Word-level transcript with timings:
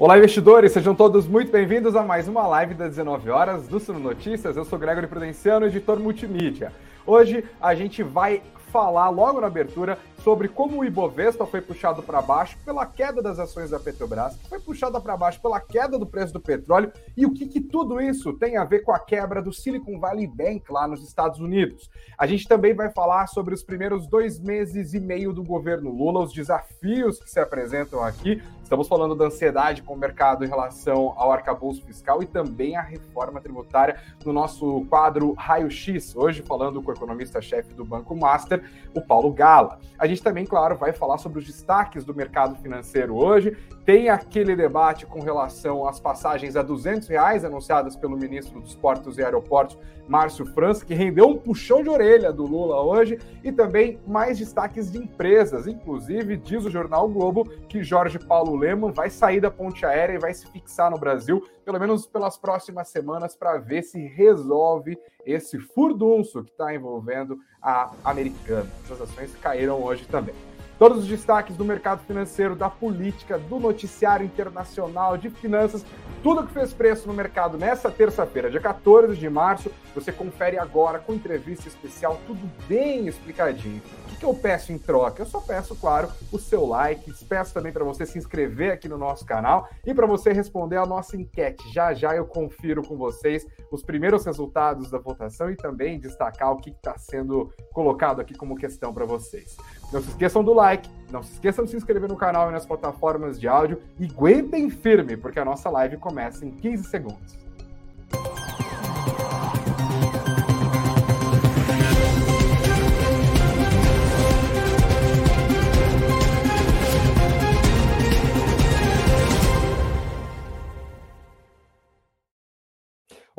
Olá, 0.00 0.16
investidores, 0.16 0.70
sejam 0.70 0.94
todos 0.94 1.26
muito 1.26 1.50
bem-vindos 1.50 1.96
a 1.96 2.04
mais 2.04 2.28
uma 2.28 2.46
live 2.46 2.72
das 2.72 2.90
19 2.90 3.30
horas 3.30 3.66
do 3.66 3.80
Suno 3.80 3.98
Notícias. 3.98 4.56
Eu 4.56 4.64
sou 4.64 4.78
Gregory 4.78 5.08
Prudenciano, 5.08 5.66
editor 5.66 5.98
multimídia. 5.98 6.72
Hoje 7.04 7.44
a 7.60 7.74
gente 7.74 8.00
vai 8.00 8.40
falar 8.70 9.08
logo 9.08 9.40
na 9.40 9.48
abertura 9.48 9.98
sobre 10.28 10.46
como 10.46 10.80
o 10.80 10.84
Ibovespa 10.84 11.46
foi 11.46 11.62
puxado 11.62 12.02
para 12.02 12.20
baixo 12.20 12.58
pela 12.62 12.84
queda 12.84 13.22
das 13.22 13.38
ações 13.38 13.70
da 13.70 13.80
Petrobras, 13.80 14.38
foi 14.46 14.60
puxada 14.60 15.00
para 15.00 15.16
baixo 15.16 15.40
pela 15.40 15.58
queda 15.58 15.98
do 15.98 16.04
preço 16.04 16.34
do 16.34 16.40
petróleo 16.40 16.92
e 17.16 17.24
o 17.24 17.32
que, 17.32 17.46
que, 17.46 17.62
tudo 17.62 17.98
isso 17.98 18.34
tem 18.34 18.58
a 18.58 18.64
ver 18.64 18.80
com 18.80 18.92
a 18.92 18.98
quebra 18.98 19.40
do 19.40 19.54
Silicon 19.54 19.98
Valley 19.98 20.26
Bank 20.26 20.70
lá 20.70 20.86
nos 20.86 21.02
Estados 21.02 21.40
Unidos. 21.40 21.88
A 22.18 22.26
gente 22.26 22.46
também 22.46 22.74
vai 22.74 22.90
falar 22.90 23.26
sobre 23.26 23.54
os 23.54 23.62
primeiros 23.62 24.06
dois 24.06 24.38
meses 24.38 24.92
e 24.92 25.00
meio 25.00 25.32
do 25.32 25.42
governo 25.42 25.90
Lula, 25.90 26.20
os 26.20 26.32
desafios 26.34 27.18
que 27.18 27.30
se 27.30 27.40
apresentam 27.40 28.04
aqui. 28.04 28.42
Estamos 28.62 28.86
falando 28.86 29.14
da 29.14 29.24
ansiedade 29.24 29.82
com 29.82 29.94
o 29.94 29.96
mercado 29.96 30.44
em 30.44 30.46
relação 30.46 31.14
ao 31.16 31.32
arcabouço 31.32 31.82
fiscal 31.86 32.22
e 32.22 32.26
também 32.26 32.76
a 32.76 32.82
reforma 32.82 33.40
tributária 33.40 33.98
no 34.22 34.30
nosso 34.30 34.84
quadro 34.90 35.32
Raio 35.32 35.70
X, 35.70 36.14
hoje 36.14 36.42
falando 36.42 36.82
com 36.82 36.90
o 36.90 36.94
economista-chefe 36.94 37.72
do 37.72 37.82
Banco 37.82 38.14
Master, 38.14 38.62
o 38.94 39.00
Paulo 39.00 39.32
Gala. 39.32 39.80
A 39.98 40.06
gente 40.06 40.17
também, 40.22 40.44
claro, 40.44 40.76
vai 40.76 40.92
falar 40.92 41.18
sobre 41.18 41.38
os 41.38 41.46
destaques 41.46 42.04
do 42.04 42.14
mercado 42.14 42.56
financeiro 42.56 43.14
hoje. 43.16 43.56
Tem 43.84 44.08
aquele 44.08 44.54
debate 44.54 45.06
com 45.06 45.20
relação 45.20 45.86
às 45.86 45.98
passagens 45.98 46.56
a 46.56 46.62
200 46.62 47.08
reais 47.08 47.44
anunciadas 47.44 47.96
pelo 47.96 48.16
ministro 48.16 48.60
dos 48.60 48.74
Portos 48.74 49.18
e 49.18 49.22
Aeroportos, 49.22 49.78
Márcio 50.06 50.46
França, 50.46 50.84
que 50.84 50.94
rendeu 50.94 51.28
um 51.28 51.36
puxão 51.36 51.82
de 51.82 51.88
orelha 51.88 52.32
do 52.32 52.44
Lula 52.44 52.82
hoje. 52.82 53.18
E 53.42 53.50
também 53.50 53.98
mais 54.06 54.38
destaques 54.38 54.90
de 54.90 54.98
empresas. 54.98 55.66
Inclusive, 55.66 56.36
diz 56.36 56.64
o 56.64 56.70
jornal 56.70 57.08
Globo 57.08 57.48
que 57.68 57.82
Jorge 57.82 58.18
Paulo 58.18 58.56
Leman 58.56 58.92
vai 58.92 59.10
sair 59.10 59.40
da 59.40 59.50
ponte 59.50 59.84
aérea 59.86 60.14
e 60.14 60.18
vai 60.18 60.34
se 60.34 60.46
fixar 60.46 60.90
no 60.90 60.98
Brasil, 60.98 61.42
pelo 61.68 61.78
menos 61.78 62.06
pelas 62.06 62.38
próximas 62.38 62.88
semanas, 62.88 63.36
para 63.36 63.58
ver 63.58 63.82
se 63.82 64.00
resolve 64.00 64.98
esse 65.26 65.58
furdunço 65.58 66.42
que 66.42 66.50
está 66.50 66.74
envolvendo 66.74 67.38
a 67.60 67.90
americana. 68.02 68.66
Essas 68.84 69.02
ações 69.02 69.36
caíram 69.36 69.82
hoje 69.82 70.08
também. 70.08 70.34
Todos 70.78 71.00
os 71.00 71.06
destaques 71.06 71.58
do 71.58 71.66
mercado 71.66 72.00
financeiro, 72.06 72.56
da 72.56 72.70
política, 72.70 73.38
do 73.38 73.60
noticiário 73.60 74.24
internacional, 74.24 75.18
de 75.18 75.28
finanças, 75.28 75.84
tudo 76.22 76.46
que 76.46 76.52
fez 76.52 76.72
preço 76.72 77.06
no 77.06 77.14
mercado 77.14 77.56
nessa 77.56 77.90
terça-feira, 77.90 78.50
dia 78.50 78.60
14 78.60 79.16
de 79.16 79.28
março, 79.28 79.70
você 79.94 80.12
confere 80.12 80.58
agora 80.58 80.98
com 80.98 81.14
entrevista 81.14 81.68
especial, 81.68 82.20
tudo 82.26 82.50
bem 82.68 83.06
explicadinho 83.06 83.80
que 84.18 84.24
eu 84.24 84.34
peço 84.34 84.72
em 84.72 84.78
troca? 84.78 85.22
Eu 85.22 85.26
só 85.26 85.40
peço, 85.40 85.74
claro, 85.76 86.10
o 86.32 86.38
seu 86.38 86.66
like, 86.66 87.12
peço 87.26 87.54
também 87.54 87.72
para 87.72 87.84
você 87.84 88.04
se 88.04 88.18
inscrever 88.18 88.72
aqui 88.72 88.88
no 88.88 88.98
nosso 88.98 89.24
canal 89.24 89.68
e 89.86 89.94
para 89.94 90.06
você 90.06 90.32
responder 90.32 90.76
a 90.76 90.84
nossa 90.84 91.16
enquete. 91.16 91.72
Já 91.72 91.94
já 91.94 92.14
eu 92.14 92.26
confiro 92.26 92.82
com 92.82 92.96
vocês 92.96 93.46
os 93.70 93.82
primeiros 93.82 94.24
resultados 94.24 94.90
da 94.90 94.98
votação 94.98 95.50
e 95.50 95.56
também 95.56 96.00
destacar 96.00 96.52
o 96.52 96.56
que 96.56 96.70
está 96.70 96.98
sendo 96.98 97.52
colocado 97.72 98.20
aqui 98.20 98.34
como 98.34 98.56
questão 98.56 98.92
para 98.92 99.04
vocês. 99.04 99.56
Não 99.92 100.02
se 100.02 100.08
esqueçam 100.08 100.42
do 100.42 100.52
like, 100.52 100.88
não 101.12 101.22
se 101.22 101.32
esqueçam 101.32 101.64
de 101.64 101.70
se 101.70 101.76
inscrever 101.76 102.08
no 102.08 102.16
canal 102.16 102.48
e 102.48 102.52
nas 102.52 102.66
plataformas 102.66 103.38
de 103.38 103.48
áudio 103.48 103.80
e 103.98 104.06
aguentem 104.06 104.70
firme, 104.70 105.16
porque 105.16 105.38
a 105.38 105.44
nossa 105.44 105.70
live 105.70 105.96
começa 105.96 106.44
em 106.44 106.50
15 106.50 106.84
segundos. 106.84 107.47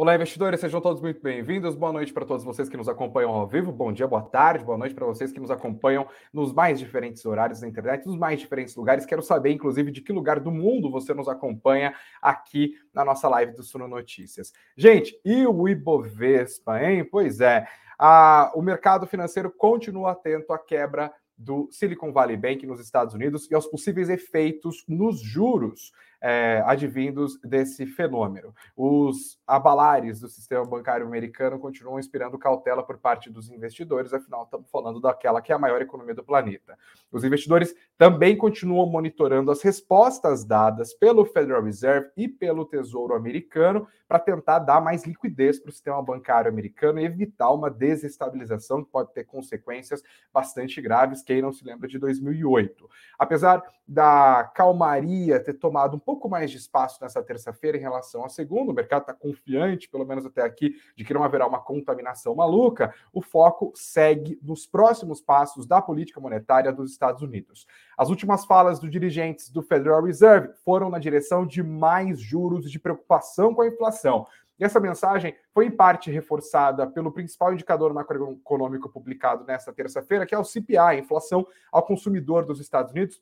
Olá, 0.02 0.16
investidores, 0.16 0.62
sejam 0.62 0.80
todos 0.80 1.02
muito 1.02 1.22
bem-vindos. 1.22 1.76
Boa 1.76 1.92
noite 1.92 2.14
para 2.14 2.26
todos 2.26 2.46
vocês 2.46 2.70
que 2.70 2.78
nos 2.78 2.88
acompanham 2.88 3.32
ao 3.32 3.46
vivo. 3.46 3.70
Bom 3.70 3.92
dia, 3.92 4.08
boa 4.08 4.22
tarde, 4.22 4.64
boa 4.64 4.78
noite 4.78 4.96
para 4.96 5.06
vocês 5.06 5.30
que 5.30 5.42
nos 5.42 5.52
acompanham 5.52 6.08
nos 6.32 6.54
mais 6.54 6.80
diferentes 6.80 7.26
horários 7.26 7.60
da 7.60 7.68
internet, 7.68 8.06
nos 8.06 8.16
mais 8.18 8.40
diferentes 8.40 8.74
lugares. 8.78 9.06
Quero 9.06 9.22
saber, 9.22 9.52
inclusive, 9.52 9.92
de 9.92 10.00
que 10.00 10.14
lugar 10.14 10.40
do 10.40 10.52
mundo 10.52 10.90
você 10.90 11.14
nos 11.14 11.28
acompanha 11.28 11.94
aqui 12.22 12.76
na 12.94 13.04
nossa 13.04 13.28
live 13.28 13.52
do 13.52 13.62
Suno 13.62 13.90
Notícias. 13.90 14.54
Gente, 14.78 15.20
e 15.26 15.46
o 15.46 15.68
Ibovespa, 15.68 16.82
hein? 16.82 17.04
Pois 17.04 17.42
é, 17.42 17.68
a, 18.00 18.54
o 18.56 18.62
mercado 18.62 19.06
financeiro 19.06 19.52
continua 19.52 20.12
atento 20.12 20.54
à 20.54 20.58
quebra 20.58 21.12
do 21.38 21.68
Silicon 21.74 22.14
Valley 22.14 22.38
Bank 22.38 22.66
nos 22.66 22.80
Estados 22.80 23.14
Unidos 23.14 23.52
e 23.52 23.54
aos 23.54 23.68
possíveis 23.68 24.08
efeitos 24.08 24.86
nos 24.88 25.20
juros 25.20 25.92
é, 26.22 26.62
advindos 26.66 27.40
desse 27.42 27.86
fenômeno. 27.86 28.54
Os 28.76 29.40
abalares 29.48 30.20
do 30.20 30.28
sistema 30.28 30.66
bancário 30.66 31.06
americano 31.06 31.60
continuam 31.60 32.00
inspirando 32.00 32.38
cautela 32.38 32.84
por 32.84 32.98
parte 32.98 33.30
dos 33.30 33.50
investidores, 33.50 34.14
afinal, 34.14 34.44
estamos 34.44 34.70
falando 34.70 35.00
daquela 35.00 35.42
que 35.42 35.52
é 35.52 35.56
a 35.56 35.60
maior 35.60 35.82
economia 35.82 36.14
do 36.16 36.24
planeta. 36.24 36.78
Os 37.12 37.24
investidores 37.24 37.74
também 37.98 38.38
continuam 38.38 38.88
monitorando 38.88 39.52
as 39.52 39.62
respostas 39.62 40.44
dadas 40.44 40.94
pelo 40.94 41.26
Federal 41.26 41.64
Reserve 41.64 42.10
e 42.16 42.28
pelo 42.28 42.66
Tesouro 42.66 43.16
Americano 43.16 43.88
para 44.08 44.20
tentar 44.20 44.60
dar 44.60 44.82
mais 44.82 45.06
liquidez 45.06 45.60
para 45.60 45.70
o 45.70 45.72
sistema 45.72 46.02
bancário 46.02 46.50
americano 46.50 47.00
e 47.00 47.06
evitar 47.06 47.52
uma 47.52 47.70
desestabilização 47.70 48.84
que 48.84 48.90
pode 48.90 49.14
ter 49.14 49.24
consequências 49.24 50.02
bastante 50.34 50.82
graves. 50.82 51.22
Quem 51.22 51.44
não 51.44 51.52
se 51.52 51.64
lembra 51.64 51.88
de 51.88 52.00
2008? 52.00 52.90
Apesar 53.20 53.64
da 53.88 54.52
calmaria 54.56 55.40
ter 55.40 55.54
tomado 55.54 55.96
um 55.96 56.00
pouco 56.10 56.28
mais 56.28 56.50
de 56.50 56.58
espaço 56.58 56.98
nessa 57.04 57.22
terça-feira 57.22 57.78
em 57.78 57.82
relação 57.82 58.26
à 58.26 58.30
segunda. 58.30 58.72
O 58.72 58.74
mercado 58.74 59.02
está 59.02 59.14
confiante, 59.14 59.88
pelo 59.88 60.08
menos 60.08 60.26
até 60.26 60.42
aqui, 60.42 60.74
de 60.96 61.06
que 61.06 61.14
não 61.14 61.24
haverá 61.24 61.46
uma 61.46 61.62
contaminação 61.62 62.34
maluca. 62.34 62.92
O 63.14 63.22
foco 63.22 63.72
segue 63.76 64.40
nos 64.42 64.66
próximos 64.66 65.22
passos 65.22 65.68
da 65.68 65.80
política 65.80 66.20
monetária 66.20 66.74
dos 66.74 66.92
Estados 66.92 67.22
Unidos. 67.22 67.68
As 67.96 68.10
últimas 68.10 68.44
falas 68.44 68.80
dos 68.80 68.90
dirigentes 68.90 69.52
do 69.52 69.62
Federal 69.62 70.02
Reserve 70.02 70.52
foram 70.66 70.90
na 70.90 70.98
direção 70.98 71.46
de 71.46 71.62
mais 71.62 72.20
juros 72.20 72.66
e 72.66 72.72
de 72.72 72.80
preocupação 72.80 73.54
com 73.54 73.62
a 73.62 73.68
inflação. 73.68 74.26
E 74.60 74.64
essa 74.64 74.80
mensagem 74.80 75.36
foi 75.54 75.68
em 75.68 75.72
parte 75.72 76.10
reforçada 76.10 76.88
pelo 76.88 77.12
principal 77.12 77.54
indicador 77.54 77.94
macroeconômico 77.94 78.90
publicado 78.90 79.46
nesta 79.46 79.72
terça-feira, 79.72 80.26
que 80.26 80.34
é 80.34 80.40
o 80.40 80.44
CPI, 80.44 80.76
a 80.76 80.96
inflação 80.96 81.46
ao 81.72 81.84
consumidor 81.84 82.46
dos 82.46 82.60
Estados 82.60 82.94
Unidos. 82.94 83.22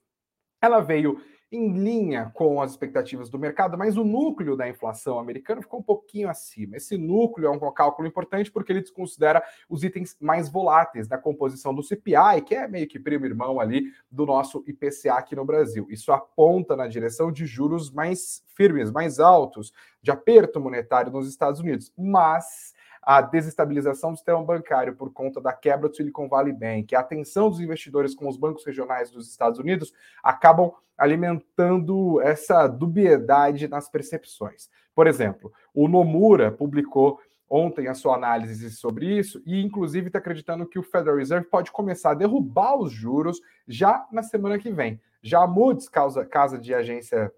Ela 0.61 0.79
veio 0.79 1.21
em 1.51 1.71
linha 1.71 2.29
com 2.33 2.61
as 2.61 2.71
expectativas 2.71 3.29
do 3.29 3.39
mercado, 3.39 3.77
mas 3.77 3.95
o 3.97 4.03
núcleo 4.03 4.57
da 4.57 4.67
inflação 4.67 5.17
americana 5.17 5.61
ficou 5.61 5.79
um 5.79 5.83
pouquinho 5.83 6.29
acima. 6.29 6.75
Esse 6.75 6.97
núcleo 6.97 7.47
é 7.47 7.49
um 7.49 7.59
cálculo 7.71 8.07
importante 8.07 8.51
porque 8.51 8.71
ele 8.71 8.81
desconsidera 8.81 9.41
os 9.69 9.83
itens 9.83 10.17
mais 10.19 10.49
voláteis 10.49 11.07
da 11.07 11.17
composição 11.17 11.73
do 11.73 11.81
CPI, 11.83 12.41
que 12.45 12.53
é 12.53 12.67
meio 12.67 12.87
que 12.87 12.99
primo 12.99 13.25
irmão 13.25 13.59
ali 13.59 13.91
do 14.11 14.25
nosso 14.25 14.63
IPCA 14.67 15.13
aqui 15.13 15.35
no 15.35 15.45
Brasil. 15.45 15.87
Isso 15.89 16.11
aponta 16.11 16.75
na 16.75 16.87
direção 16.87 17.31
de 17.31 17.45
juros 17.45 17.89
mais 17.91 18.43
firmes, 18.55 18.91
mais 18.91 19.19
altos, 19.19 19.71
de 20.01 20.11
aperto 20.11 20.59
monetário 20.59 21.11
nos 21.11 21.29
Estados 21.29 21.61
Unidos. 21.61 21.93
Mas 21.97 22.73
a 23.07 23.21
desestabilização 23.21 24.11
do 24.11 24.17
sistema 24.17 24.43
bancário 24.43 24.93
por 24.93 25.13
conta 25.13 25.39
da 25.39 25.53
quebra 25.53 25.87
do 25.87 25.95
Silicon 25.95 26.27
Valley 26.27 26.51
Bank, 26.51 26.93
a 26.93 26.99
atenção 26.99 27.49
dos 27.49 27.61
investidores 27.61 28.13
com 28.13 28.27
os 28.27 28.35
bancos 28.35 28.65
regionais 28.65 29.09
dos 29.09 29.29
Estados 29.29 29.59
Unidos 29.59 29.93
acabam 30.21 30.73
alimentando 30.97 32.19
essa 32.19 32.67
dubiedade 32.67 33.65
nas 33.69 33.87
percepções. 33.87 34.69
Por 34.93 35.07
exemplo, 35.07 35.53
o 35.73 35.87
Nomura 35.87 36.51
publicou 36.51 37.17
ontem 37.49 37.87
a 37.87 37.93
sua 37.93 38.15
análise 38.15 38.69
sobre 38.71 39.17
isso 39.17 39.41
e, 39.45 39.63
inclusive, 39.63 40.07
está 40.07 40.19
acreditando 40.19 40.67
que 40.67 40.77
o 40.77 40.83
Federal 40.83 41.15
Reserve 41.15 41.47
pode 41.47 41.71
começar 41.71 42.11
a 42.11 42.15
derrubar 42.15 42.75
os 42.75 42.91
juros 42.91 43.39
já 43.65 44.05
na 44.11 44.21
semana 44.21 44.59
que 44.59 44.69
vem. 44.69 44.99
Já 45.21 45.43
a 45.43 45.47
Moody's, 45.47 45.87
causa, 45.87 46.25
casa 46.25 46.59
de 46.59 46.73
agência 46.73 47.31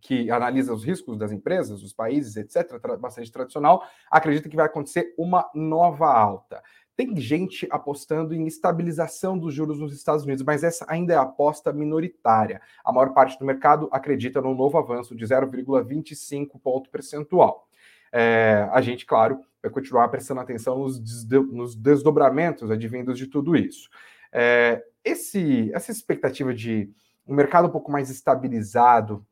que 0.00 0.30
analisa 0.30 0.72
os 0.72 0.84
riscos 0.84 1.18
das 1.18 1.32
empresas, 1.32 1.80
dos 1.80 1.92
países, 1.92 2.36
etc., 2.36 2.78
bastante 2.98 3.30
tradicional, 3.30 3.82
acredita 4.10 4.48
que 4.48 4.56
vai 4.56 4.66
acontecer 4.66 5.14
uma 5.18 5.48
nova 5.54 6.06
alta. 6.06 6.62
Tem 6.98 7.16
gente 7.16 7.68
apostando 7.70 8.34
em 8.34 8.46
estabilização 8.46 9.38
dos 9.38 9.54
juros 9.54 9.78
nos 9.78 9.94
Estados 9.94 10.24
Unidos, 10.24 10.42
mas 10.42 10.64
essa 10.64 10.84
ainda 10.88 11.14
é 11.14 11.16
a 11.16 11.22
aposta 11.22 11.72
minoritária. 11.72 12.60
A 12.84 12.92
maior 12.92 13.14
parte 13.14 13.38
do 13.38 13.44
mercado 13.44 13.88
acredita 13.92 14.40
num 14.42 14.54
novo 14.54 14.76
avanço 14.78 15.14
de 15.14 15.24
0,25 15.24 16.60
ponto 16.60 16.90
percentual. 16.90 17.68
É, 18.12 18.68
a 18.72 18.80
gente, 18.80 19.06
claro, 19.06 19.38
vai 19.62 19.70
continuar 19.70 20.08
prestando 20.08 20.40
atenção 20.40 20.76
nos, 20.76 21.00
nos 21.52 21.76
desdobramentos 21.76 22.68
advindos 22.68 23.16
de 23.16 23.28
tudo 23.28 23.54
isso. 23.54 23.88
É, 24.32 24.82
esse, 25.04 25.70
essa 25.72 25.92
expectativa 25.92 26.52
de 26.52 26.90
um 27.28 27.34
mercado 27.34 27.68
um 27.68 27.70
pouco 27.70 27.92
mais 27.92 28.10
estabilizado, 28.10 29.24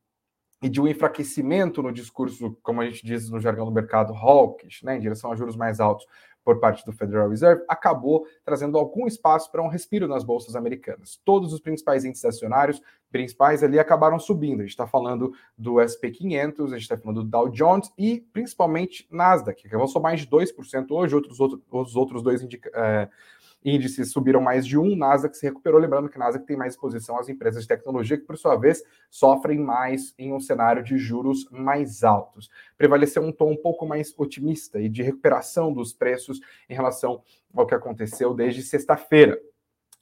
e 0.62 0.68
de 0.68 0.80
um 0.80 0.88
enfraquecimento 0.88 1.82
no 1.82 1.92
discurso, 1.92 2.56
como 2.62 2.80
a 2.80 2.86
gente 2.86 3.04
diz 3.04 3.28
no 3.28 3.40
jargão 3.40 3.66
do 3.66 3.72
mercado, 3.72 4.14
hawkish, 4.14 4.82
né, 4.82 4.96
em 4.96 5.00
direção 5.00 5.30
a 5.30 5.36
juros 5.36 5.56
mais 5.56 5.80
altos, 5.80 6.06
por 6.46 6.60
parte 6.60 6.86
do 6.86 6.92
Federal 6.92 7.28
Reserve 7.28 7.64
acabou 7.68 8.24
trazendo 8.44 8.78
algum 8.78 9.08
espaço 9.08 9.50
para 9.50 9.60
um 9.60 9.66
respiro 9.66 10.06
nas 10.06 10.22
bolsas 10.22 10.54
americanas. 10.54 11.20
Todos 11.24 11.52
os 11.52 11.58
principais 11.58 12.04
índices 12.04 12.24
acionários, 12.24 12.80
principais 13.10 13.64
ali, 13.64 13.80
acabaram 13.80 14.16
subindo. 14.16 14.60
A 14.60 14.62
gente 14.62 14.70
está 14.70 14.86
falando 14.86 15.32
do 15.58 15.80
SP 15.82 16.12
500, 16.12 16.72
a 16.72 16.76
gente 16.76 16.82
está 16.82 16.96
falando 16.96 17.24
do 17.24 17.28
Dow 17.28 17.48
Jones 17.48 17.90
e 17.98 18.20
principalmente 18.32 19.08
Nasdaq, 19.10 19.68
que 19.68 19.74
avançou 19.74 20.00
mais 20.00 20.20
de 20.20 20.28
2% 20.28 20.86
hoje, 20.90 21.16
outros, 21.16 21.40
outros, 21.40 21.60
os 21.68 21.96
outros 21.96 22.22
dois 22.22 22.40
indica, 22.40 22.70
é, 22.72 23.08
índices 23.66 24.12
subiram 24.12 24.40
mais 24.40 24.64
de 24.64 24.78
um, 24.78 24.94
Nasdaq 24.94 25.36
se 25.36 25.44
recuperou, 25.44 25.80
lembrando 25.80 26.08
que 26.08 26.18
Nasdaq 26.18 26.46
tem 26.46 26.56
mais 26.56 26.74
exposição 26.74 27.18
às 27.18 27.28
empresas 27.28 27.62
de 27.62 27.68
tecnologia, 27.68 28.16
que 28.16 28.24
por 28.24 28.38
sua 28.38 28.54
vez 28.54 28.82
sofrem 29.10 29.58
mais 29.58 30.14
em 30.16 30.32
um 30.32 30.38
cenário 30.38 30.84
de 30.84 30.96
juros 30.96 31.48
mais 31.50 32.04
altos. 32.04 32.48
Prevaleceu 32.78 33.22
um 33.22 33.32
tom 33.32 33.50
um 33.50 33.56
pouco 33.56 33.84
mais 33.84 34.14
otimista 34.16 34.80
e 34.80 34.88
de 34.88 35.02
recuperação 35.02 35.72
dos 35.72 35.92
preços 35.92 36.40
em 36.70 36.74
relação 36.74 37.22
ao 37.52 37.66
que 37.66 37.74
aconteceu 37.74 38.32
desde 38.32 38.62
sexta-feira. 38.62 39.36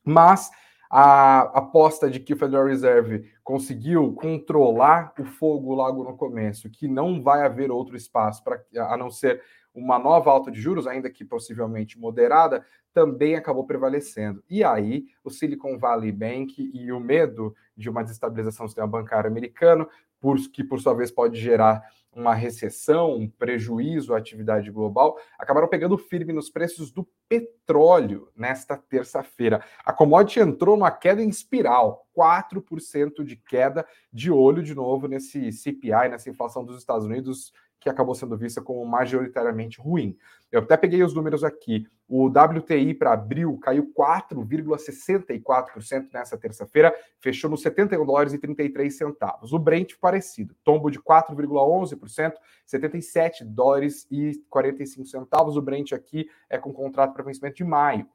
Mas 0.04 0.50
a 0.90 1.40
aposta 1.58 2.10
de 2.10 2.20
que 2.20 2.34
o 2.34 2.36
Federal 2.36 2.66
Reserve 2.66 3.32
conseguiu 3.42 4.12
controlar 4.12 5.12
o 5.18 5.24
fogo 5.24 5.74
logo 5.74 6.04
no 6.04 6.16
começo, 6.16 6.70
que 6.70 6.86
não 6.86 7.22
vai 7.22 7.42
haver 7.42 7.70
outro 7.70 7.96
espaço 7.96 8.44
para 8.44 8.62
a 8.76 8.96
não 8.96 9.10
ser 9.10 9.42
uma 9.74 9.98
nova 9.98 10.30
alta 10.30 10.50
de 10.50 10.60
juros, 10.60 10.86
ainda 10.86 11.10
que 11.10 11.24
possivelmente 11.24 11.98
moderada, 11.98 12.64
também 12.92 13.34
acabou 13.34 13.66
prevalecendo. 13.66 14.42
E 14.48 14.62
aí, 14.62 15.06
o 15.24 15.30
Silicon 15.30 15.76
Valley 15.76 16.12
Bank 16.12 16.70
e 16.72 16.92
o 16.92 17.00
medo 17.00 17.54
de 17.76 17.90
uma 17.90 18.04
desestabilização 18.04 18.66
do 18.66 18.68
sistema 18.68 18.86
bancário 18.86 19.28
americano, 19.28 19.88
por, 20.20 20.38
que 20.50 20.62
por 20.62 20.80
sua 20.80 20.94
vez 20.94 21.10
pode 21.10 21.38
gerar 21.38 21.82
uma 22.14 22.34
recessão, 22.34 23.16
um 23.16 23.28
prejuízo 23.28 24.14
à 24.14 24.18
atividade 24.18 24.70
global, 24.70 25.18
acabaram 25.38 25.68
pegando 25.68 25.98
firme 25.98 26.32
nos 26.32 26.48
preços 26.48 26.92
do 26.92 27.06
petróleo 27.28 28.28
nesta 28.36 28.76
terça-feira. 28.76 29.64
A 29.84 29.92
commodity 29.92 30.40
entrou 30.40 30.76
numa 30.76 30.90
queda 30.90 31.22
em 31.22 31.28
espiral, 31.28 32.06
4% 32.16 33.24
de 33.24 33.36
queda, 33.36 33.84
de 34.12 34.30
olho 34.30 34.62
de 34.62 34.74
novo 34.74 35.08
nesse 35.08 35.50
CPI, 35.50 36.08
nessa 36.08 36.30
inflação 36.30 36.64
dos 36.64 36.78
Estados 36.78 37.04
Unidos, 37.04 37.52
que 37.84 37.90
acabou 37.90 38.14
sendo 38.14 38.34
vista 38.34 38.62
como 38.62 38.82
majoritariamente 38.86 39.78
ruim. 39.78 40.16
Eu 40.50 40.62
até 40.62 40.74
peguei 40.74 41.02
os 41.02 41.12
números 41.12 41.44
aqui. 41.44 41.86
O 42.08 42.28
WTI 42.28 42.94
para 42.94 43.12
abril 43.12 43.58
caiu 43.58 43.92
4,64% 43.92 46.08
nessa 46.10 46.38
terça-feira, 46.38 46.94
fechou 47.20 47.50
nos 47.50 47.60
71 47.60 48.06
dólares 48.06 48.32
e 48.32 48.38
33 48.38 48.96
centavos. 48.96 49.52
O 49.52 49.58
Brent 49.58 49.96
parecido, 50.00 50.56
tombo 50.64 50.90
de 50.90 50.98
4,11%, 50.98 52.32
77 52.64 53.44
dólares 53.44 54.06
e 54.10 54.42
45 54.48 55.06
centavos. 55.06 55.58
O 55.58 55.60
Brent 55.60 55.92
aqui 55.92 56.26
é 56.48 56.56
com 56.56 56.72
contrato 56.72 57.12
para 57.12 57.22
vencimento 57.22 57.56
de 57.56 57.64
maio. 57.64 58.08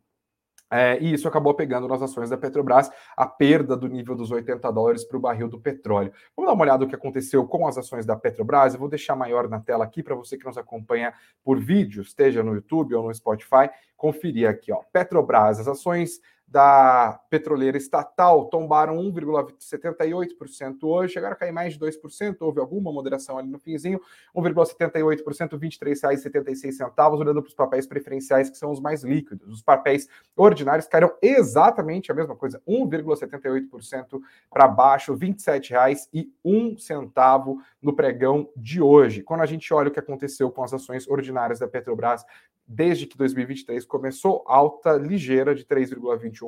É, 0.72 1.00
e 1.00 1.14
isso 1.14 1.28
acabou 1.28 1.54
pegando 1.54 1.88
nas 1.88 2.02
ações 2.02 2.30
da 2.30 2.38
Petrobras 2.38 2.92
a 3.18 3.26
perda 3.26 3.76
do 3.76 3.88
nível 3.88 4.16
dos 4.16 4.32
80 4.32 4.72
dólares 4.72 5.04
para 5.04 5.18
o 5.18 5.20
barril 5.20 5.48
do 5.48 5.60
petróleo. 5.60 6.12
Vamos 6.36 6.50
dar 6.50 6.54
uma 6.54 6.64
olhada 6.64 6.84
no 6.84 6.90
que 6.90 6.96
aconteceu 6.96 7.46
com 7.48 7.68
as 7.68 7.78
ações 7.78 8.06
da 8.06 8.16
Petrobras. 8.16 8.74
Eu 8.74 8.80
vou 8.80 8.90
deixar 8.90 9.16
maior 9.16 9.50
na 9.50 9.60
tela 9.60 9.84
aqui 9.84 10.04
para 10.04 10.16
você 10.16 10.38
que 10.38 10.46
nos 10.46 10.58
acompanha 10.58 11.14
por 11.44 11.60
vídeo, 11.60 12.02
esteja 12.02 12.44
no 12.44 12.54
YouTube 12.54 12.94
ou 12.94 13.08
no 13.08 13.14
Spotify, 13.14 13.70
conferir 13.98 14.48
aqui. 14.48 14.72
Ó. 14.72 14.82
Petrobras, 14.92 15.60
as 15.60 15.68
ações 15.68 16.20
da 16.52 17.20
petroleira 17.30 17.78
estatal 17.78 18.46
tombaram 18.46 18.98
1,78% 18.98 20.78
hoje, 20.82 21.14
chegaram 21.14 21.34
a 21.34 21.38
cair 21.38 21.52
mais 21.52 21.74
de 21.74 21.80
2%, 21.80 22.38
houve 22.40 22.60
alguma 22.60 22.92
moderação 22.92 23.38
ali 23.38 23.48
no 23.48 23.60
finzinho, 23.60 24.02
1,78%, 24.36 25.52
R$ 25.52 25.60
23,76, 25.60 27.20
olhando 27.20 27.44
para 27.44 27.50
os 27.50 27.54
papéis 27.54 27.86
preferenciais, 27.86 28.50
que 28.50 28.58
são 28.58 28.72
os 28.72 28.80
mais 28.80 29.04
líquidos. 29.04 29.48
Os 29.48 29.62
papéis 29.62 30.08
ordinários 30.36 30.88
caíram 30.88 31.12
exatamente 31.22 32.12
a 32.12 32.16
mesma 32.16 32.36
coisa, 32.36 32.60
1,78% 32.68 34.20
para 34.50 34.68
baixo, 34.68 35.14
R$ 35.14 35.20
27,01 35.20 37.58
no 37.80 37.96
pregão 37.96 38.50
de 38.58 38.82
hoje. 38.82 39.22
Quando 39.22 39.42
a 39.42 39.46
gente 39.46 39.72
olha 39.72 39.90
o 39.90 39.92
que 39.92 40.00
aconteceu 40.00 40.50
com 40.50 40.64
as 40.64 40.74
ações 40.74 41.08
ordinárias 41.08 41.60
da 41.60 41.68
Petrobras 41.68 42.26
desde 42.72 43.08
que 43.08 43.18
2023 43.18 43.84
começou, 43.86 44.44
alta 44.46 44.94
ligeira 44.94 45.56
de 45.56 45.66
3,21% 45.66 46.39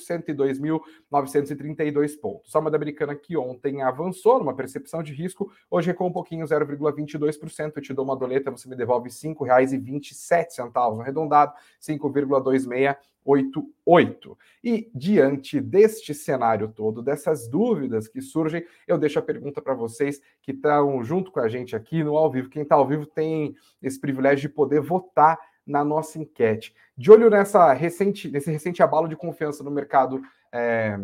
102.932 1.10 2.20
pontos. 2.20 2.54
A 2.54 2.60
moeda 2.60 2.76
americana 2.76 3.16
que 3.16 3.36
ontem 3.36 3.82
avançou 3.82 4.38
numa 4.38 4.54
percepção 4.54 5.02
de 5.02 5.12
risco, 5.12 5.50
hoje 5.70 5.88
recuou 5.88 6.10
um 6.10 6.12
pouquinho, 6.12 6.46
0,22%. 6.46 7.72
Eu 7.74 7.82
te 7.82 7.92
dou 7.94 8.04
uma 8.04 8.14
doleta, 8.14 8.50
você 8.50 8.68
me 8.68 8.76
devolve 8.76 9.08
R$ 9.08 9.14
5,27, 9.14 11.00
arredondado, 11.00 11.54
5,26 11.80 12.98
88. 13.28 14.38
E 14.64 14.90
diante 14.94 15.60
deste 15.60 16.14
cenário 16.14 16.68
todo, 16.68 17.02
dessas 17.02 17.46
dúvidas 17.46 18.08
que 18.08 18.22
surgem, 18.22 18.64
eu 18.86 18.96
deixo 18.96 19.18
a 19.18 19.22
pergunta 19.22 19.60
para 19.60 19.74
vocês 19.74 20.20
que 20.42 20.52
estão 20.52 21.02
junto 21.04 21.30
com 21.30 21.40
a 21.40 21.48
gente 21.48 21.76
aqui 21.76 22.02
no 22.02 22.16
ao 22.16 22.30
vivo. 22.30 22.48
Quem 22.48 22.62
está 22.62 22.74
ao 22.76 22.86
vivo 22.86 23.04
tem 23.04 23.54
esse 23.82 24.00
privilégio 24.00 24.48
de 24.48 24.54
poder 24.54 24.80
votar 24.80 25.38
na 25.66 25.84
nossa 25.84 26.18
enquete. 26.18 26.74
De 26.96 27.10
olho 27.10 27.28
nessa 27.28 27.72
recente, 27.74 28.30
nesse 28.30 28.50
recente 28.50 28.82
abalo 28.82 29.06
de 29.06 29.16
confiança 29.16 29.62
no 29.62 29.70
mercado 29.70 30.22
é, 30.50 30.96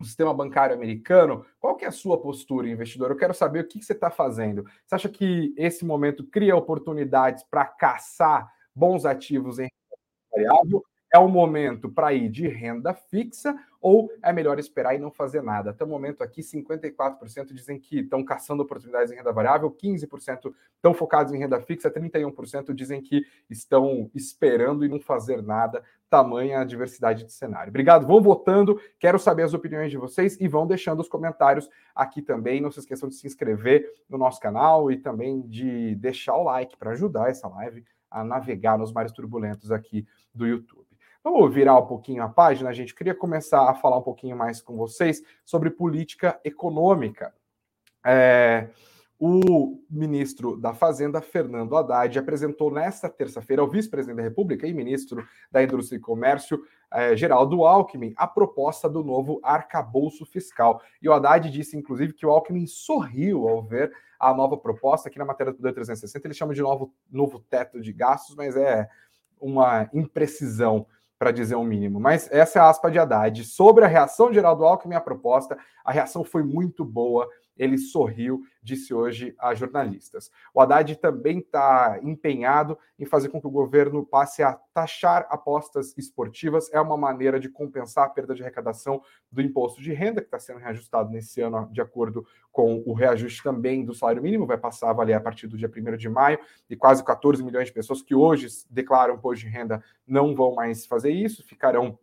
no 0.00 0.04
sistema 0.04 0.34
bancário 0.34 0.74
americano, 0.74 1.46
qual 1.60 1.76
que 1.76 1.84
é 1.84 1.88
a 1.88 1.92
sua 1.92 2.20
postura, 2.20 2.68
investidor? 2.68 3.10
Eu 3.10 3.16
quero 3.16 3.32
saber 3.32 3.60
o 3.60 3.68
que, 3.68 3.78
que 3.78 3.84
você 3.84 3.92
está 3.92 4.10
fazendo. 4.10 4.64
Você 4.84 4.94
acha 4.96 5.08
que 5.08 5.54
esse 5.56 5.84
momento 5.84 6.24
cria 6.24 6.56
oportunidades 6.56 7.44
para 7.44 7.64
caçar 7.64 8.52
bons 8.74 9.04
ativos 9.04 9.60
em 9.60 9.68
variável 10.32 10.82
é 11.14 11.18
o 11.18 11.28
momento 11.28 11.88
para 11.88 12.12
ir 12.12 12.28
de 12.28 12.48
renda 12.48 12.92
fixa 12.92 13.54
ou 13.80 14.10
é 14.20 14.32
melhor 14.32 14.58
esperar 14.58 14.96
e 14.96 14.98
não 14.98 15.12
fazer 15.12 15.44
nada? 15.44 15.70
Até 15.70 15.84
o 15.84 15.86
momento 15.86 16.24
aqui, 16.24 16.40
54% 16.40 17.52
dizem 17.52 17.78
que 17.78 18.00
estão 18.00 18.24
caçando 18.24 18.64
oportunidades 18.64 19.12
em 19.12 19.14
renda 19.14 19.30
variável, 19.30 19.70
15% 19.70 20.52
estão 20.74 20.92
focados 20.92 21.32
em 21.32 21.38
renda 21.38 21.60
fixa, 21.60 21.88
31% 21.88 22.74
dizem 22.74 23.00
que 23.00 23.24
estão 23.48 24.10
esperando 24.12 24.84
e 24.84 24.88
não 24.88 24.98
fazer 24.98 25.40
nada. 25.40 25.84
Tamanha 26.10 26.58
a 26.58 26.64
diversidade 26.64 27.22
de 27.22 27.32
cenário. 27.32 27.70
Obrigado, 27.70 28.08
vão 28.08 28.20
votando, 28.20 28.80
quero 28.98 29.16
saber 29.16 29.44
as 29.44 29.54
opiniões 29.54 29.92
de 29.92 29.96
vocês 29.96 30.36
e 30.40 30.48
vão 30.48 30.66
deixando 30.66 30.98
os 30.98 31.08
comentários 31.08 31.70
aqui 31.94 32.22
também. 32.22 32.60
Não 32.60 32.72
se 32.72 32.80
esqueçam 32.80 33.08
de 33.08 33.14
se 33.14 33.24
inscrever 33.24 33.88
no 34.08 34.18
nosso 34.18 34.40
canal 34.40 34.90
e 34.90 34.96
também 34.96 35.42
de 35.42 35.94
deixar 35.94 36.34
o 36.34 36.42
like 36.42 36.76
para 36.76 36.90
ajudar 36.90 37.30
essa 37.30 37.46
live 37.46 37.84
a 38.10 38.24
navegar 38.24 38.76
nos 38.76 38.92
mares 38.92 39.12
turbulentos 39.12 39.70
aqui 39.70 40.04
do 40.34 40.44
YouTube. 40.44 40.83
Vamos 41.24 41.54
virar 41.54 41.78
um 41.78 41.86
pouquinho 41.86 42.22
a 42.22 42.28
página, 42.28 42.70
gente. 42.74 42.90
Eu 42.90 42.96
queria 42.98 43.14
começar 43.14 43.70
a 43.70 43.72
falar 43.72 43.96
um 43.96 44.02
pouquinho 44.02 44.36
mais 44.36 44.60
com 44.60 44.76
vocês 44.76 45.22
sobre 45.42 45.70
política 45.70 46.38
econômica. 46.44 47.32
É, 48.04 48.68
o 49.18 49.80
ministro 49.88 50.54
da 50.54 50.74
Fazenda, 50.74 51.22
Fernando 51.22 51.74
Haddad, 51.74 52.18
apresentou 52.18 52.70
nesta 52.70 53.08
terça-feira 53.08 53.62
ao 53.62 53.70
vice-presidente 53.70 54.18
da 54.18 54.22
República 54.22 54.66
e 54.66 54.74
ministro 54.74 55.26
da 55.50 55.62
Indústria 55.62 55.96
e 55.96 56.00
Comércio, 56.00 56.62
é, 56.92 57.16
Geraldo 57.16 57.64
Alckmin, 57.64 58.12
a 58.18 58.26
proposta 58.26 58.86
do 58.86 59.02
novo 59.02 59.40
arcabouço 59.42 60.26
fiscal. 60.26 60.82
E 61.00 61.08
o 61.08 61.12
Haddad 61.14 61.50
disse, 61.50 61.74
inclusive, 61.74 62.12
que 62.12 62.26
o 62.26 62.30
Alckmin 62.30 62.66
sorriu 62.66 63.48
ao 63.48 63.62
ver 63.62 63.90
a 64.20 64.34
nova 64.34 64.58
proposta, 64.58 65.08
aqui 65.08 65.18
na 65.18 65.24
matéria 65.24 65.54
do 65.54 65.58
360 65.58 66.26
ele 66.26 66.34
chama 66.34 66.52
de 66.52 66.60
novo, 66.60 66.92
novo 67.10 67.40
teto 67.40 67.80
de 67.80 67.94
gastos, 67.94 68.36
mas 68.36 68.58
é 68.58 68.86
uma 69.40 69.88
imprecisão 69.94 70.86
para 71.24 71.32
dizer 71.32 71.54
o 71.54 71.60
um 71.60 71.64
mínimo. 71.64 71.98
Mas 71.98 72.30
essa 72.30 72.58
é 72.58 72.62
a 72.62 72.68
aspa 72.68 72.90
de 72.90 72.98
Haddad. 72.98 73.44
Sobre 73.44 73.82
a 73.82 73.88
reação 73.88 74.28
de 74.28 74.34
Geraldo 74.34 74.62
Alckmin 74.62 74.94
à 74.94 75.00
proposta, 75.00 75.56
a 75.82 75.90
reação 75.90 76.22
foi 76.22 76.42
muito 76.42 76.84
boa 76.84 77.26
ele 77.56 77.78
sorriu, 77.78 78.42
disse 78.62 78.92
hoje 78.92 79.34
a 79.38 79.54
jornalistas. 79.54 80.30
O 80.52 80.60
Haddad 80.60 80.96
também 80.96 81.38
está 81.38 81.98
empenhado 82.02 82.78
em 82.98 83.04
fazer 83.04 83.28
com 83.28 83.40
que 83.40 83.46
o 83.46 83.50
governo 83.50 84.04
passe 84.04 84.42
a 84.42 84.54
taxar 84.72 85.26
apostas 85.30 85.96
esportivas. 85.96 86.72
É 86.72 86.80
uma 86.80 86.96
maneira 86.96 87.38
de 87.38 87.48
compensar 87.48 88.06
a 88.06 88.10
perda 88.10 88.34
de 88.34 88.42
arrecadação 88.42 89.02
do 89.30 89.42
imposto 89.42 89.80
de 89.80 89.92
renda, 89.92 90.20
que 90.20 90.26
está 90.26 90.38
sendo 90.38 90.58
reajustado 90.58 91.10
nesse 91.10 91.40
ano, 91.40 91.68
de 91.70 91.80
acordo 91.80 92.26
com 92.50 92.82
o 92.86 92.92
reajuste 92.92 93.42
também 93.42 93.84
do 93.84 93.94
salário 93.94 94.22
mínimo, 94.22 94.46
vai 94.46 94.56
passar 94.56 94.90
a 94.90 94.92
valer 94.92 95.14
a 95.14 95.20
partir 95.20 95.46
do 95.46 95.56
dia 95.56 95.68
1 95.68 95.96
de 95.96 96.08
maio, 96.08 96.38
e 96.70 96.76
quase 96.76 97.04
14 97.04 97.42
milhões 97.42 97.66
de 97.66 97.72
pessoas 97.72 98.00
que 98.00 98.14
hoje 98.14 98.46
declaram 98.70 99.16
imposto 99.16 99.44
de 99.44 99.50
renda 99.50 99.82
não 100.06 100.34
vão 100.34 100.54
mais 100.54 100.86
fazer 100.86 101.10
isso, 101.10 101.42
ficarão 101.42 101.98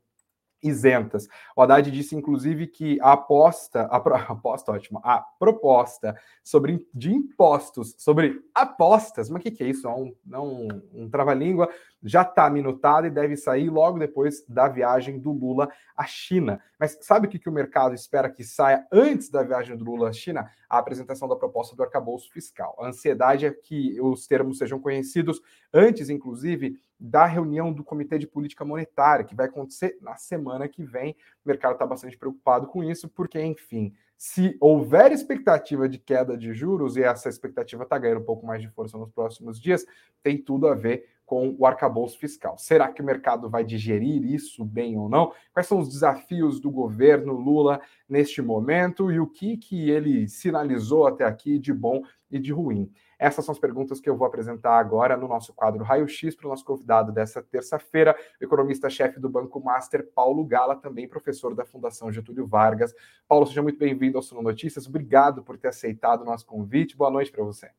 isentas. 0.62 1.28
O 1.56 1.62
Haddad 1.62 1.90
disse, 1.90 2.16
inclusive, 2.16 2.68
que 2.68 3.00
a 3.02 3.14
aposta, 3.14 3.84
a, 3.84 4.00
pro, 4.00 4.16
a 4.16 4.20
aposta 4.20 4.72
ótima, 4.72 5.02
a 5.04 5.20
proposta 5.40 6.16
sobre 6.44 6.88
de 6.94 7.12
impostos, 7.12 7.96
sobre 7.98 8.42
apostas, 8.54 9.30
mas 9.30 9.40
o 9.40 9.44
que, 9.44 9.52
que 9.52 9.64
é 9.64 9.68
isso? 9.68 9.88
É 9.88 9.92
um, 9.92 10.14
um, 10.34 10.82
um 10.94 11.10
trava-língua, 11.10 11.70
já 12.04 12.24
está 12.24 12.50
minutada 12.50 13.08
e 13.08 13.12
deve 13.12 13.36
sair 13.38 13.70
logo 13.70 14.00
depois 14.00 14.44
da 14.48 14.68
viagem 14.68 15.20
do 15.20 15.32
Lula 15.32 15.70
à 15.96 16.06
China. 16.06 16.62
Mas 16.80 16.98
sabe 17.02 17.28
o 17.28 17.30
que, 17.30 17.38
que 17.40 17.50
o 17.50 17.52
mercado 17.52 17.94
espera 17.94 18.30
que 18.30 18.44
saia 18.44 18.86
antes 18.92 19.30
da 19.30 19.44
viagem 19.44 19.78
do 19.78 19.86
Lula 19.86 20.10
à 20.10 20.14
China? 20.14 20.50
A 20.70 20.80
apresentação 20.80 21.28
da 21.28 21.36
proposta 21.36 21.76
do 21.76 21.84
arcabouço 21.84 22.32
fiscal. 22.32 22.76
A 22.80 22.88
ansiedade 22.88 23.46
é 23.46 23.52
que 23.52 24.00
os 24.02 24.26
termos 24.26 24.58
sejam 24.58 24.80
conhecidos 24.80 25.42
antes, 25.74 26.10
inclusive, 26.10 26.80
da 27.00 27.26
reunião 27.26 27.74
do 27.74 27.84
Comitê 27.84 28.20
de 28.20 28.28
Política 28.28 28.64
Monetária, 28.64 29.26
que 29.26 29.36
vai 29.36 29.48
acontecer 29.48 29.98
na 30.02 30.16
semana 30.16 30.68
que 30.68 30.84
vem. 30.84 31.16
O 31.44 31.48
mercado 31.48 31.74
está 31.74 31.86
bastante 31.86 32.18
preocupado 32.18 32.68
com 32.68 32.84
isso, 32.84 33.10
porque, 33.10 33.42
enfim, 33.42 33.94
se 34.16 34.56
houver 34.60 35.12
expectativa 35.12 35.90
de 35.90 35.98
queda 35.98 36.38
de 36.38 36.54
juros, 36.54 36.96
e 36.96 37.02
essa 37.02 37.28
expectativa 37.28 37.82
está 37.82 37.98
ganhando 37.98 38.22
um 38.22 38.26
pouco 38.26 38.46
mais 38.46 38.62
de 38.62 38.70
força 38.70 38.96
nos 38.96 39.10
próximos 39.12 39.60
dias, 39.60 39.84
tem 40.22 40.38
tudo 40.38 40.68
a 40.68 40.76
ver 40.76 41.10
com 41.32 41.56
o 41.58 41.66
arcabouço 41.66 42.20
fiscal. 42.20 42.58
Será 42.58 42.90
que 42.90 43.02
o 43.02 43.06
mercado 43.06 43.50
vai 43.50 43.64
digerir 43.64 44.22
isso 44.26 44.66
bem 44.66 44.98
ou 44.98 45.08
não? 45.08 45.32
Quais 45.54 45.66
são 45.66 45.80
os 45.80 45.88
desafios 45.88 46.60
do 46.60 46.70
governo 46.70 47.32
Lula 47.32 47.80
neste 48.10 48.42
momento 48.42 49.10
e 49.10 49.18
o 49.18 49.26
que, 49.26 49.56
que 49.56 49.90
ele 49.90 50.28
sinalizou 50.28 51.08
até 51.08 51.24
aqui 51.24 51.58
de 51.58 51.74
bom 51.74 52.04
e 52.30 52.38
de 52.38 52.52
ruim? 52.52 52.92
Essas 53.18 53.46
são 53.46 53.54
as 53.54 53.60
perguntas 53.60 54.02
que 54.02 54.10
eu 54.10 54.18
vou 54.18 54.28
apresentar 54.28 54.78
agora 54.78 55.16
no 55.16 55.26
nosso 55.26 55.54
quadro 55.54 55.86
Raio 55.86 56.06
X 56.06 56.36
para 56.36 56.48
o 56.48 56.50
nosso 56.50 56.66
convidado 56.66 57.14
dessa 57.14 57.42
terça-feira, 57.42 58.14
economista-chefe 58.42 59.18
do 59.18 59.30
Banco 59.30 59.64
Master, 59.64 60.06
Paulo 60.14 60.44
Gala, 60.44 60.76
também 60.76 61.08
professor 61.08 61.56
da 61.56 61.64
Fundação 61.64 62.12
Getúlio 62.12 62.46
Vargas. 62.46 62.94
Paulo, 63.26 63.48
seja 63.48 63.62
muito 63.62 63.80
bem-vindo 63.80 64.18
ao 64.18 64.22
Suno 64.22 64.42
Notícias. 64.42 64.86
Obrigado 64.86 65.42
por 65.42 65.58
ter 65.58 65.70
aceitado 65.70 66.24
o 66.24 66.26
nosso 66.26 66.46
convite. 66.46 66.98
Boa 66.98 67.10
noite 67.10 67.32
para 67.32 67.42
você. 67.42 67.70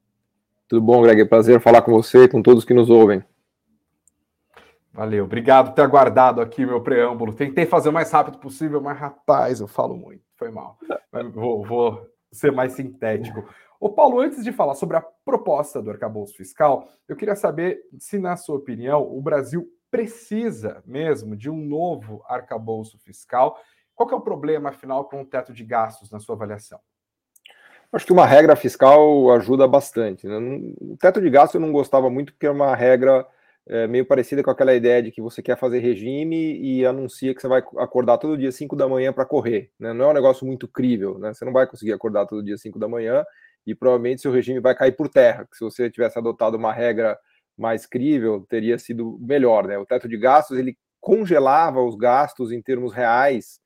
Tudo 0.66 0.80
bom, 0.80 1.02
Greg? 1.02 1.21
É 1.21 1.25
prazer 1.26 1.61
falar 1.61 1.82
com 1.82 1.92
você 1.92 2.25
e 2.25 2.28
com 2.28 2.40
todos 2.40 2.64
que 2.64 2.73
nos 2.73 2.88
ouvem. 2.88 3.23
Valeu, 4.93 5.25
obrigado 5.25 5.69
por 5.69 5.75
ter 5.75 5.83
aguardado 5.83 6.41
aqui 6.41 6.67
meu 6.67 6.83
preâmbulo. 6.83 7.33
Tentei 7.33 7.65
fazer 7.65 7.89
o 7.89 7.93
mais 7.93 8.11
rápido 8.11 8.39
possível, 8.39 8.81
mas 8.81 8.99
rapaz, 8.99 9.61
eu 9.61 9.67
falo 9.67 9.97
muito, 9.97 10.23
foi 10.37 10.51
mal. 10.51 10.79
Vou, 11.33 11.65
vou 11.65 12.07
ser 12.31 12.53
mais 12.53 12.73
sintético. 12.73 13.43
Ô 13.81 13.91
Paulo, 13.91 14.21
antes 14.21 14.45
de 14.45 14.53
falar 14.53 14.75
sobre 14.75 14.97
a 14.97 15.05
proposta 15.25 15.83
do 15.83 15.91
arcabouço 15.91 16.37
fiscal, 16.37 16.87
eu 17.09 17.17
queria 17.17 17.35
saber 17.35 17.81
se, 17.99 18.19
na 18.19 18.37
sua 18.37 18.57
opinião, 18.57 19.03
o 19.03 19.21
Brasil 19.21 19.67
precisa 19.91 20.83
mesmo 20.87 21.35
de 21.35 21.51
um 21.51 21.57
novo 21.57 22.23
arcabouço 22.29 22.99
fiscal. 22.99 23.59
Qual 23.95 24.11
é 24.11 24.15
o 24.15 24.21
problema, 24.21 24.71
afinal, 24.71 25.07
com 25.07 25.23
o 25.23 25.27
teto 25.27 25.53
de 25.53 25.65
gastos, 25.65 26.11
na 26.11 26.21
sua 26.21 26.35
avaliação? 26.35 26.79
Acho 27.93 28.07
que 28.07 28.13
uma 28.13 28.25
regra 28.25 28.57
fiscal 28.57 29.31
ajuda 29.33 29.67
bastante. 29.67 30.27
Né? 30.27 30.37
O 30.81 30.97
teto 30.97 31.21
de 31.21 31.29
gastos 31.29 31.57
eu 31.57 31.61
não 31.61 31.73
gostava 31.73 32.09
muito 32.09 32.33
porque 32.33 32.47
é 32.47 32.51
uma 32.51 32.75
regra 32.75 33.27
é, 33.66 33.87
meio 33.87 34.04
parecida 34.04 34.42
com 34.42 34.50
aquela 34.50 34.75
ideia 34.75 35.02
de 35.02 35.12
que 35.12 35.21
você 35.21 35.40
quer 35.40 35.57
fazer 35.57 35.78
regime 35.78 36.61
e 36.61 36.85
anuncia 36.85 37.35
que 37.35 37.40
você 37.40 37.49
vai 37.49 37.62
acordar 37.78 38.19
todo 38.19 38.37
dia 38.37 38.50
5 38.50 38.75
da 38.75 38.88
manhã 38.88 39.12
para 39.12 39.25
correr. 39.25 39.71
Né? 39.78 39.92
Não 39.92 40.07
é 40.07 40.09
um 40.09 40.14
negócio 40.14 40.47
muito 40.47 40.66
crível. 40.66 41.19
Né? 41.19 41.33
Você 41.33 41.45
não 41.45 41.52
vai 41.52 41.66
conseguir 41.66 41.92
acordar 41.92 42.26
todo 42.26 42.42
dia 42.42 42.59
5 42.59 42.78
da 42.78 42.88
manhã 42.88 43.25
e 43.66 43.75
provavelmente 43.75 44.23
seu 44.23 44.33
regime 44.33 44.61
vai 44.61 44.75
cair 44.75 44.92
por 44.92 45.09
terra. 45.09 45.47
Se 45.52 45.62
você 45.62 45.88
tivesse 45.88 46.19
adotado 46.19 46.57
uma 46.57 46.73
regra 46.73 47.16
mais 47.57 47.87
crível, 47.87 48.45
teria 48.49 48.78
sido 48.78 49.19
melhor. 49.21 49.66
Né? 49.66 49.78
O 49.78 49.87
teto 49.87 50.09
de 50.09 50.16
gastos 50.16 50.59
ele 50.59 50.76
congelava 51.00 51.81
os 51.83 51.97
gastos 51.97 52.50
em 52.50 52.61
termos 52.61 52.92
reais 52.92 53.61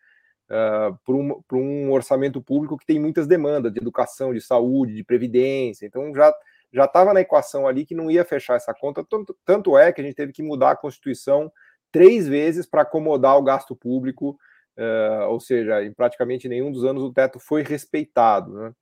uh, 0.51 0.55
ah, 0.55 0.99
para 1.05 1.15
um, 1.15 1.43
um, 1.53 1.93
orçamento 1.93 2.43
público 2.43 2.79
que 2.79 2.87
tem 2.87 2.99
muitas 2.99 3.27
demandas 3.27 3.73
de 3.73 3.79
educação, 3.79 4.33
de 4.33 4.41
saúde, 4.41 4.95
de 4.95 5.05
previdência. 5.05 5.87
Então 5.87 6.15
já 6.15 6.35
já 6.73 6.85
estava 6.85 7.13
na 7.13 7.21
equação 7.21 7.67
ali 7.67 7.85
que 7.85 7.95
não 7.95 8.11
ia 8.11 8.25
fechar 8.25 8.57
essa 8.57 8.75
conta. 8.75 9.05
Tanto, 9.05 9.37
tanto 9.45 9.79
é 9.79 9.93
que 9.93 10.01
a 10.01 10.05
gente 10.05 10.17
teve 10.17 10.33
que 10.33 10.43
mudar 10.43 10.73
a 10.73 10.77
Constituição 10.77 11.51
três 11.91 12.29
vezes 12.29 12.67
para 12.67 12.83
acomodar 12.83 13.37
o 13.39 13.43
gasto 13.43 13.75
público, 13.75 14.39
uh, 14.77 15.29
ou 15.29 15.41
seja, 15.41 15.83
em 15.83 15.93
praticamente 15.93 16.49
nenhum 16.49 16.71
dos 16.71 16.85
anos 16.85 17.03
o 17.03 17.13
teto 17.13 17.39
foi 17.39 17.63
respeitado. 17.63 18.53
Né? 18.53 18.73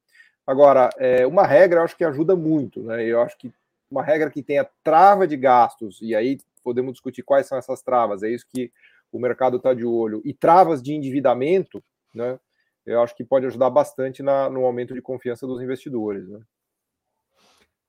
Agora, 0.47 0.91
é, 0.99 1.27
uma 1.27 1.47
regra 1.47 1.81
eu 1.81 1.85
acho 1.85 1.97
que 1.97 2.05
ajuda 2.05 2.35
muito, 2.37 2.83
né? 2.83 3.05
Eu 3.05 3.21
acho 3.21 3.39
que 3.39 3.53
uma 3.91 4.03
regra 4.03 4.31
que 4.31 4.43
tenha 4.43 4.69
trava 4.83 5.27
de 5.27 5.37
gastos, 5.37 6.01
e 6.03 6.15
aí 6.15 6.39
podemos 6.63 6.93
discutir 6.93 7.23
quais 7.23 7.47
são 7.47 7.57
essas 7.57 7.83
travas, 7.83 8.23
é 8.23 8.29
isso 8.29 8.47
que 8.49 8.71
o 9.13 9.19
mercado 9.19 9.59
está 9.59 9.73
de 9.73 9.85
olho, 9.85 10.21
e 10.25 10.35
travas 10.35 10.83
de 10.83 10.93
endividamento, 10.93 11.83
né? 12.15 12.39
Eu 12.85 13.01
acho 13.01 13.17
que 13.17 13.25
pode 13.25 13.47
ajudar 13.47 13.71
bastante 13.71 14.23
na, 14.23 14.51
no 14.51 14.65
aumento 14.65 14.93
de 14.93 15.01
confiança 15.01 15.47
dos 15.47 15.63
investidores. 15.63 16.29
Né? 16.29 16.41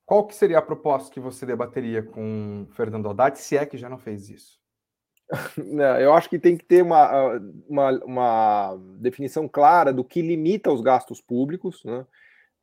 Qual 0.06 0.28
que 0.28 0.36
seria 0.36 0.60
a 0.60 0.62
proposta 0.62 1.12
que 1.12 1.20
você 1.20 1.46
debateria 1.46 2.04
com 2.04 2.68
Fernando 2.72 3.10
Haddad, 3.10 3.40
se 3.40 3.58
é 3.58 3.66
que 3.66 3.78
já 3.78 3.90
não 3.90 3.98
fez 3.98 4.30
isso? 4.30 4.60
eu 6.00 6.14
acho 6.14 6.30
que 6.30 6.38
tem 6.38 6.56
que 6.56 6.64
ter 6.64 6.84
uma, 6.84 7.40
uma, 7.68 7.92
uma 8.06 8.78
definição 9.00 9.48
clara 9.48 9.92
do 9.92 10.04
que 10.04 10.22
limita 10.22 10.72
os 10.72 10.82
gastos 10.82 11.20
públicos, 11.22 11.84
né? 11.84 12.06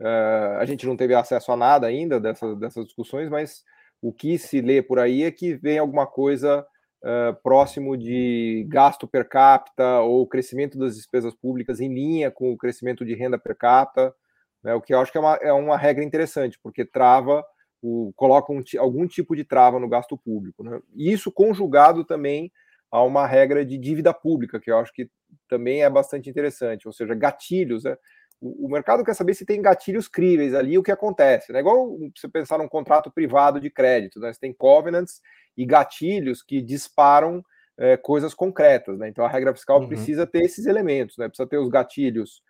Uh, 0.00 0.58
a 0.58 0.64
gente 0.64 0.84
não 0.86 0.96
teve 0.96 1.14
acesso 1.14 1.52
a 1.52 1.56
nada 1.56 1.86
ainda 1.86 2.18
dessas, 2.18 2.58
dessas 2.58 2.84
discussões, 2.86 3.28
mas 3.28 3.62
o 4.00 4.12
que 4.12 4.36
se 4.36 4.60
lê 4.60 4.82
por 4.82 4.98
aí 4.98 5.22
é 5.22 5.30
que 5.30 5.54
vem 5.54 5.78
alguma 5.78 6.06
coisa 6.08 6.66
uh, 7.04 7.40
próximo 7.42 7.96
de 7.96 8.66
gasto 8.68 9.06
per 9.06 9.28
capita 9.28 10.00
ou 10.00 10.26
crescimento 10.26 10.76
das 10.76 10.96
despesas 10.96 11.34
públicas 11.34 11.80
em 11.80 11.92
linha 11.92 12.32
com 12.32 12.52
o 12.52 12.56
crescimento 12.56 13.04
de 13.04 13.14
renda 13.14 13.38
per 13.38 13.56
capita, 13.56 14.12
né, 14.62 14.74
o 14.74 14.80
que 14.80 14.94
eu 14.94 15.00
acho 15.00 15.10
que 15.10 15.18
é 15.18 15.20
uma, 15.20 15.34
é 15.36 15.52
uma 15.52 15.76
regra 15.76 16.04
interessante, 16.04 16.58
porque 16.62 16.84
trava, 16.84 17.44
o, 17.82 18.12
coloca 18.14 18.52
um, 18.52 18.62
algum 18.78 19.06
tipo 19.06 19.34
de 19.34 19.44
trava 19.44 19.80
no 19.80 19.88
gasto 19.88 20.16
público. 20.16 20.62
Né? 20.62 20.80
Isso 20.94 21.32
conjugado 21.32 22.04
também 22.04 22.52
a 22.90 23.02
uma 23.02 23.26
regra 23.26 23.64
de 23.64 23.78
dívida 23.78 24.12
pública, 24.12 24.60
que 24.60 24.70
eu 24.70 24.78
acho 24.78 24.92
que 24.92 25.10
também 25.48 25.82
é 25.82 25.88
bastante 25.88 26.28
interessante, 26.28 26.86
ou 26.86 26.92
seja, 26.92 27.14
gatilhos, 27.14 27.84
né? 27.84 27.96
o, 28.42 28.68
mercado 28.68 29.04
quer 29.04 29.14
saber 29.14 29.34
se 29.34 29.46
tem 29.46 29.62
gatilhos 29.62 30.08
críveis 30.08 30.52
ali, 30.52 30.76
o 30.76 30.82
que 30.82 30.90
acontece. 30.90 31.52
Né? 31.52 31.60
Igual 31.60 31.96
você 32.14 32.28
pensar 32.28 32.58
num 32.58 32.68
contrato 32.68 33.10
privado 33.10 33.60
de 33.60 33.70
crédito, 33.70 34.18
né? 34.18 34.32
você 34.32 34.40
tem 34.40 34.52
covenants 34.52 35.20
e 35.56 35.64
gatilhos 35.64 36.42
que 36.42 36.60
disparam 36.60 37.44
é, 37.78 37.96
coisas 37.96 38.34
concretas. 38.34 38.98
Né? 38.98 39.08
Então 39.08 39.24
a 39.24 39.28
regra 39.28 39.54
fiscal 39.54 39.80
uhum. 39.80 39.88
precisa 39.88 40.26
ter 40.26 40.42
esses 40.42 40.66
elementos, 40.66 41.16
né? 41.16 41.28
precisa 41.28 41.48
ter 41.48 41.58
os 41.58 41.68
gatilhos 41.68 42.42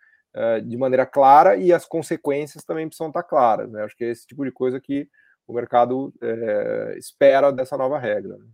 de 0.65 0.77
maneira 0.77 1.05
clara 1.05 1.57
e 1.57 1.73
as 1.73 1.85
consequências 1.85 2.65
também 2.65 2.87
precisam 2.87 3.09
estar 3.09 3.23
claras. 3.23 3.71
Né? 3.71 3.83
Acho 3.85 3.97
que 3.97 4.05
é 4.05 4.11
esse 4.11 4.27
tipo 4.27 4.45
de 4.45 4.51
coisa 4.51 4.81
que 4.81 5.09
o 5.47 5.53
mercado 5.53 6.13
é, 6.23 6.95
espera 6.99 7.53
dessa 7.53 7.77
nova 7.77 7.99
regra. 7.99 8.39
Né? 8.39 8.47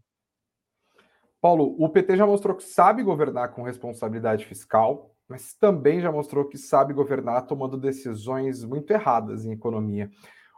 Paulo, 1.40 1.76
o 1.78 1.88
PT 1.88 2.16
já 2.16 2.26
mostrou 2.26 2.56
que 2.56 2.64
sabe 2.64 3.02
governar 3.02 3.52
com 3.52 3.62
responsabilidade 3.62 4.44
fiscal, 4.44 5.14
mas 5.28 5.54
também 5.54 6.00
já 6.00 6.10
mostrou 6.10 6.48
que 6.48 6.58
sabe 6.58 6.92
governar 6.92 7.46
tomando 7.46 7.76
decisões 7.76 8.64
muito 8.64 8.90
erradas 8.92 9.44
em 9.44 9.52
economia. 9.52 10.10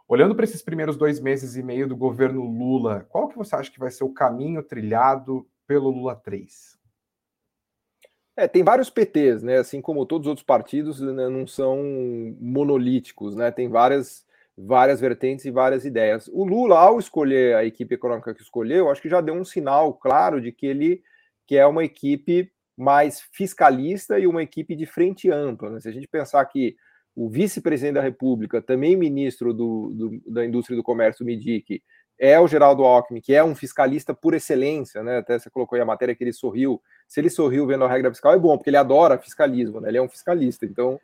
Olhando 0.09 0.35
para 0.35 0.45
esses 0.45 0.63
primeiros 0.63 0.97
dois 0.97 1.21
meses 1.21 1.55
e 1.55 1.63
meio 1.63 1.87
do 1.87 1.97
governo 1.97 2.43
Lula, 2.43 3.07
qual 3.11 3.29
que 3.29 3.37
você 3.37 3.55
acha 3.55 3.71
que 3.71 3.79
vai 3.79 3.91
ser 3.91 4.05
o 4.05 4.13
caminho 4.13 4.63
trilhado 4.63 5.47
pelo 5.67 5.91
Lula 5.91 6.17
3? 6.17 6.80
É, 8.37 8.49
tem 8.49 8.63
vários 8.63 8.89
PTs, 8.89 9.43
né? 9.43 9.59
Assim 9.59 9.81
como 9.83 10.07
todos 10.07 10.27
os 10.27 10.31
outros 10.31 10.47
partidos, 10.47 11.01
né, 11.01 11.29
não 11.29 11.47
são 11.47 11.79
monolíticos, 12.41 13.35
né? 13.35 13.51
Tem 13.51 13.69
várias, 13.69 14.25
várias 14.57 15.01
vertentes 15.01 15.45
e 15.45 15.51
várias 15.51 15.85
ideias. 15.85 16.29
O 16.33 16.45
Lula, 16.45 16.79
ao 16.79 16.99
escolher 16.99 17.57
a 17.57 17.65
equipe 17.65 17.95
econômica 17.95 18.35
que 18.35 18.43
escolheu, 18.43 18.91
acho 18.91 19.03
que 19.03 19.09
já 19.09 19.21
deu 19.21 19.35
um 19.35 19.45
sinal 19.45 19.95
claro 19.95 20.41
de 20.41 20.53
que 20.53 20.67
ele 20.67 21.03
que 21.47 21.57
é 21.57 21.67
uma 21.67 21.85
equipe 21.85 22.49
mais 22.77 23.21
fiscalista 23.33 24.19
e 24.21 24.27
uma 24.27 24.43
equipe 24.43 24.77
de 24.77 24.87
frente 24.87 25.29
ampla. 25.29 25.69
Né? 25.69 25.81
Se 25.81 25.89
a 25.89 25.93
gente 25.93 26.07
pensar 26.07 26.45
que 26.47 26.77
o 27.15 27.29
vice-presidente 27.29 27.95
da 27.95 28.01
República, 28.01 28.63
também 28.63 28.97
ministro 28.97 29.53
do, 29.53 29.93
do, 29.93 30.33
da 30.33 30.47
Indústria 30.47 30.75
e 30.75 30.79
do 30.79 30.83
Comércio, 30.83 31.27
Midic, 31.27 31.83
é 32.23 32.39
o 32.39 32.47
Geraldo 32.47 32.85
Alckmin, 32.85 33.23
que 33.23 33.35
é 33.35 33.43
um 33.43 33.55
fiscalista 33.55 34.13
por 34.13 34.35
excelência, 34.35 35.03
né? 35.03 35.19
Até 35.19 35.39
você 35.39 35.49
colocou 35.49 35.75
aí 35.75 35.83
a 35.83 35.87
matéria 35.87 36.15
que 36.15 36.23
ele 36.23 36.35
sorriu. 36.35 36.81
Se 37.09 37.19
ele 37.19 37.31
sorriu 37.31 37.67
vendo 37.67 37.83
a 37.85 37.89
regra 37.89 38.11
fiscal, 38.11 38.35
é 38.35 38.39
bom, 38.39 38.59
porque 38.59 38.69
ele 38.69 38.77
adora 38.77 39.17
fiscalismo, 39.17 39.81
né? 39.81 39.89
Ele 39.89 39.97
é 39.97 40.03
um 40.03 40.09
fiscalista. 40.09 40.67
Então, 40.67 41.01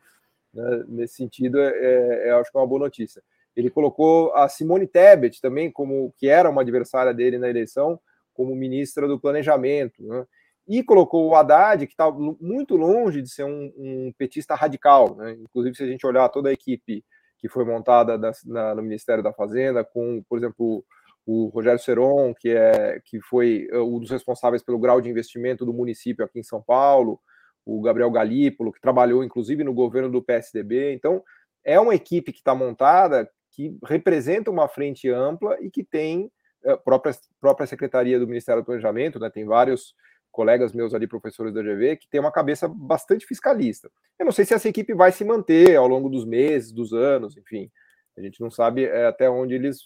né, 0.53 0.85
nesse 0.87 1.15
sentido, 1.15 1.59
é, 1.59 1.69
é, 1.71 2.29
é, 2.29 2.31
acho 2.33 2.53
que 2.53 2.59
é 2.59 2.61
uma 2.61 2.67
boa 2.67 2.81
notícia. 2.81 3.23
Ele 3.57 3.71
colocou 3.71 4.35
a 4.35 4.47
Simone 4.47 4.87
Tebet 4.87 5.41
também, 5.41 5.71
como 5.71 6.13
que 6.19 6.29
era 6.29 6.51
uma 6.51 6.61
adversária 6.61 7.15
dele 7.15 7.39
na 7.39 7.49
eleição, 7.49 7.99
como 8.35 8.55
ministra 8.55 9.09
do 9.09 9.19
Planejamento. 9.19 10.03
Né? 10.03 10.27
e 10.69 10.83
colocou 10.83 11.29
o 11.29 11.35
Haddad, 11.37 11.87
que 11.87 11.93
está 11.93 12.11
muito 12.11 12.77
longe 12.77 13.23
de 13.23 13.31
ser 13.31 13.45
um, 13.45 13.73
um 13.77 14.13
petista 14.19 14.55
radical. 14.55 15.15
Né? 15.15 15.37
Inclusive, 15.41 15.77
se 15.77 15.85
a 15.85 15.87
gente 15.87 16.05
olhar 16.05 16.29
toda 16.29 16.49
a 16.49 16.53
equipe 16.53 17.05
que 17.39 17.49
foi 17.49 17.65
montada 17.65 18.19
da, 18.19 18.33
na, 18.45 18.75
no 18.75 18.83
Ministério 18.83 19.23
da 19.23 19.33
Fazenda, 19.33 19.85
com, 19.85 20.25
por 20.29 20.39
exemplo, 20.39 20.85
o 21.27 21.49
Rogério 21.49 21.81
Seron, 21.81 22.33
que, 22.33 22.51
é, 22.51 23.01
que 23.05 23.21
foi 23.21 23.67
eh, 23.71 23.79
um 23.79 23.99
dos 23.99 24.11
responsáveis 24.11 24.63
pelo 24.63 24.79
grau 24.79 25.01
de 25.01 25.11
investimento 25.11 25.67
do 25.67 25.73
município 25.73 26.25
aqui 26.25 26.39
em 26.39 26.45
São 26.45 26.63
Paulo, 26.63 27.21
o 27.65 27.83
Gabriel 27.83 28.11
Galípolo, 28.13 28.73
que 28.73 28.81
trabalhou 28.81 29.25
inclusive 29.25 29.65
no 29.65 29.75
governo 29.75 30.09
do 30.09 30.23
PSDB. 30.23 30.95
Então, 30.95 31.23
é 31.65 31.81
uma 31.81 31.97
equipe 31.97 32.33
que 32.33 32.39
está 32.39 32.55
montada 32.55 33.29
que 33.51 33.77
representa 33.85 34.51
uma 34.51 34.69
frente 34.69 35.11
ampla 35.11 35.59
e 35.61 35.69
que 35.69 35.83
tem 35.83 36.31
a 36.65 36.77
própria, 36.77 37.15
própria 37.41 37.67
Secretaria 37.67 38.19
do 38.21 38.27
Ministério 38.27 38.63
do 38.63 38.67
Planejamento, 38.67 39.19
né, 39.19 39.31
tem 39.31 39.45
vários 39.45 39.95
colegas 40.31 40.73
meus 40.73 40.93
ali, 40.93 41.07
professores 41.07 41.55
da 41.55 41.63
GV, 41.63 41.97
que 41.97 42.09
tem 42.09 42.21
uma 42.21 42.31
cabeça 42.31 42.69
bastante 42.69 43.25
fiscalista. 43.25 43.91
Eu 44.19 44.27
não 44.27 44.33
sei 44.33 44.45
se 44.45 44.53
essa 44.53 44.69
equipe 44.69 44.93
vai 44.95 45.11
se 45.11 45.25
manter 45.25 45.77
ao 45.77 45.89
longo 45.89 46.11
dos 46.11 46.27
meses, 46.27 46.71
dos 46.71 46.93
anos, 46.93 47.37
enfim. 47.37 47.71
A 48.17 48.21
gente 48.21 48.41
não 48.41 48.51
sabe 48.51 48.85
é, 48.85 49.07
até 49.07 49.31
onde 49.31 49.55
eles 49.55 49.79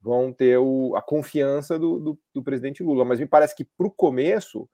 vão 0.00 0.32
ter 0.32 0.58
o, 0.58 0.94
a 0.96 1.02
confiança 1.02 1.78
do, 1.78 1.98
do, 1.98 2.18
do, 2.34 2.42
presidente 2.42 2.82
Lula, 2.82 3.04
mas 3.04 3.18
me 3.18 3.26
parece 3.26 3.54
que 3.54 3.64
para 3.64 3.86
o 3.86 3.90
começo, 3.90 4.68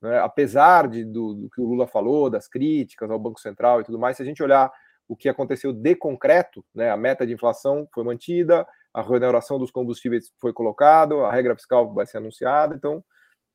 né, 0.00 0.18
apesar 0.18 0.88
de, 0.88 1.04
do, 1.04 1.34
do 1.34 1.50
que 1.50 1.60
o 1.60 1.66
Lula 1.66 1.86
falou, 1.86 2.30
das 2.30 2.48
críticas 2.48 3.10
ao 3.10 3.18
Banco 3.18 3.40
Central 3.40 3.80
e 3.80 3.84
tudo 3.84 3.98
mais, 3.98 4.16
se 4.16 4.22
a 4.22 4.26
gente 4.26 4.42
olhar 4.42 4.70
o 5.08 5.16
que 5.16 5.28
aconteceu 5.28 5.72
de 5.72 5.96
concreto, 5.96 6.64
né, 6.74 6.90
a 6.90 6.96
meta 6.96 7.26
de 7.26 7.32
inflação 7.32 7.88
foi 7.92 8.04
mantida, 8.04 8.66
a 8.92 9.02
remuneração 9.02 9.58
dos 9.58 9.70
combustíveis 9.70 10.32
foi 10.38 10.52
colocada, 10.52 11.14
a 11.26 11.32
regra 11.32 11.56
fiscal 11.56 11.92
vai 11.92 12.06
ser 12.06 12.18
anunciada, 12.18 12.74
então 12.74 13.04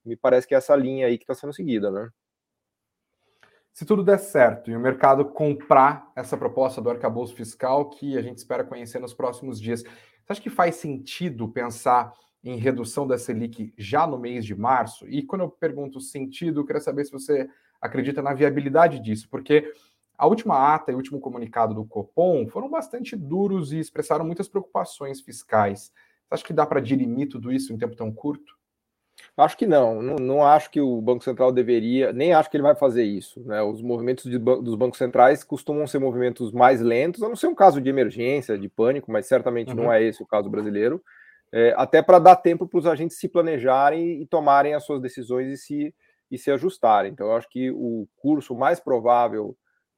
me 0.04 0.16
parece 0.18 0.48
que 0.48 0.54
é 0.54 0.58
essa 0.58 0.76
linha 0.76 1.08
aí 1.08 1.18
que 1.18 1.24
está 1.24 1.34
sendo 1.34 1.54
seguida, 1.54 1.90
né? 1.90 2.10
Se 3.74 3.86
tudo 3.86 4.04
der 4.04 4.20
certo 4.20 4.70
e 4.70 4.76
o 4.76 4.80
mercado 4.80 5.26
comprar 5.26 6.12
essa 6.16 6.38
proposta 6.38 6.80
do 6.80 6.92
arcabouço 6.92 7.34
fiscal 7.34 7.90
que 7.90 8.16
a 8.18 8.22
gente 8.22 8.38
espera 8.38 8.64
conhecer 8.64 9.00
nos 9.00 9.16
próximos 9.16 9.60
dias, 9.60 9.84
você 10.26 10.34
acha 10.34 10.42
que 10.42 10.50
faz 10.50 10.76
sentido 10.76 11.48
pensar 11.50 12.14
em 12.44 12.58
redução 12.58 13.06
da 13.06 13.18
Selic 13.18 13.74
já 13.78 14.08
no 14.08 14.18
mês 14.18 14.46
de 14.46 14.56
março? 14.56 15.08
E 15.08 15.22
quando 15.22 15.42
eu 15.42 15.50
pergunto 15.50 16.00
sentido, 16.00 16.62
eu 16.62 16.66
queria 16.66 16.82
saber 16.82 17.06
se 17.06 17.12
você 17.12 17.50
acredita 17.82 18.22
na 18.22 18.34
viabilidade 18.34 19.00
disso, 19.00 19.28
porque 19.30 19.74
a 20.18 20.26
última 20.26 20.74
ata 20.74 20.92
e 20.92 20.96
o 20.96 20.98
último 20.98 21.20
comunicado 21.20 21.74
do 21.74 21.84
Copom 21.84 22.48
foram 22.48 22.70
bastante 22.70 23.16
duros 23.16 23.74
e 23.74 23.80
expressaram 23.80 24.26
muitas 24.26 24.48
preocupações 24.48 25.20
fiscais. 25.20 25.92
Você 26.28 26.36
acha 26.36 26.44
que 26.46 26.54
dá 26.54 26.66
para 26.66 26.80
dirimir 26.80 27.28
tudo 27.28 27.52
isso 27.52 27.74
em 27.74 27.78
tempo 27.78 27.96
tão 27.96 28.12
curto? 28.12 28.58
Acho 29.36 29.58
que 29.58 29.66
não, 29.66 30.02
não, 30.02 30.16
não, 30.16 30.46
acho 30.46 30.70
que 30.70 30.80
o 30.80 31.02
Banco 31.02 31.24
Central 31.24 31.52
deveria, 31.52 32.14
nem 32.14 32.34
acho 32.34 32.50
que 32.50 32.58
ele 32.58 32.64
vai 32.64 32.76
fazer 32.76 33.04
isso. 33.04 33.42
Né? 33.42 33.62
Os 33.62 33.82
movimentos 33.82 34.30
de, 34.30 34.38
dos 34.38 34.76
bancos 34.76 34.98
centrais 34.98 35.44
costumam 35.44 35.88
ser 35.88 36.00
movimentos 36.00 36.52
mais 36.52 36.82
lentos, 36.82 37.24
a 37.24 37.30
não 37.30 37.36
ser 37.36 37.48
um 37.48 37.56
caso 37.56 37.82
de 37.82 37.90
emergência, 37.90 38.58
de 38.58 38.70
pânico, 38.70 39.12
mas 39.12 39.26
certamente 39.26 39.70
uhum. 39.70 39.76
não 39.76 39.94
é 39.94 40.04
esse 40.04 40.22
o 40.22 40.28
caso 40.28 40.50
brasileiro, 40.50 41.02
é, 41.52 41.74
até 41.78 42.02
para 42.02 42.20
dar 42.20 42.36
tempo 42.36 42.68
para 42.68 42.80
os 42.80 42.86
agentes 42.86 43.18
se 43.20 43.28
planejarem 43.28 44.22
e 44.22 44.26
tomarem 44.26 44.74
as 44.74 44.84
suas 44.86 45.02
decisões 45.02 45.48
e 45.52 45.58
se, 45.58 45.96
e 46.30 46.38
se 46.38 46.52
ajustarem. 46.52 47.12
Então, 47.12 47.28
eu 47.28 47.36
acho 47.36 47.50
que 47.50 47.72
o 47.72 48.08
curso 48.18 48.56
mais 48.56 48.80
provável 48.80 49.56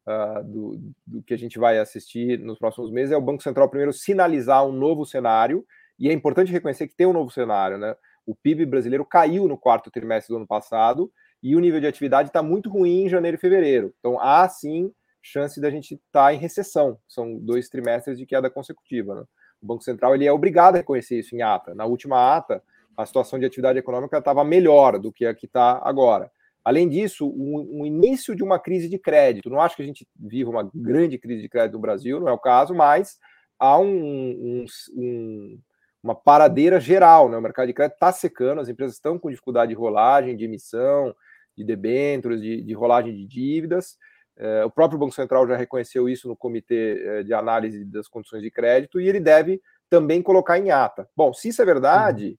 uh, 0.08 0.44
do, 0.44 0.77
do 1.08 1.24
que 1.24 1.34
a 1.34 1.38
gente 1.38 1.58
vai 1.58 1.79
assistir 1.79 2.39
nos 2.39 2.60
próximos 2.60 2.91
meses 2.91 3.12
é 3.12 3.17
o 3.17 3.22
Banco 3.22 3.41
Central 3.41 3.70
primeiro 3.70 3.94
sinalizar 3.94 4.65
um 4.65 4.72
novo 4.72 5.05
cenário, 5.05 5.65
e 5.98 6.10
é 6.10 6.13
importante 6.13 6.51
reconhecer 6.51 6.88
que 6.88 6.96
tem 6.96 7.08
um 7.08 7.13
novo 7.13 7.32
cenário, 7.32 7.77
né? 7.77 7.96
O 8.25 8.36
PIB 8.36 8.65
brasileiro 8.65 9.05
caiu 9.05 9.48
no 9.48 9.58
quarto 9.58 9.91
trimestre 9.91 10.34
do 10.34 10.38
ano 10.38 10.48
passado 10.48 11.12
e 11.41 11.55
o 11.55 11.60
nível 11.60 11.79
de 11.79 11.88
atividade 11.88 12.29
está 12.29 12.41
muito 12.41 12.70
ruim 12.70 13.03
em 13.03 13.10
janeiro 13.10 13.38
e 13.38 13.39
fevereiro. 13.39 13.94
Então 14.00 14.20
há 14.20 14.48
sim 14.50 14.91
chance 15.22 15.60
da 15.60 15.70
gente 15.70 15.96
estar 15.96 16.25
tá 16.25 16.34
em 16.34 16.38
recessão. 16.38 16.98
São 17.08 17.38
dois 17.38 17.67
trimestres 17.70 18.17
de 18.17 18.25
queda 18.25 18.50
consecutiva. 18.50 19.15
Né? 19.15 19.24
O 19.62 19.65
Banco 19.65 19.84
Central 19.84 20.15
ele 20.15 20.25
é 20.25 20.32
obrigado 20.32 20.75
a 20.75 20.77
reconhecer 20.77 21.20
isso 21.20 21.36
em 21.36 21.41
ata. 21.41 21.74
Na 21.74 21.86
última 21.86 22.36
ata, 22.36 22.63
a 22.98 23.05
situação 23.05 23.38
de 23.38 23.46
atividade 23.46 23.79
econômica 23.79 24.17
estava 24.17 24.44
melhor 24.44 25.00
do 25.00 25.12
que 25.12 25.25
a 25.25 25.34
que 25.34 25.46
está 25.46 25.82
agora. 25.84 26.32
Além 26.63 26.89
disso, 26.89 27.27
um, 27.27 27.82
um, 27.82 27.86
início 27.86 28.36
de 28.36 28.44
uma 28.44 28.58
crise 28.58 28.89
de 28.89 28.98
crédito. 28.98 29.50
Não 29.50 29.62
acho 29.62 29.75
que 29.75 29.84
a 29.84 29.86
gente 29.86 30.08
viva 30.15 30.50
uma 30.50 30.70
grande 30.74 31.17
crise 31.17 31.41
de 31.44 31.50
crédito 31.50 31.74
no 31.74 31.79
Brasil, 31.79 32.20
não 32.20 32.27
é 32.27 32.32
o 32.32 32.39
caso, 32.39 32.74
mas 32.74 33.20
há 33.60 33.77
um, 33.77 33.86
um, 33.86 34.65
um 34.96 35.60
uma 36.05 36.13
paradeira 36.13 36.79
geral, 36.79 37.27
né? 37.27 37.35
O 37.35 37.41
mercado 37.41 37.65
de 37.65 37.74
crédito 37.74 37.95
está 37.95 38.12
secando, 38.12 38.62
as 38.62 38.69
empresas 38.69 38.95
estão 38.95 39.17
com 39.17 39.31
dificuldade 39.31 39.69
de 39.69 39.75
rolagem, 39.75 40.38
de 40.38 40.45
emissão, 40.45 41.15
de 41.57 41.63
debêntures, 41.63 42.39
de, 42.39 42.62
de 42.62 42.74
rolagem 42.74 43.12
de 43.12 43.25
dívidas. 43.25 43.97
É, 44.38 44.63
o 44.63 44.69
próprio 44.69 45.00
Banco 45.00 45.15
Central 45.15 45.47
já 45.47 45.57
reconheceu 45.57 46.07
isso 46.07 46.27
no 46.27 46.35
Comitê 46.35 47.01
é, 47.03 47.24
de 47.24 47.33
Análise 47.33 47.83
das 47.85 48.07
Condições 48.07 48.43
de 48.43 48.51
Crédito 48.51 49.01
e 49.01 49.07
ele 49.09 49.19
deve 49.19 49.59
também 49.89 50.21
colocar 50.21 50.59
em 50.59 50.69
ata. 50.69 51.09
Bom, 51.17 51.33
se 51.33 51.50
isso 51.50 51.62
é 51.63 51.65
verdade, 51.65 52.38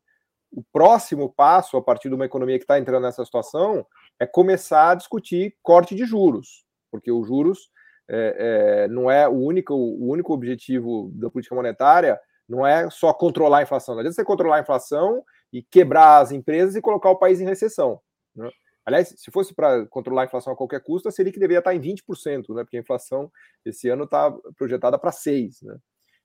uhum. 0.52 0.60
o 0.60 0.64
próximo 0.72 1.32
passo, 1.36 1.76
a 1.76 1.82
partir 1.82 2.08
de 2.08 2.14
uma 2.14 2.26
economia 2.26 2.58
que 2.58 2.64
está 2.64 2.78
entrando 2.78 3.02
nessa 3.02 3.24
situação, 3.24 3.84
é 4.20 4.26
começar 4.26 4.92
a 4.92 4.94
discutir 4.94 5.56
corte 5.60 5.96
de 5.96 6.04
juros, 6.04 6.64
porque 6.88 7.10
os 7.10 7.26
juros 7.26 7.68
é, 8.08 8.84
é, 8.84 8.88
não 8.88 9.10
é 9.10 9.26
o 9.26 9.32
único, 9.32 9.74
o 9.74 10.08
único 10.08 10.32
objetivo 10.32 11.10
da 11.14 11.28
política 11.28 11.56
monetária 11.56 12.20
não 12.48 12.66
é 12.66 12.88
só 12.90 13.12
controlar 13.12 13.58
a 13.58 13.62
inflação. 13.62 13.94
Não 13.94 14.00
adianta 14.00 14.14
você 14.14 14.24
controlar 14.24 14.56
a 14.56 14.60
inflação 14.60 15.22
e 15.52 15.62
quebrar 15.62 16.18
as 16.18 16.32
empresas 16.32 16.76
e 16.76 16.80
colocar 16.80 17.10
o 17.10 17.18
país 17.18 17.40
em 17.40 17.44
recessão. 17.44 18.00
Né? 18.34 18.50
Aliás, 18.84 19.14
se 19.16 19.30
fosse 19.30 19.54
para 19.54 19.86
controlar 19.86 20.22
a 20.22 20.24
inflação 20.26 20.52
a 20.52 20.56
qualquer 20.56 20.80
custo, 20.82 21.08
a 21.08 21.12
Selic 21.12 21.38
deveria 21.38 21.58
estar 21.58 21.74
em 21.74 21.80
20%, 21.80 22.54
né? 22.54 22.62
porque 22.62 22.76
a 22.76 22.80
inflação 22.80 23.30
esse 23.64 23.88
ano 23.88 24.04
está 24.04 24.30
projetada 24.56 24.98
para 24.98 25.10
6%. 25.10 25.62
Né? 25.62 25.76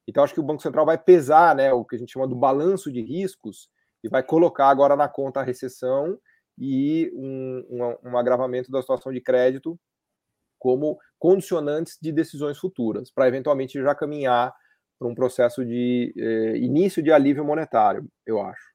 Então, 0.08 0.24
acho 0.24 0.34
que 0.34 0.40
o 0.40 0.44
Banco 0.44 0.62
Central 0.62 0.86
vai 0.86 0.98
pesar 0.98 1.56
né, 1.56 1.74
o 1.74 1.84
que 1.84 1.96
a 1.96 2.00
gente 2.00 2.12
chama 2.12 2.28
do 2.28 2.36
balanço 2.36 2.92
de 2.92 3.02
riscos 3.02 3.70
e 4.04 4.10
vai 4.10 4.22
colocar 4.22 4.68
agora 4.68 4.96
na 4.96 5.08
conta 5.08 5.40
a 5.40 5.44
recessão 5.44 6.18
e 6.58 7.12
um, 7.16 7.66
um, 7.70 8.12
um 8.12 8.18
agravamento 8.18 8.72
da 8.72 8.82
situação 8.82 9.12
de 9.12 9.22
crédito 9.22 9.80
como 10.60 11.00
condicionantes 11.18 11.98
de 12.00 12.12
decisões 12.12 12.60
futuras, 12.60 13.12
para 13.12 13.28
eventualmente 13.28 13.82
já 13.82 13.96
caminhar 13.96 14.54
para 15.02 15.08
um 15.08 15.16
processo 15.16 15.66
de 15.66 16.14
eh, 16.16 16.58
início 16.58 17.02
de 17.02 17.12
alívio 17.12 17.44
monetário, 17.44 18.08
eu 18.24 18.40
acho. 18.40 18.70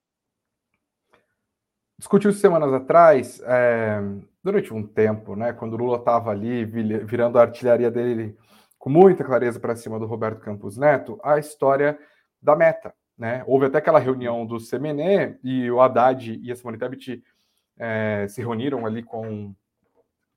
Discutiu 1.96 2.32
semanas 2.32 2.72
atrás, 2.72 3.40
é, 3.44 4.00
durante 4.42 4.74
um 4.74 4.84
tempo, 4.84 5.36
né, 5.36 5.52
quando 5.52 5.74
o 5.74 5.76
Lula 5.76 5.98
estava 5.98 6.32
ali 6.32 6.64
virando 6.64 7.38
a 7.38 7.42
artilharia 7.42 7.92
dele 7.92 8.36
com 8.76 8.90
muita 8.90 9.22
clareza 9.22 9.60
para 9.60 9.76
cima 9.76 10.00
do 10.00 10.06
Roberto 10.06 10.40
Campos 10.40 10.76
Neto, 10.76 11.16
a 11.22 11.38
história 11.38 11.96
da 12.42 12.56
meta. 12.56 12.92
Né? 13.16 13.44
Houve 13.46 13.66
até 13.66 13.78
aquela 13.78 14.00
reunião 14.00 14.44
do 14.44 14.58
CMNE 14.58 15.38
e 15.44 15.70
o 15.70 15.80
Haddad 15.80 16.40
e 16.42 16.50
a 16.50 16.56
Simone 16.56 16.76
Tebet 16.76 17.22
é, 17.78 18.26
se 18.28 18.40
reuniram 18.40 18.84
ali 18.84 19.04
com 19.04 19.54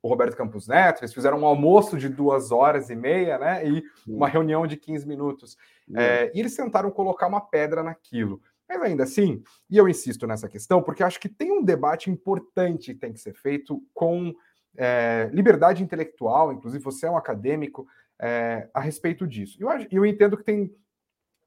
o 0.01 0.07
Roberto 0.07 0.35
Campos 0.35 0.67
Neto, 0.67 1.01
eles 1.01 1.13
fizeram 1.13 1.39
um 1.39 1.45
almoço 1.45 1.97
de 1.97 2.07
duas 2.07 2.51
horas 2.51 2.89
e 2.89 2.95
meia, 2.95 3.37
né? 3.37 3.67
E 3.67 3.83
uma 4.07 4.27
reunião 4.27 4.65
de 4.65 4.77
15 4.77 5.07
minutos. 5.07 5.57
É, 5.95 6.31
e 6.33 6.39
eles 6.39 6.55
tentaram 6.55 6.89
colocar 6.89 7.27
uma 7.27 7.41
pedra 7.41 7.83
naquilo. 7.83 8.41
Mas 8.67 8.81
ainda 8.81 9.03
assim, 9.03 9.43
e 9.69 9.77
eu 9.77 9.89
insisto 9.89 10.27
nessa 10.27 10.47
questão, 10.47 10.81
porque 10.81 11.03
acho 11.03 11.19
que 11.19 11.27
tem 11.27 11.51
um 11.51 11.63
debate 11.63 12.09
importante 12.09 12.93
que 12.93 12.99
tem 12.99 13.11
que 13.11 13.19
ser 13.19 13.33
feito 13.33 13.83
com 13.93 14.33
é, 14.77 15.29
liberdade 15.33 15.83
intelectual, 15.83 16.53
inclusive 16.53 16.83
você 16.83 17.07
é 17.07 17.11
um 17.11 17.17
acadêmico, 17.17 17.87
é, 18.21 18.69
a 18.73 18.79
respeito 18.79 19.25
disso. 19.25 19.57
Eu, 19.59 19.69
eu 19.91 20.05
entendo 20.05 20.37
que 20.37 20.43
tem 20.43 20.73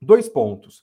dois 0.00 0.28
pontos. 0.28 0.82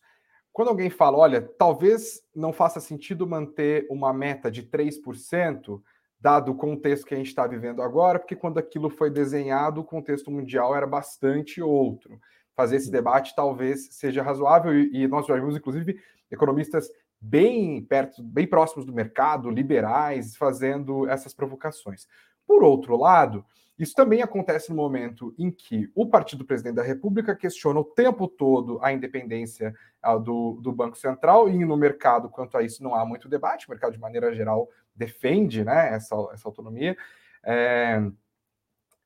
Quando 0.51 0.69
alguém 0.69 0.89
fala, 0.89 1.17
olha, 1.17 1.41
talvez 1.41 2.21
não 2.35 2.53
faça 2.53 2.79
sentido 2.79 3.27
manter 3.27 3.85
uma 3.89 4.13
meta 4.13 4.49
de 4.49 4.63
3%, 4.63 5.81
dado 6.19 6.51
o 6.51 6.55
contexto 6.55 7.05
que 7.05 7.13
a 7.13 7.17
gente 7.17 7.27
está 7.27 7.47
vivendo 7.47 7.81
agora, 7.81 8.19
porque 8.19 8.35
quando 8.35 8.57
aquilo 8.57 8.89
foi 8.89 9.09
desenhado, 9.09 9.81
o 9.81 9.85
contexto 9.85 10.29
mundial 10.29 10.75
era 10.75 10.85
bastante 10.85 11.61
outro. 11.61 12.19
Fazer 12.55 12.75
esse 12.75 12.91
debate 12.91 13.33
talvez 13.35 13.87
seja 13.91 14.21
razoável, 14.21 14.77
e, 14.77 15.07
nós 15.07 15.25
já 15.25 15.35
vimos, 15.35 15.55
inclusive, 15.55 15.99
economistas 16.29 16.89
bem 17.21 17.81
perto, 17.81 18.21
bem 18.21 18.45
próximos 18.45 18.85
do 18.85 18.93
mercado, 18.93 19.49
liberais, 19.49 20.35
fazendo 20.35 21.07
essas 21.07 21.33
provocações. 21.33 22.05
Por 22.45 22.63
outro 22.63 22.97
lado, 22.97 23.45
isso 23.77 23.93
também 23.95 24.21
acontece 24.21 24.69
no 24.69 24.75
momento 24.75 25.33
em 25.37 25.49
que 25.49 25.89
o 25.95 26.05
partido 26.05 26.43
presidente 26.43 26.75
da 26.75 26.83
República 26.83 27.33
questiona 27.33 27.79
o 27.79 27.85
tempo 27.85 28.27
todo 28.27 28.77
a 28.81 28.91
independência 28.91 29.73
uh, 30.05 30.19
do, 30.19 30.59
do 30.61 30.73
Banco 30.73 30.97
Central, 30.97 31.47
e 31.47 31.63
no 31.63 31.77
mercado, 31.77 32.27
quanto 32.27 32.57
a 32.57 32.61
isso, 32.61 32.83
não 32.83 32.93
há 32.93 33.05
muito 33.05 33.29
debate, 33.29 33.67
o 33.67 33.71
mercado, 33.71 33.93
de 33.93 33.99
maneira 33.99 34.33
geral, 34.33 34.67
defende 34.99 35.63
né, 35.63 35.95
essa, 35.95 36.15
essa 36.33 36.47
autonomia. 36.47 36.95
É... 37.43 38.03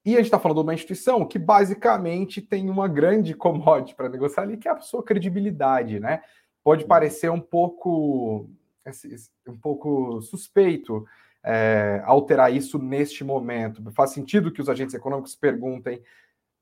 E 0.05 0.15
a 0.15 0.17
gente 0.17 0.25
está 0.25 0.39
falando 0.39 0.57
de 0.57 0.63
uma 0.63 0.73
instituição 0.73 1.25
que 1.25 1.39
basicamente 1.39 2.41
tem 2.41 2.69
uma 2.69 2.89
grande 2.89 3.33
commodity 3.33 3.95
para 3.95 4.09
negociar 4.09 4.43
ali, 4.43 4.57
que 4.57 4.67
é 4.67 4.71
a 4.71 4.81
sua 4.81 5.01
credibilidade, 5.01 5.97
né? 5.97 6.21
Pode 6.61 6.83
parecer 6.85 7.31
um 7.31 7.39
pouco 7.39 8.49
um 9.47 9.57
pouco 9.57 10.21
suspeito 10.21 11.05
é, 11.41 12.01
alterar 12.03 12.53
isso 12.53 12.77
neste 12.77 13.23
momento. 13.23 13.81
Faz 13.93 14.09
sentido 14.09 14.51
que 14.51 14.61
os 14.61 14.67
agentes 14.67 14.93
econômicos 14.93 15.35
perguntem 15.35 16.03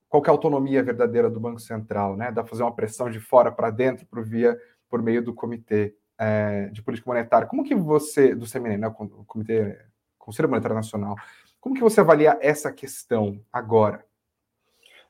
qual 0.07 0.23
é 0.23 0.27
a 0.27 0.31
autonomia 0.31 0.83
verdadeira 0.83 1.31
do 1.31 1.39
Banco 1.39 1.59
Central, 1.59 2.15
né? 2.15 2.31
Dá 2.31 2.45
fazer 2.45 2.61
uma 2.61 2.75
pressão 2.75 3.09
de 3.09 3.19
fora 3.19 3.51
para 3.51 3.71
dentro 3.71 4.05
por 4.05 4.23
via 4.23 4.55
por 4.87 5.01
meio 5.01 5.23
do 5.23 5.33
comitê 5.33 5.95
é, 6.21 6.67
de 6.67 6.83
política 6.83 7.09
monetária. 7.09 7.47
Como 7.47 7.63
que 7.63 7.73
você, 7.73 8.35
do 8.35 8.45
CMN, 8.45 8.77
né, 8.77 8.87
o 8.87 9.25
Comitê 9.25 9.79
Conselho 10.19 10.47
Monetário 10.47 10.75
Nacional, 10.75 11.15
como 11.59 11.73
que 11.73 11.81
você 11.81 11.99
avalia 11.99 12.37
essa 12.39 12.71
questão 12.71 13.41
agora? 13.51 14.05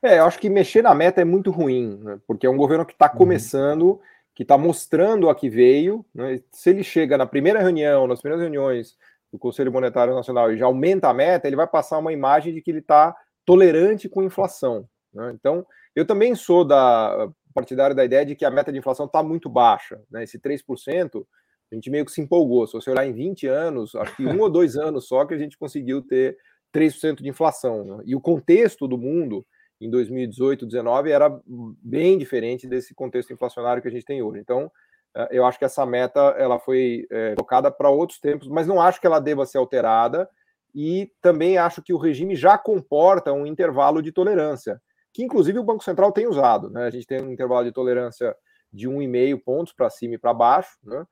É, 0.02 0.18
eu 0.18 0.24
acho 0.24 0.38
que 0.38 0.48
mexer 0.48 0.82
na 0.82 0.94
meta 0.94 1.20
é 1.20 1.24
muito 1.24 1.50
ruim, 1.50 2.00
né? 2.02 2.18
porque 2.26 2.46
é 2.46 2.50
um 2.50 2.56
governo 2.56 2.86
que 2.86 2.94
está 2.94 3.10
uhum. 3.10 3.18
começando 3.18 4.00
que 4.34 4.42
está 4.42 4.56
mostrando 4.56 5.28
a 5.28 5.34
que 5.34 5.48
veio. 5.48 6.04
Né? 6.14 6.40
Se 6.50 6.70
ele 6.70 6.82
chega 6.82 7.18
na 7.18 7.26
primeira 7.26 7.60
reunião, 7.60 8.06
nas 8.06 8.20
primeiras 8.20 8.42
reuniões 8.42 8.96
do 9.30 9.38
Conselho 9.38 9.70
Monetário 9.70 10.14
Nacional 10.14 10.50
e 10.50 10.56
já 10.56 10.64
aumenta 10.64 11.08
a 11.08 11.14
meta, 11.14 11.46
ele 11.46 11.56
vai 11.56 11.66
passar 11.66 11.98
uma 11.98 12.12
imagem 12.12 12.54
de 12.54 12.62
que 12.62 12.70
ele 12.70 12.78
está 12.78 13.14
tolerante 13.44 14.08
com 14.08 14.22
inflação. 14.22 14.88
Né? 15.12 15.32
Então, 15.34 15.66
eu 15.94 16.06
também 16.06 16.34
sou 16.34 16.64
da 16.64 17.28
partidário 17.52 17.94
da 17.94 18.04
ideia 18.04 18.24
de 18.24 18.34
que 18.34 18.44
a 18.44 18.50
meta 18.50 18.72
de 18.72 18.78
inflação 18.78 19.06
está 19.06 19.22
muito 19.22 19.48
baixa. 19.48 20.00
Né? 20.10 20.24
Esse 20.24 20.38
3%, 20.38 21.24
a 21.70 21.74
gente 21.74 21.90
meio 21.90 22.04
que 22.04 22.12
se 22.12 22.20
empolgou. 22.20 22.66
Se 22.66 22.72
você 22.72 22.90
olhar 22.90 23.06
em 23.06 23.12
20 23.12 23.46
anos, 23.46 23.94
acho 23.94 24.16
que 24.16 24.26
um 24.26 24.40
ou 24.40 24.50
dois 24.50 24.76
anos 24.76 25.06
só 25.06 25.24
que 25.24 25.34
a 25.34 25.38
gente 25.38 25.56
conseguiu 25.56 26.02
ter 26.02 26.36
3% 26.74 27.22
de 27.22 27.28
inflação. 27.28 27.84
Né? 27.84 28.02
E 28.06 28.16
o 28.16 28.20
contexto 28.20 28.88
do 28.88 28.98
mundo 28.98 29.46
em 29.80 29.90
2018, 29.90 30.66
2019 30.66 31.10
era 31.10 31.40
bem 31.82 32.16
diferente 32.16 32.68
desse 32.68 32.94
contexto 32.94 33.32
inflacionário 33.32 33.82
que 33.82 33.88
a 33.88 33.90
gente 33.90 34.04
tem 34.04 34.22
hoje. 34.22 34.38
Então, 34.40 34.70
eh, 35.14 35.28
eu 35.32 35.44
acho 35.44 35.58
que 35.58 35.64
essa 35.64 35.84
meta 35.84 36.20
ela 36.38 36.58
foi 36.58 37.06
é, 37.10 37.34
tocada 37.34 37.70
para 37.70 37.90
outros 37.90 38.20
tempos, 38.20 38.48
mas 38.48 38.66
não 38.66 38.80
acho 38.80 39.00
que 39.00 39.06
ela 39.06 39.20
deva 39.20 39.44
ser 39.44 39.58
alterada 39.58 40.28
e 40.74 41.10
também 41.20 41.58
acho 41.58 41.82
que 41.82 41.92
o 41.92 41.98
regime 41.98 42.34
já 42.34 42.56
comporta 42.56 43.32
um 43.32 43.46
intervalo 43.46 44.00
de 44.00 44.12
tolerância, 44.12 44.80
que 45.12 45.22
inclusive 45.22 45.58
o 45.58 45.64
Banco 45.64 45.84
Central 45.84 46.12
tem 46.12 46.26
usado. 46.26 46.70
Né? 46.70 46.84
A 46.84 46.90
gente 46.90 47.06
tem 47.06 47.22
um 47.22 47.32
intervalo 47.32 47.64
de 47.64 47.72
tolerância 47.72 48.34
de 48.72 48.88
1,5 48.88 49.42
pontos 49.44 49.72
para 49.72 49.90
cima 49.90 50.14
e 50.14 50.18
para 50.18 50.32
baixo, 50.32 50.78
né? 50.82 51.04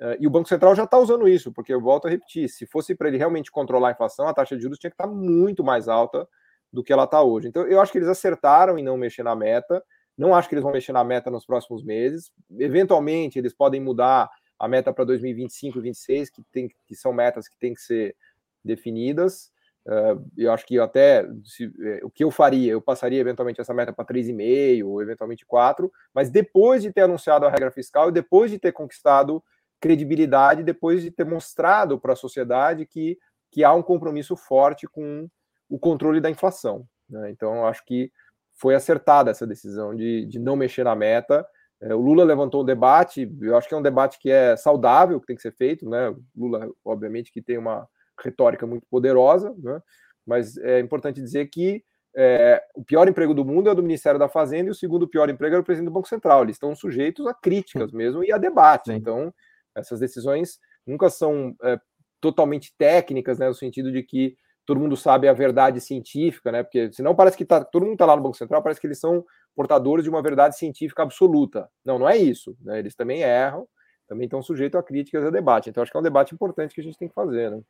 Eh, 0.00 0.18
e 0.20 0.26
o 0.26 0.30
Banco 0.30 0.48
Central 0.48 0.74
já 0.74 0.84
está 0.84 0.98
usando 0.98 1.28
isso, 1.28 1.52
porque 1.52 1.72
eu 1.72 1.80
volto 1.80 2.06
a 2.06 2.10
repetir: 2.10 2.48
se 2.48 2.66
fosse 2.66 2.94
para 2.94 3.08
ele 3.08 3.18
realmente 3.18 3.50
controlar 3.50 3.88
a 3.88 3.92
inflação, 3.92 4.26
a 4.26 4.34
taxa 4.34 4.56
de 4.56 4.62
juros 4.62 4.78
tinha 4.78 4.90
que 4.90 4.94
estar 4.94 5.06
tá 5.06 5.10
muito 5.10 5.62
mais 5.62 5.88
alta 5.88 6.26
do 6.72 6.82
que 6.82 6.92
ela 6.92 7.04
está 7.04 7.22
hoje. 7.22 7.48
Então, 7.48 7.66
eu 7.66 7.80
acho 7.80 7.92
que 7.92 7.98
eles 7.98 8.08
acertaram 8.08 8.78
em 8.78 8.82
não 8.82 8.96
mexer 8.96 9.22
na 9.22 9.36
meta. 9.36 9.84
Não 10.16 10.34
acho 10.34 10.48
que 10.48 10.54
eles 10.54 10.62
vão 10.62 10.72
mexer 10.72 10.92
na 10.92 11.04
meta 11.04 11.30
nos 11.30 11.44
próximos 11.44 11.84
meses. 11.84 12.32
Eventualmente, 12.58 13.38
eles 13.38 13.54
podem 13.54 13.80
mudar 13.80 14.30
a 14.58 14.68
meta 14.68 14.92
para 14.92 15.04
2025 15.04 15.78
e 15.78 15.82
2026, 15.82 16.30
que, 16.30 16.42
tem, 16.50 16.68
que 16.86 16.94
são 16.94 17.12
metas 17.12 17.48
que 17.48 17.58
têm 17.58 17.74
que 17.74 17.80
ser 17.80 18.16
definidas. 18.64 19.51
Uh, 19.86 20.24
eu 20.36 20.52
acho 20.52 20.64
que 20.64 20.78
até 20.78 21.26
se, 21.44 21.64
eh, 21.80 22.00
o 22.04 22.10
que 22.10 22.22
eu 22.22 22.30
faria, 22.30 22.70
eu 22.70 22.80
passaria 22.80 23.18
eventualmente 23.18 23.60
essa 23.60 23.74
meta 23.74 23.92
para 23.92 24.04
3,5 24.04 24.86
ou 24.86 25.02
eventualmente 25.02 25.44
4, 25.44 25.90
mas 26.14 26.30
depois 26.30 26.82
de 26.82 26.92
ter 26.92 27.00
anunciado 27.00 27.46
a 27.46 27.50
regra 27.50 27.70
fiscal 27.72 28.08
e 28.08 28.12
depois 28.12 28.50
de 28.50 28.60
ter 28.60 28.70
conquistado 28.70 29.42
credibilidade, 29.80 30.62
depois 30.62 31.02
de 31.02 31.10
ter 31.10 31.26
mostrado 31.26 31.98
para 31.98 32.12
a 32.12 32.16
sociedade 32.16 32.86
que, 32.86 33.18
que 33.50 33.64
há 33.64 33.74
um 33.74 33.82
compromisso 33.82 34.36
forte 34.36 34.86
com 34.86 35.28
o 35.68 35.76
controle 35.76 36.20
da 36.20 36.30
inflação. 36.30 36.86
Né? 37.10 37.30
Então, 37.30 37.56
eu 37.56 37.66
acho 37.66 37.84
que 37.84 38.12
foi 38.54 38.76
acertada 38.76 39.32
essa 39.32 39.44
decisão 39.44 39.92
de, 39.94 40.24
de 40.26 40.38
não 40.38 40.54
mexer 40.54 40.84
na 40.84 40.94
meta. 40.94 41.44
É, 41.80 41.92
o 41.92 42.00
Lula 42.00 42.22
levantou 42.22 42.62
um 42.62 42.64
debate, 42.64 43.28
eu 43.40 43.56
acho 43.56 43.68
que 43.68 43.74
é 43.74 43.76
um 43.76 43.82
debate 43.82 44.20
que 44.20 44.30
é 44.30 44.54
saudável, 44.56 45.20
que 45.20 45.26
tem 45.26 45.34
que 45.34 45.42
ser 45.42 45.52
feito. 45.52 45.88
Né? 45.88 46.10
O 46.10 46.18
Lula, 46.36 46.70
obviamente, 46.84 47.32
que 47.32 47.42
tem 47.42 47.58
uma 47.58 47.88
retórica 48.20 48.66
muito 48.66 48.86
poderosa, 48.90 49.54
né? 49.58 49.80
mas 50.26 50.56
é 50.58 50.80
importante 50.80 51.20
dizer 51.20 51.46
que 51.46 51.82
é, 52.14 52.62
o 52.74 52.84
pior 52.84 53.08
emprego 53.08 53.32
do 53.32 53.44
mundo 53.44 53.68
é 53.68 53.72
o 53.72 53.74
do 53.74 53.82
Ministério 53.82 54.18
da 54.18 54.28
Fazenda 54.28 54.68
e 54.68 54.70
o 54.70 54.74
segundo 54.74 55.08
pior 55.08 55.30
emprego 55.30 55.56
é 55.56 55.58
o 55.58 55.64
presidente 55.64 55.88
do 55.88 55.94
Banco 55.94 56.08
Central. 56.08 56.42
Eles 56.42 56.56
estão 56.56 56.74
sujeitos 56.74 57.26
a 57.26 57.34
críticas 57.34 57.90
mesmo 57.92 58.22
e 58.22 58.30
a 58.30 58.38
debate. 58.38 58.92
Então, 58.92 59.32
essas 59.74 59.98
decisões 60.00 60.58
nunca 60.86 61.08
são 61.08 61.54
é, 61.62 61.80
totalmente 62.20 62.74
técnicas, 62.76 63.38
né, 63.38 63.48
no 63.48 63.54
sentido 63.54 63.90
de 63.90 64.02
que 64.02 64.36
todo 64.64 64.78
mundo 64.78 64.96
sabe 64.96 65.28
a 65.28 65.32
verdade 65.32 65.80
científica, 65.80 66.52
né? 66.52 66.62
Porque 66.62 66.92
senão 66.92 67.14
parece 67.14 67.36
que 67.36 67.44
tá, 67.44 67.64
todo 67.64 67.82
mundo 67.82 67.94
está 67.94 68.06
lá 68.06 68.14
no 68.14 68.22
Banco 68.22 68.36
Central, 68.36 68.62
parece 68.62 68.80
que 68.80 68.86
eles 68.86 69.00
são 69.00 69.24
portadores 69.56 70.04
de 70.04 70.10
uma 70.10 70.22
verdade 70.22 70.56
científica 70.56 71.02
absoluta. 71.02 71.68
Não, 71.84 71.98
não 71.98 72.08
é 72.08 72.16
isso. 72.16 72.56
Né? 72.60 72.78
Eles 72.78 72.94
também 72.94 73.22
erram, 73.22 73.66
também 74.06 74.26
estão 74.26 74.40
sujeitos 74.42 74.78
a 74.78 74.82
críticas 74.82 75.24
e 75.24 75.26
a 75.26 75.30
debate. 75.30 75.68
Então, 75.68 75.82
acho 75.82 75.90
que 75.90 75.96
é 75.96 76.00
um 76.00 76.04
debate 76.04 76.34
importante 76.34 76.74
que 76.74 76.80
a 76.80 76.84
gente 76.84 76.96
tem 76.96 77.08
que 77.08 77.14
fazer, 77.14 77.50
né? 77.50 77.60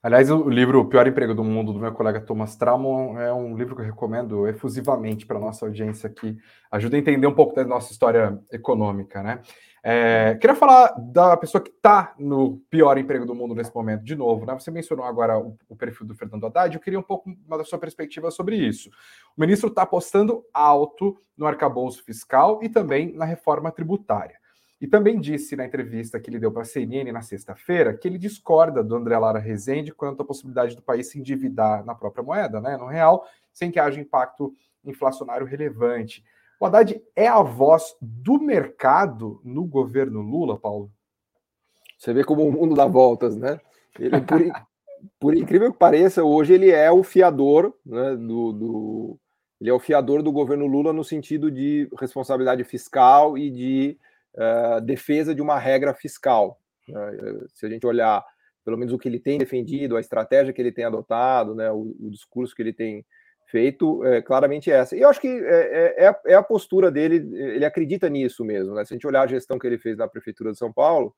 Aliás, 0.00 0.30
o 0.30 0.48
livro 0.48 0.78
O 0.78 0.84
Pior 0.84 1.08
Emprego 1.08 1.34
do 1.34 1.42
Mundo, 1.42 1.72
do 1.72 1.80
meu 1.80 1.92
colega 1.92 2.20
Thomas 2.20 2.54
Traumon, 2.54 3.18
é 3.18 3.32
um 3.34 3.56
livro 3.56 3.74
que 3.74 3.82
eu 3.82 3.86
recomendo 3.86 4.46
efusivamente 4.46 5.26
para 5.26 5.38
a 5.38 5.40
nossa 5.40 5.66
audiência 5.66 6.08
que 6.08 6.38
ajuda 6.70 6.94
a 6.96 7.00
entender 7.00 7.26
um 7.26 7.34
pouco 7.34 7.52
da 7.52 7.64
nossa 7.64 7.90
história 7.90 8.38
econômica, 8.52 9.24
né? 9.24 9.40
É, 9.82 10.36
queria 10.40 10.54
falar 10.54 10.94
da 10.98 11.36
pessoa 11.36 11.60
que 11.60 11.70
está 11.70 12.14
no 12.16 12.58
pior 12.70 12.96
emprego 12.96 13.26
do 13.26 13.34
mundo 13.34 13.56
nesse 13.56 13.74
momento, 13.74 14.04
de 14.04 14.14
novo, 14.14 14.46
né? 14.46 14.54
Você 14.54 14.70
mencionou 14.70 15.04
agora 15.04 15.36
o, 15.36 15.56
o 15.68 15.74
perfil 15.74 16.06
do 16.06 16.14
Fernando 16.14 16.46
Haddad, 16.46 16.76
eu 16.76 16.80
queria 16.80 17.00
um 17.00 17.02
pouco 17.02 17.34
da 17.48 17.64
sua 17.64 17.78
perspectiva 17.78 18.30
sobre 18.30 18.54
isso. 18.54 18.90
O 19.36 19.40
ministro 19.40 19.68
está 19.68 19.82
apostando 19.82 20.44
alto 20.54 21.20
no 21.36 21.44
arcabouço 21.44 22.04
fiscal 22.04 22.60
e 22.62 22.68
também 22.68 23.12
na 23.12 23.24
reforma 23.24 23.72
tributária. 23.72 24.36
E 24.80 24.86
também 24.86 25.18
disse 25.18 25.56
na 25.56 25.64
entrevista 25.64 26.20
que 26.20 26.30
ele 26.30 26.38
deu 26.38 26.52
para 26.52 26.62
a 26.62 26.64
CNN 26.64 27.10
na 27.10 27.20
sexta-feira 27.20 27.96
que 27.96 28.06
ele 28.06 28.16
discorda 28.16 28.82
do 28.82 28.94
André 28.94 29.18
Lara 29.18 29.38
Rezende 29.38 29.92
quanto 29.92 30.22
à 30.22 30.24
possibilidade 30.24 30.76
do 30.76 30.82
país 30.82 31.10
se 31.10 31.18
endividar 31.18 31.84
na 31.84 31.94
própria 31.94 32.22
moeda, 32.22 32.60
né, 32.60 32.76
no 32.76 32.86
real, 32.86 33.26
sem 33.52 33.72
que 33.72 33.80
haja 33.80 34.00
impacto 34.00 34.54
inflacionário 34.84 35.46
relevante. 35.46 36.24
O 36.60 36.66
Haddad 36.66 37.00
é 37.14 37.26
a 37.26 37.42
voz 37.42 37.96
do 38.00 38.38
mercado 38.40 39.40
no 39.44 39.64
governo 39.64 40.20
Lula, 40.20 40.58
Paulo? 40.58 40.90
Você 41.98 42.12
vê 42.12 42.22
como 42.22 42.46
o 42.46 42.52
mundo 42.52 42.76
dá 42.76 42.86
voltas, 42.86 43.36
né? 43.36 43.60
Ele, 43.98 44.20
por, 44.20 44.40
por 45.18 45.36
incrível 45.36 45.72
que 45.72 45.78
pareça, 45.78 46.22
hoje 46.22 46.54
ele 46.54 46.70
é 46.70 46.90
o 46.90 47.02
fiador 47.02 47.74
né, 47.84 48.14
do, 48.16 48.52
do, 48.52 49.18
ele 49.60 49.70
é 49.70 49.72
o 49.72 49.80
fiador 49.80 50.22
do 50.22 50.30
governo 50.30 50.66
Lula 50.66 50.92
no 50.92 51.02
sentido 51.02 51.50
de 51.50 51.88
responsabilidade 51.98 52.62
fiscal 52.62 53.36
e 53.36 53.50
de 53.50 53.98
uh, 54.34 54.80
defesa 54.80 55.34
de 55.34 55.42
uma 55.42 55.58
regra 55.58 55.94
fiscal. 55.94 56.60
Né? 56.88 57.00
Se 57.54 57.66
a 57.66 57.68
gente 57.68 57.86
olhar, 57.86 58.24
pelo 58.64 58.76
menos 58.76 58.92
o 58.92 58.98
que 58.98 59.08
ele 59.08 59.20
tem 59.20 59.38
defendido, 59.38 59.96
a 59.96 60.00
estratégia 60.00 60.52
que 60.52 60.60
ele 60.60 60.72
tem 60.72 60.84
adotado, 60.84 61.54
né, 61.54 61.70
o, 61.70 61.94
o 62.00 62.10
discurso 62.10 62.54
que 62.54 62.62
ele 62.62 62.72
tem 62.72 63.04
feito, 63.46 64.04
é 64.04 64.20
claramente 64.20 64.70
essa. 64.70 64.94
E 64.94 65.00
eu 65.00 65.08
acho 65.08 65.20
que 65.20 65.28
é, 65.28 66.04
é, 66.04 66.06
é, 66.06 66.20
é, 66.26 66.34
a 66.34 66.42
postura 66.42 66.90
dele, 66.90 67.16
ele 67.34 67.64
acredita 67.64 68.08
nisso 68.08 68.44
mesmo. 68.44 68.74
Né? 68.74 68.84
Se 68.84 68.92
a 68.92 68.96
gente 68.96 69.06
olhar 69.06 69.22
a 69.22 69.26
gestão 69.26 69.58
que 69.58 69.66
ele 69.66 69.78
fez 69.78 69.96
na 69.96 70.06
Prefeitura 70.06 70.52
de 70.52 70.58
São 70.58 70.72
Paulo, 70.72 71.14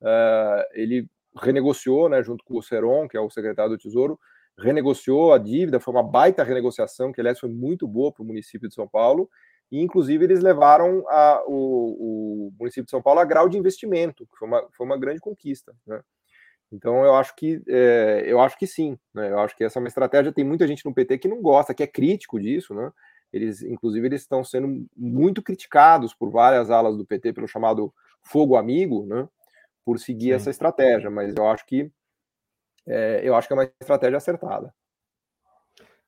uh, 0.00 0.64
ele 0.72 1.08
renegociou, 1.36 2.08
né, 2.08 2.22
junto 2.22 2.44
com 2.44 2.56
o 2.56 2.62
Seron, 2.62 3.08
que 3.08 3.16
é 3.16 3.20
o 3.20 3.28
secretário 3.28 3.72
do 3.72 3.78
Tesouro, 3.78 4.18
renegociou 4.58 5.32
a 5.32 5.38
dívida, 5.38 5.80
foi 5.80 5.92
uma 5.92 6.02
baita 6.02 6.44
renegociação, 6.44 7.12
que 7.12 7.20
aliás 7.20 7.40
foi 7.40 7.50
muito 7.50 7.86
boa 7.88 8.12
para 8.12 8.22
o 8.22 8.26
município 8.26 8.68
de 8.68 8.74
São 8.74 8.88
Paulo, 8.88 9.28
e 9.70 9.80
inclusive 9.80 10.24
eles 10.24 10.40
levaram 10.40 11.04
a, 11.08 11.42
o, 11.46 12.48
o, 12.48 12.52
município 12.58 12.84
de 12.84 12.90
São 12.90 13.02
Paulo 13.02 13.20
a 13.20 13.24
grau 13.24 13.48
de 13.48 13.58
investimento, 13.58 14.26
que 14.26 14.36
foi 14.36 14.46
uma, 14.48 14.68
foi 14.72 14.86
uma 14.86 14.98
grande 14.98 15.20
conquista. 15.20 15.74
Né? 15.86 16.00
Então 16.70 17.04
eu 17.04 17.14
acho 17.14 17.34
que 17.36 17.62
é, 17.68 18.24
eu 18.26 18.40
acho 18.40 18.58
que 18.58 18.66
sim, 18.66 18.98
né? 19.12 19.30
Eu 19.30 19.38
acho 19.38 19.56
que 19.56 19.64
essa 19.64 19.78
é 19.78 19.80
uma 19.80 19.88
estratégia. 19.88 20.32
Tem 20.32 20.44
muita 20.44 20.66
gente 20.66 20.84
no 20.84 20.94
PT 20.94 21.18
que 21.18 21.28
não 21.28 21.40
gosta, 21.40 21.74
que 21.74 21.82
é 21.82 21.86
crítico 21.86 22.40
disso, 22.40 22.74
né? 22.74 22.90
Eles, 23.32 23.62
inclusive, 23.62 24.06
eles 24.06 24.22
estão 24.22 24.44
sendo 24.44 24.86
muito 24.96 25.42
criticados 25.42 26.14
por 26.14 26.30
várias 26.30 26.70
alas 26.70 26.96
do 26.96 27.04
PT 27.04 27.32
pelo 27.32 27.48
chamado 27.48 27.92
fogo 28.22 28.56
amigo, 28.56 29.06
né? 29.06 29.28
Por 29.84 29.98
seguir 29.98 30.26
sim. 30.26 30.32
essa 30.32 30.50
estratégia. 30.50 31.10
Mas 31.10 31.34
eu 31.36 31.46
acho 31.48 31.66
que 31.66 31.90
é, 32.86 33.20
eu 33.24 33.34
acho 33.34 33.48
que 33.48 33.54
é 33.54 33.56
uma 33.56 33.70
estratégia 33.80 34.16
acertada. 34.16 34.74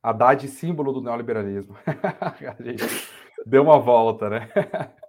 Haddad, 0.03 0.47
símbolo 0.49 0.93
do 0.93 1.01
neoliberalismo. 1.01 1.77
Deu 3.47 3.63
uma 3.63 3.79
volta, 3.79 4.29
né? 4.29 4.49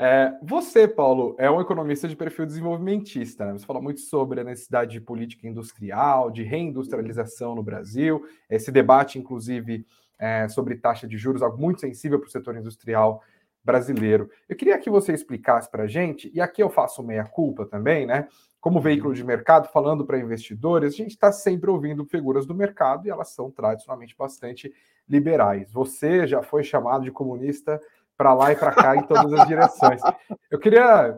É, 0.00 0.32
você, 0.40 0.86
Paulo, 0.86 1.34
é 1.40 1.50
um 1.50 1.60
economista 1.60 2.06
de 2.06 2.14
perfil 2.14 2.46
desenvolvimentista, 2.46 3.44
né? 3.44 3.54
Você 3.54 3.66
fala 3.66 3.80
muito 3.80 4.00
sobre 4.00 4.40
a 4.40 4.44
necessidade 4.44 4.92
de 4.92 5.00
política 5.00 5.48
industrial, 5.48 6.30
de 6.30 6.44
reindustrialização 6.44 7.56
no 7.56 7.64
Brasil, 7.64 8.24
esse 8.48 8.70
debate, 8.70 9.18
inclusive, 9.18 9.84
é, 10.16 10.48
sobre 10.48 10.76
taxa 10.76 11.08
de 11.08 11.18
juros, 11.18 11.42
algo 11.42 11.60
muito 11.60 11.80
sensível 11.80 12.20
para 12.20 12.28
o 12.28 12.30
setor 12.30 12.56
industrial 12.56 13.20
brasileiro. 13.64 14.30
Eu 14.48 14.54
queria 14.54 14.78
que 14.78 14.88
você 14.88 15.12
explicasse 15.12 15.68
para 15.68 15.82
a 15.82 15.88
gente, 15.88 16.30
e 16.32 16.40
aqui 16.40 16.62
eu 16.62 16.70
faço 16.70 17.02
meia-culpa 17.02 17.66
também, 17.66 18.06
né? 18.06 18.28
Como 18.60 18.80
veículo 18.80 19.14
de 19.14 19.22
mercado, 19.22 19.68
falando 19.68 20.04
para 20.04 20.18
investidores, 20.18 20.94
a 20.94 20.96
gente 20.96 21.10
está 21.10 21.30
sempre 21.30 21.70
ouvindo 21.70 22.04
figuras 22.04 22.46
do 22.46 22.54
mercado 22.54 23.06
e 23.06 23.10
elas 23.10 23.28
são 23.28 23.50
tradicionalmente 23.50 24.16
bastante 24.16 24.72
liberais. 25.08 25.70
Você 25.72 26.26
já 26.26 26.42
foi 26.42 26.64
chamado 26.64 27.04
de 27.04 27.12
comunista 27.12 27.80
para 28.16 28.34
lá 28.34 28.52
e 28.52 28.56
para 28.56 28.72
cá 28.72 28.96
em 28.96 29.02
todas 29.06 29.32
as 29.32 29.46
direções. 29.46 30.02
Eu 30.50 30.58
queria 30.58 31.16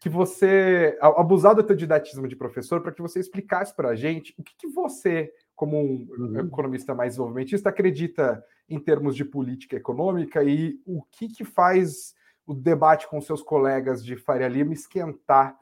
que 0.00 0.08
você, 0.08 0.98
abusar 1.00 1.54
do 1.54 1.62
teu 1.62 1.74
didatismo 1.74 2.28
de 2.28 2.36
professor, 2.36 2.82
para 2.82 2.92
que 2.92 3.00
você 3.00 3.18
explicasse 3.18 3.74
para 3.74 3.88
a 3.88 3.96
gente 3.96 4.34
o 4.36 4.42
que, 4.42 4.54
que 4.56 4.68
você, 4.68 5.32
como 5.56 5.78
um 5.78 6.06
uhum. 6.10 6.40
economista 6.40 6.94
mais 6.94 7.12
desenvolvimentista, 7.12 7.70
acredita 7.70 8.44
em 8.68 8.78
termos 8.78 9.16
de 9.16 9.24
política 9.24 9.76
econômica 9.76 10.44
e 10.44 10.78
o 10.84 11.02
que, 11.10 11.28
que 11.28 11.44
faz 11.44 12.14
o 12.46 12.52
debate 12.52 13.08
com 13.08 13.20
seus 13.20 13.42
colegas 13.42 14.04
de 14.04 14.16
Faria 14.16 14.48
Lima 14.48 14.74
esquentar 14.74 15.58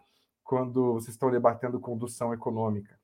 quando 0.51 0.95
vocês 0.95 1.15
estão 1.15 1.31
debatendo 1.31 1.79
condução 1.79 2.35
econômica. 2.35 2.99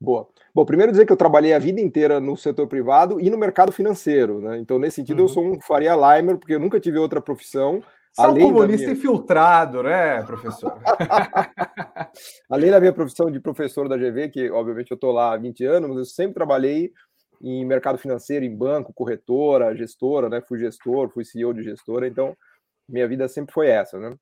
Boa. 0.00 0.26
Bom, 0.54 0.64
primeiro 0.64 0.90
dizer 0.90 1.04
que 1.04 1.12
eu 1.12 1.16
trabalhei 1.16 1.52
a 1.52 1.58
vida 1.58 1.78
inteira 1.78 2.18
no 2.18 2.38
setor 2.38 2.66
privado 2.66 3.20
e 3.20 3.28
no 3.28 3.36
mercado 3.36 3.70
financeiro, 3.70 4.40
né? 4.40 4.58
Então, 4.58 4.78
nesse 4.78 4.96
sentido, 4.96 5.18
uhum. 5.18 5.24
eu 5.24 5.28
sou 5.28 5.44
um 5.44 5.60
Faria 5.60 5.94
Limer, 5.94 6.38
porque 6.38 6.54
eu 6.54 6.58
nunca 6.58 6.80
tive 6.80 6.96
outra 6.96 7.20
profissão 7.20 7.82
Você 8.14 8.22
é 8.22 8.28
um 8.28 8.38
comunista 8.38 8.86
minha... 8.86 8.96
infiltrado, 8.96 9.82
né, 9.82 10.22
professor? 10.22 10.78
Além 12.48 12.70
da 12.70 12.80
minha 12.80 12.94
profissão 12.94 13.30
de 13.30 13.40
professor 13.40 13.90
da 13.90 13.98
GV, 13.98 14.30
que 14.30 14.50
obviamente 14.50 14.90
eu 14.90 14.94
estou 14.94 15.12
lá 15.12 15.34
há 15.34 15.36
20 15.36 15.66
anos, 15.66 15.90
mas 15.90 15.98
eu 15.98 16.04
sempre 16.06 16.32
trabalhei 16.32 16.92
em 17.42 17.62
mercado 17.66 17.98
financeiro, 17.98 18.42
em 18.42 18.56
banco, 18.56 18.94
corretora, 18.94 19.76
gestora, 19.76 20.30
né? 20.30 20.40
Fui 20.40 20.58
gestor, 20.58 21.10
fui 21.10 21.26
CEO 21.26 21.52
de 21.52 21.62
gestora, 21.62 22.08
então 22.08 22.34
minha 22.88 23.06
vida 23.06 23.28
sempre 23.28 23.52
foi 23.52 23.68
essa, 23.68 23.98
né? 23.98 24.16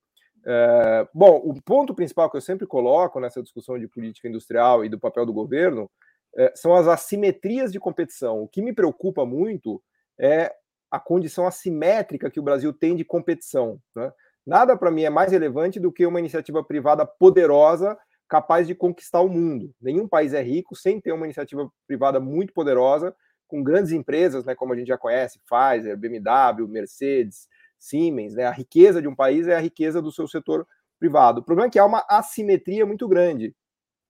É, 0.46 1.09
bom, 1.14 1.37
o 1.37 1.61
ponto 1.62 1.94
principal 1.94 2.30
que 2.30 2.37
eu 2.37 2.40
sempre 2.40 2.66
coloco 2.66 3.18
nessa 3.18 3.42
discussão 3.42 3.78
de 3.78 3.88
política 3.88 4.28
industrial 4.28 4.85
e 4.85 4.88
do 4.88 4.98
papel 4.98 5.24
do 5.24 5.33
governo 5.33 5.90
é, 6.37 6.52
são 6.54 6.74
as 6.74 6.87
assimetrias 6.87 7.72
de 7.72 7.80
competição. 7.80 8.42
O 8.42 8.48
que 8.48 8.61
me 8.61 8.72
preocupa 8.72 9.24
muito 9.24 9.83
é 10.18 10.54
a 10.90 11.00
condição 11.00 11.46
assimétrica 11.46 12.30
que 12.30 12.38
o 12.38 12.42
Brasil 12.42 12.72
tem 12.72 12.94
de 12.94 13.04
competição. 13.04 13.80
Né? 13.94 14.12
Nada 14.46 14.76
para 14.76 14.90
mim 14.90 15.02
é 15.02 15.11
mais 15.11 15.33
relevante 15.33 15.80
do 15.80 15.90
que 15.90 16.07
uma 16.07 16.20
iniciativa 16.20 16.62
privada 16.62 17.07
poderosa 17.07 17.96
capaz 18.28 18.66
de 18.66 18.74
conquistar 18.74 19.20
o 19.20 19.28
mundo. 19.28 19.74
Nenhum 19.80 20.09
país 20.09 20.35
é 20.35 20.42
rico 20.42 20.74
sem 20.74 21.00
ter 21.00 21.12
uma 21.12 21.26
iniciativa 21.26 21.70
privada 21.87 22.20
muito 22.20 22.52
poderosa, 22.52 23.14
com 23.46 23.62
grandes 23.62 23.92
empresas, 23.92 24.44
né, 24.44 24.54
como 24.54 24.72
a 24.72 24.76
gente 24.76 24.88
já 24.88 24.98
conhece, 24.98 25.38
Pfizer, 25.48 25.96
BMW, 25.96 26.66
Mercedes, 26.66 27.46
Siemens. 27.85 28.35
Né? 28.35 28.44
A 28.44 28.51
riqueza 28.51 29.01
de 29.01 29.09
um 29.09 29.14
país 29.14 29.47
é 29.47 29.55
a 29.55 29.61
riqueza 29.61 30.01
do 30.01 30.11
seu 30.11 30.27
setor 30.27 30.66
privado. 30.99 31.40
O 31.40 31.44
problema 31.44 31.68
é 31.68 31.70
que 31.70 31.79
há 31.79 31.85
uma 31.85 32.05
assimetria 32.09 32.87
muito 32.87 33.07
grande. 33.07 33.55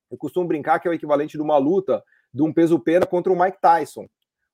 Eu 0.09 0.17
costumo 0.17 0.47
brincar 0.47 0.79
que 0.79 0.87
é 0.87 0.91
o 0.91 0.93
equivalente 0.93 1.37
de 1.37 1.43
uma 1.43 1.57
luta 1.57 2.03
de 2.33 2.41
um 2.41 2.53
peso-pena 2.53 3.05
contra 3.05 3.31
o 3.31 3.39
Mike 3.39 3.59
Tyson. 3.59 4.07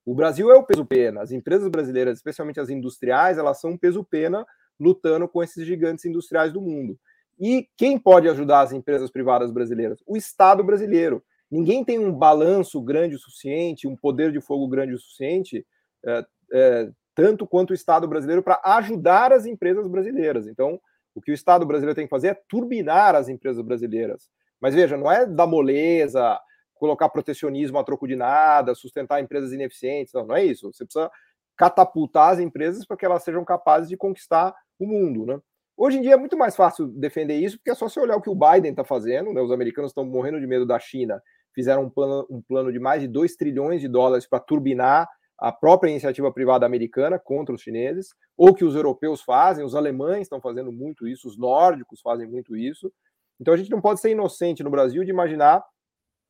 O 0.06 0.16
Brasil 0.16 0.52
é 0.52 0.56
o 0.56 0.64
peso-pena. 0.64 1.22
As 1.22 1.32
empresas 1.32 1.70
brasileiras, 1.70 2.18
especialmente 2.18 2.60
as 2.60 2.70
industriais, 2.70 3.38
elas 3.38 3.60
são 3.60 3.72
um 3.72 3.78
peso-pena 3.78 4.46
lutando 4.80 5.28
com 5.28 5.44
esses 5.44 5.66
gigantes 5.66 6.06
industriais 6.06 6.52
do 6.52 6.62
mundo. 6.62 6.98
E 7.40 7.68
quem 7.78 8.00
pode 8.00 8.28
ajudar 8.28 8.62
as 8.62 8.72
empresas 8.72 9.12
privadas 9.12 9.52
brasileiras? 9.52 10.00
O 10.06 10.18
Estado 10.18 10.64
brasileiro. 10.64 11.24
Ninguém 11.50 11.84
tem 11.84 12.00
um 12.00 12.14
balanço 12.14 12.82
grande 12.82 13.16
o 13.16 13.20
suficiente, 13.20 13.88
um 13.88 13.96
poder 13.96 14.32
de 14.32 14.40
fogo 14.40 14.68
grande 14.68 14.94
o 14.94 14.98
suficiente, 15.00 15.66
é, 16.06 16.26
é, 16.54 16.92
tanto 17.16 17.46
quanto 17.46 17.72
o 17.72 17.74
Estado 17.74 18.08
brasileiro, 18.08 18.44
para 18.44 18.62
ajudar 18.64 19.34
as 19.34 19.46
empresas 19.46 19.88
brasileiras. 19.88 20.48
Então, 20.48 20.80
o 21.14 21.22
que 21.22 21.32
o 21.32 21.34
Estado 21.34 21.66
brasileiro 21.66 21.96
tem 21.96 22.06
que 22.06 22.10
fazer 22.10 22.28
é 22.30 22.42
turbinar 22.48 23.16
as 23.16 23.28
empresas 23.28 23.62
brasileiras. 23.64 24.30
Mas 24.60 24.76
veja, 24.76 24.96
não 24.96 25.12
é 25.12 25.26
da 25.26 25.46
moleza, 25.46 26.40
colocar 26.76 27.10
protecionismo 27.10 27.78
a 27.78 27.84
troco 27.84 28.08
de 28.08 28.16
nada, 28.16 28.74
sustentar 28.74 29.22
empresas 29.22 29.52
ineficientes. 29.52 30.14
Não, 30.14 30.26
não 30.26 30.36
é 30.36 30.44
isso. 30.46 30.72
Você 30.72 30.86
precisa 30.86 31.12
catapultar 31.58 32.34
as 32.34 32.40
empresas 32.40 32.86
para 32.86 32.98
que 32.98 33.06
elas 33.06 33.24
sejam 33.24 33.44
capazes 33.44 33.90
de 33.90 33.98
conquistar 33.98 34.56
o 34.80 34.88
mundo, 34.88 35.26
né? 35.26 35.40
Hoje 35.78 35.98
em 35.98 36.02
dia 36.02 36.14
é 36.14 36.18
muito 36.18 36.38
mais 36.38 36.56
fácil 36.56 36.88
defender 36.88 37.36
isso, 37.36 37.58
porque 37.58 37.72
é 37.72 37.76
só 37.76 37.88
você 37.88 38.00
olhar 38.00 38.16
o 38.16 38.22
que 38.22 38.30
o 38.30 38.36
Biden 38.36 38.72
está 38.72 38.84
fazendo, 38.84 39.34
né? 39.34 39.42
Os 39.42 39.52
americanos 39.52 39.92
estão 39.92 40.06
morrendo 40.06 40.40
de 40.40 40.48
medo 40.48 40.66
da 40.66 40.80
China, 40.80 41.22
fizeram 41.54 41.84
um 41.84 41.90
plano, 41.90 42.26
um 42.30 42.42
plano 42.42 42.72
de 42.72 42.80
mais 42.80 43.02
de 43.02 43.08
2 43.08 43.36
trilhões 43.36 43.82
de 43.82 43.88
dólares 43.88 44.28
para 44.28 44.40
turbinar 44.40 45.08
a 45.42 45.52
própria 45.52 45.90
iniciativa 45.90 46.32
privada 46.32 46.68
americana 46.68 47.18
contra 47.18 47.56
os 47.56 47.62
chineses, 47.62 48.10
ou 48.38 48.54
que 48.54 48.64
os 48.64 48.76
europeus 48.76 49.24
fazem, 49.24 49.66
os 49.66 49.74
alemães 49.74 50.22
estão 50.22 50.40
fazendo 50.40 50.72
muito 50.72 51.08
isso, 51.08 51.28
os 51.28 51.36
nórdicos 51.36 52.00
fazem 52.00 52.28
muito 52.28 52.56
isso. 52.56 52.94
Então 53.40 53.52
a 53.52 53.58
gente 53.58 53.72
não 53.72 53.82
pode 53.82 54.00
ser 54.00 54.12
inocente 54.12 54.62
no 54.62 54.70
Brasil 54.70 55.04
de 55.04 55.10
imaginar 55.10 55.66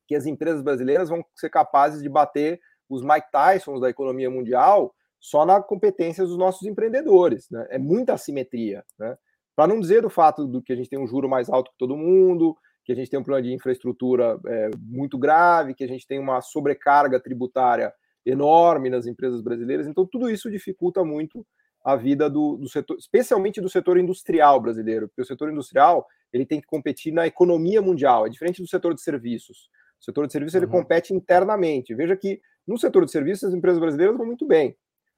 que 0.08 0.14
as 0.14 0.24
empresas 0.24 0.62
brasileiras 0.62 1.10
vão 1.10 1.22
ser 1.36 1.50
capazes 1.50 2.02
de 2.02 2.08
bater 2.08 2.58
os 2.88 3.02
Mike 3.02 3.28
Tysons 3.30 3.82
da 3.82 3.90
economia 3.90 4.30
mundial 4.30 4.94
só 5.20 5.44
na 5.44 5.62
competência 5.62 6.24
dos 6.24 6.38
nossos 6.38 6.66
empreendedores. 6.66 7.50
Né? 7.50 7.66
É 7.68 7.78
muita 7.78 8.14
assimetria. 8.14 8.82
Né? 8.98 9.14
Para 9.54 9.66
não 9.66 9.78
dizer 9.78 10.00
do 10.00 10.08
fato 10.08 10.46
do 10.46 10.62
que 10.62 10.72
a 10.72 10.76
gente 10.76 10.88
tem 10.88 10.98
um 10.98 11.06
juro 11.06 11.28
mais 11.28 11.50
alto 11.50 11.70
que 11.70 11.78
todo 11.78 11.96
mundo, 11.96 12.56
que 12.82 12.92
a 12.92 12.96
gente 12.96 13.10
tem 13.10 13.20
um 13.20 13.24
plano 13.24 13.42
de 13.42 13.52
infraestrutura 13.52 14.40
é, 14.46 14.70
muito 14.78 15.18
grave, 15.18 15.74
que 15.74 15.84
a 15.84 15.88
gente 15.88 16.06
tem 16.06 16.18
uma 16.18 16.40
sobrecarga 16.40 17.20
tributária 17.20 17.92
enorme 18.24 18.88
nas 18.88 19.06
empresas 19.06 19.40
brasileiras. 19.40 19.86
Então, 19.86 20.06
tudo 20.06 20.30
isso 20.30 20.50
dificulta 20.50 21.04
muito 21.04 21.46
a 21.84 21.96
vida 21.96 22.30
do, 22.30 22.56
do, 22.56 22.68
setor, 22.68 22.96
especialmente 22.96 23.60
do 23.60 23.68
setor 23.68 23.98
industrial 23.98 24.60
brasileiro, 24.60 25.08
porque 25.08 25.22
o 25.22 25.26
setor 25.26 25.50
industrial 25.50 26.06
ele 26.32 26.46
tem 26.46 26.60
que 26.60 26.66
competir 26.66 27.12
na 27.12 27.26
economia 27.26 27.82
mundial, 27.82 28.26
é 28.26 28.30
diferente 28.30 28.62
do 28.62 28.68
setor 28.68 28.94
de 28.94 29.02
serviços. 29.02 29.68
O 30.00 30.04
setor 30.04 30.26
de 30.26 30.32
serviços 30.32 30.54
ele 30.54 30.66
uhum. 30.66 30.72
compete 30.72 31.12
internamente. 31.14 31.94
Veja 31.94 32.16
que 32.16 32.40
no 32.66 32.78
setor 32.78 33.04
de 33.04 33.10
serviços 33.10 33.48
as 33.48 33.54
empresas 33.54 33.80
brasileiras 33.80 34.16
vão 34.16 34.26
muito 34.26 34.46
bem. 34.46 34.70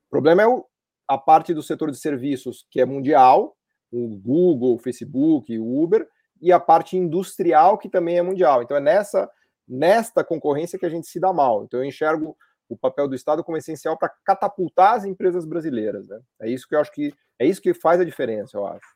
O 0.07 0.11
problema 0.11 0.43
é 0.43 0.47
o, 0.47 0.65
a 1.09 1.19
parte 1.19 1.55
do 1.55 1.63
setor 1.63 1.91
de 1.91 1.99
serviços 1.99 2.67
que 2.71 2.81
é 2.81 2.85
mundial, 2.85 3.57
o 3.93 4.17
Google, 4.17 4.75
o 4.75 4.79
Facebook, 4.79 5.57
o 5.59 5.83
Uber, 5.83 6.07
e 6.41 6.53
a 6.53 6.59
parte 6.59 6.97
industrial 6.97 7.79
que 7.79 7.89
também 7.89 8.19
é 8.19 8.23
mundial. 8.23 8.63
Então 8.63 8.77
é 8.77 8.81
nessa 8.81 9.31
nesta 9.67 10.23
concorrência 10.23 10.79
que 10.79 10.85
a 10.85 10.91
gente 10.91 11.07
se 11.07 11.19
dá 11.19 11.33
mal. 11.33 11.65
Então 11.65 11.81
eu 11.81 11.87
enxergo 11.87 12.37
o 12.69 12.77
papel 12.77 13.09
do 13.09 13.15
Estado 13.15 13.45
como 13.45 13.57
essencial 13.57 13.97
para 13.97 14.13
catapultar 14.25 14.95
as 14.95 15.05
empresas 15.05 15.45
brasileiras. 15.45 16.09
Né? 16.09 16.21
É 16.41 16.49
isso 16.49 16.69
que 16.69 16.75
eu 16.75 16.81
acho 16.81 16.93
que 16.93 17.13
é 17.39 17.47
isso 17.47 17.61
que 17.61 17.75
faz 17.75 18.01
a 18.01 18.05
diferença, 18.05 18.57
eu 18.57 18.67
acho. 18.67 18.95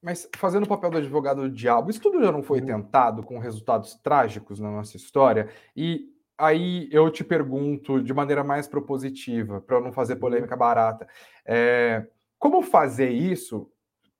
Mas 0.00 0.28
fazendo 0.36 0.64
o 0.64 0.68
papel 0.68 0.90
do 0.90 0.98
advogado 0.98 1.42
do 1.42 1.50
diabo, 1.50 1.90
isso 1.90 2.00
tudo 2.00 2.22
já 2.22 2.32
não 2.32 2.42
foi 2.42 2.60
uhum. 2.60 2.66
tentado 2.66 3.22
com 3.22 3.38
resultados 3.38 3.94
trágicos 3.94 4.58
na 4.58 4.70
nossa 4.70 4.96
história? 4.96 5.48
E 5.76 6.12
aí 6.36 6.88
eu 6.90 7.08
te 7.10 7.22
pergunto 7.22 8.02
de 8.02 8.12
maneira 8.12 8.42
mais 8.42 8.66
propositiva, 8.66 9.60
para 9.60 9.80
não 9.80 9.92
fazer 9.92 10.14
uhum. 10.14 10.20
polêmica 10.20 10.56
barata, 10.56 11.06
é, 11.46 12.06
como 12.38 12.62
fazer 12.62 13.10
isso 13.10 13.70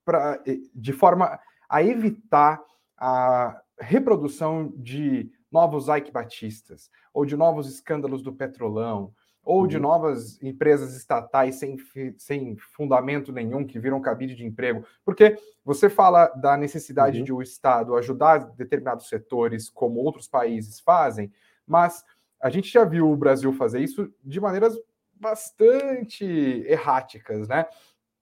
pra, 0.04 0.40
de 0.74 0.92
forma 0.92 1.38
a 1.68 1.82
evitar 1.82 2.62
a 2.96 3.60
reprodução 3.80 4.72
de 4.76 5.32
novos 5.52 5.88
Ike 5.88 6.10
Batistas, 6.10 6.90
ou 7.12 7.24
de 7.24 7.36
novos 7.36 7.68
escândalos 7.68 8.22
do 8.22 8.32
Petrolão, 8.32 9.12
ou 9.44 9.66
de 9.66 9.76
uhum. 9.76 9.82
novas 9.82 10.40
empresas 10.42 10.96
estatais 10.96 11.56
sem, 11.56 11.76
sem 12.16 12.56
fundamento 12.56 13.32
nenhum 13.32 13.66
que 13.66 13.78
viram 13.78 14.00
cabide 14.00 14.36
de 14.36 14.44
emprego. 14.44 14.86
Porque 15.04 15.36
você 15.64 15.90
fala 15.90 16.28
da 16.28 16.56
necessidade 16.56 17.18
uhum. 17.18 17.24
de 17.24 17.32
o 17.32 17.42
Estado 17.42 17.96
ajudar 17.96 18.38
determinados 18.54 19.08
setores, 19.08 19.68
como 19.68 20.00
outros 20.00 20.28
países 20.28 20.80
fazem, 20.80 21.32
mas 21.66 22.04
a 22.40 22.50
gente 22.50 22.72
já 22.72 22.84
viu 22.84 23.10
o 23.10 23.16
Brasil 23.16 23.52
fazer 23.52 23.80
isso 23.80 24.12
de 24.24 24.40
maneiras 24.40 24.76
bastante 25.14 26.24
erráticas, 26.66 27.46
né? 27.46 27.66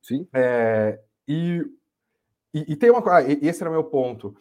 Sim. 0.02 0.28
É, 0.32 1.00
e, 1.26 1.64
e, 2.52 2.72
e, 2.72 2.76
tem 2.76 2.90
uma 2.90 3.00
coisa, 3.00 3.26
esse 3.42 3.62
era 3.62 3.70
o 3.70 3.72
meu 3.72 3.84
ponto. 3.84 4.36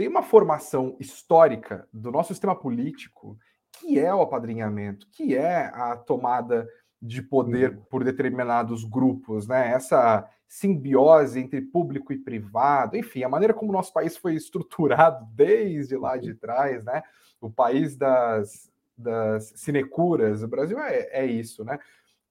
Tem 0.00 0.08
uma 0.08 0.22
formação 0.22 0.96
histórica 0.98 1.86
do 1.92 2.10
nosso 2.10 2.32
sistema 2.32 2.56
político 2.56 3.38
que 3.70 3.98
é 3.98 4.14
o 4.14 4.22
apadrinhamento, 4.22 5.06
que 5.12 5.36
é 5.36 5.66
a 5.74 5.94
tomada 5.94 6.66
de 7.02 7.20
poder 7.20 7.76
por 7.90 8.02
determinados 8.02 8.82
grupos, 8.82 9.46
né? 9.46 9.70
Essa 9.70 10.26
simbiose 10.48 11.38
entre 11.38 11.60
público 11.60 12.14
e 12.14 12.18
privado, 12.18 12.96
enfim, 12.96 13.24
a 13.24 13.28
maneira 13.28 13.52
como 13.52 13.72
o 13.72 13.74
nosso 13.74 13.92
país 13.92 14.16
foi 14.16 14.36
estruturado 14.36 15.26
desde 15.34 15.98
lá 15.98 16.16
de 16.16 16.32
trás, 16.32 16.82
né? 16.82 17.02
O 17.38 17.50
país 17.50 17.94
das, 17.94 18.72
das 18.96 19.52
sinecuras, 19.54 20.42
o 20.42 20.48
Brasil 20.48 20.78
é, 20.78 21.10
é 21.12 21.26
isso, 21.26 21.62
né? 21.62 21.78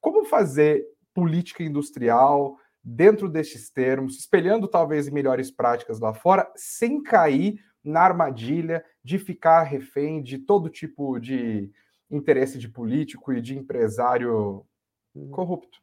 Como 0.01 0.25
fazer 0.25 0.87
política 1.13 1.61
industrial 1.61 2.57
dentro 2.83 3.29
destes 3.29 3.69
termos, 3.69 4.17
espelhando 4.17 4.67
talvez 4.67 5.09
melhores 5.09 5.51
práticas 5.51 5.99
lá 5.99 6.13
fora, 6.13 6.51
sem 6.55 7.01
cair 7.01 7.59
na 7.83 8.01
armadilha 8.01 8.83
de 9.03 9.17
ficar 9.17 9.63
refém 9.63 10.21
de 10.21 10.37
todo 10.37 10.69
tipo 10.69 11.19
de 11.19 11.71
interesse 12.09 12.57
de 12.57 12.67
político 12.67 13.33
e 13.33 13.41
de 13.41 13.57
empresário 13.57 14.65
hum. 15.15 15.29
corrupto. 15.31 15.79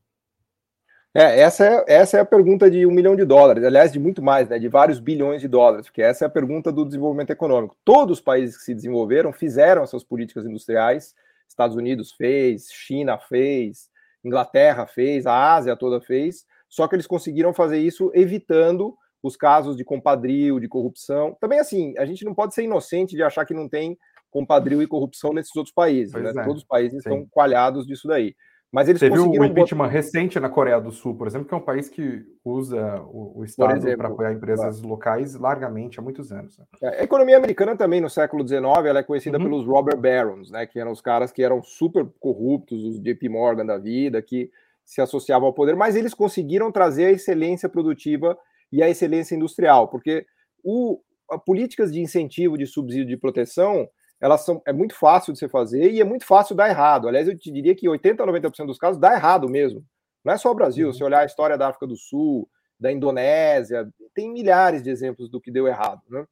É, 1.15 1.41
essa 1.41 1.65
é, 1.65 1.85
essa 1.89 2.19
é 2.19 2.21
a 2.21 2.27
pergunta 2.27 2.71
de 2.71 2.85
um 2.85 2.91
milhão 2.91 3.17
de 3.17 3.25
dólares, 3.25 3.65
aliás, 3.65 3.91
de 3.91 3.99
muito 3.99 4.23
mais, 4.23 4.51
né, 4.51 4.59
de 4.59 4.69
vários 4.69 5.01
bilhões 5.01 5.41
de 5.41 5.49
dólares, 5.49 5.87
porque 5.87 6.03
essa 6.03 6.25
é 6.25 6.27
a 6.27 6.31
pergunta 6.31 6.71
do 6.71 6.85
desenvolvimento 6.85 7.31
econômico. 7.31 7.75
Todos 7.83 8.19
os 8.19 8.21
países 8.23 8.59
que 8.59 8.65
se 8.65 8.75
desenvolveram 8.75 9.33
fizeram 9.33 9.83
essas 9.83 10.05
políticas 10.05 10.45
industriais, 10.45 11.15
Estados 11.49 11.75
Unidos 11.75 12.13
fez, 12.13 12.71
China 12.71 13.17
fez, 13.17 13.89
Inglaterra 14.23 14.87
fez, 14.87 15.27
a 15.27 15.55
Ásia 15.55 15.75
toda 15.75 16.03
fez, 16.03 16.45
só 16.69 16.87
que 16.89 16.95
eles 16.95 17.07
conseguiram 17.07 17.53
fazer 17.53 17.79
isso 17.79 18.11
evitando 18.15 18.97
os 19.23 19.37
casos 19.37 19.77
de 19.77 19.85
compadrio, 19.85 20.61
de 20.61 20.69
corrupção. 20.69 21.37
Também, 21.41 21.59
assim, 21.59 21.95
a 21.99 22.05
gente 22.05 22.25
não 22.25 22.35
pode 22.35 22.55
ser 22.55 22.65
inocente 22.65 23.17
de 23.17 23.23
achar 23.23 23.45
que 23.45 23.55
não 23.55 23.69
tem 23.69 23.99
compadrio 24.31 24.83
e 24.83 24.87
corrupção 24.87 25.33
nesses 25.33 25.55
outros 25.57 25.75
países. 25.75 26.15
Né? 26.15 26.31
É. 26.31 26.45
Todos 26.45 26.63
os 26.63 26.69
países 26.69 27.03
Sim. 27.03 27.09
estão 27.09 27.27
coalhados 27.31 27.87
disso 27.87 28.07
daí. 28.07 28.35
Mas 28.71 28.89
eles 28.89 29.01
Você 29.01 29.09
viu 29.09 29.31
o 29.31 29.45
impeachment 29.45 29.87
botar... 29.87 29.93
recente 29.93 30.41
na 30.41 30.49
Coreia 30.49 30.81
do 30.81 30.91
Sul, 30.91 31.15
por 31.17 31.27
exemplo, 31.27 31.47
que 31.47 31.55
é 31.55 31.57
um 31.57 31.63
país 31.63 31.89
que 31.89 32.25
usa 32.45 33.01
o, 33.05 33.41
o 33.41 33.45
Estado 33.45 33.81
para 33.97 34.09
apoiar 34.09 34.33
empresas 34.33 34.81
claro. 34.81 34.89
locais 34.89 35.35
largamente 35.35 35.99
há 35.99 36.03
muitos 36.03 36.33
anos. 36.33 36.59
Né? 36.59 36.65
É, 36.83 37.01
a 37.01 37.05
economia 37.05 37.37
americana 37.37 37.77
também, 37.77 38.01
no 38.01 38.11
século 38.11 38.47
XIX, 38.47 38.65
ela 38.85 38.99
é 38.99 39.03
conhecida 39.03 39.39
uhum. 39.39 39.45
pelos 39.45 39.67
robber 39.67 39.97
barons, 39.97 40.51
né, 40.51 40.67
que 40.67 40.79
eram 40.79 40.91
os 40.91 41.01
caras 41.01 41.31
que 41.31 41.43
eram 41.43 41.63
super 41.63 42.07
corruptos, 42.19 42.83
os 42.85 43.01
JP 43.01 43.29
Morgan 43.29 43.65
da 43.65 43.79
vida, 43.79 44.21
que 44.21 44.51
se 44.87 45.01
associavam 45.01 45.49
ao 45.49 45.53
poder, 45.53 45.75
mas 45.75 45.97
eles 45.97 46.15
conseguiram 46.15 46.71
trazer 46.71 47.07
a 47.07 47.11
excelência 47.11 47.69
produtiva 47.69 48.39
e 48.73 48.83
a 48.83 48.89
excelência 48.89 49.35
industrial, 49.35 49.89
porque 49.89 50.25
o, 50.65 51.01
políticas 51.45 51.93
de 51.93 52.01
incentivo, 52.01 52.57
de 52.57 52.67
subsídio 52.67 53.07
de 53.07 53.17
proteção, 53.17 53.89
elas 54.21 54.43
são 54.43 54.63
é 54.65 54.73
muito 54.73 54.95
fácil 54.95 55.33
de 55.33 55.39
você 55.41 55.49
fazer 55.49 55.91
e 55.91 56.01
é 56.01 56.05
muito 56.05 56.25
fácil 56.25 56.55
dar 56.55 56.69
errado. 56.69 57.09
Aliás, 57.09 57.29
eu 57.29 57.37
te 57.37 57.51
diria 57.51 57.75
que 57.75 57.89
80 57.89 58.23
a 58.23 58.27
90% 58.27 58.67
dos 58.67 58.79
casos 58.79 58.99
dá 58.99 59.13
errado 59.13 59.49
mesmo. 59.49 59.85
Não 60.25 60.33
é 60.33 60.39
só 60.39 60.51
o 60.51 60.55
Brasil, 60.55 60.89
uhum. 60.89 60.93
se 60.93 61.05
olhar 61.05 61.21
a 61.21 61.27
história 61.27 61.59
da 61.59 61.69
África 61.69 61.87
do 61.87 61.97
Sul, 61.97 62.49
da 62.79 62.93
Indonésia, 62.93 63.89
tem 64.15 64.31
milhares 64.33 64.83
de 64.83 64.91
exemplos 64.91 65.29
do 65.29 65.41
que 65.41 65.51
deu 65.51 65.67
errado, 65.67 66.03
né? 66.09 66.27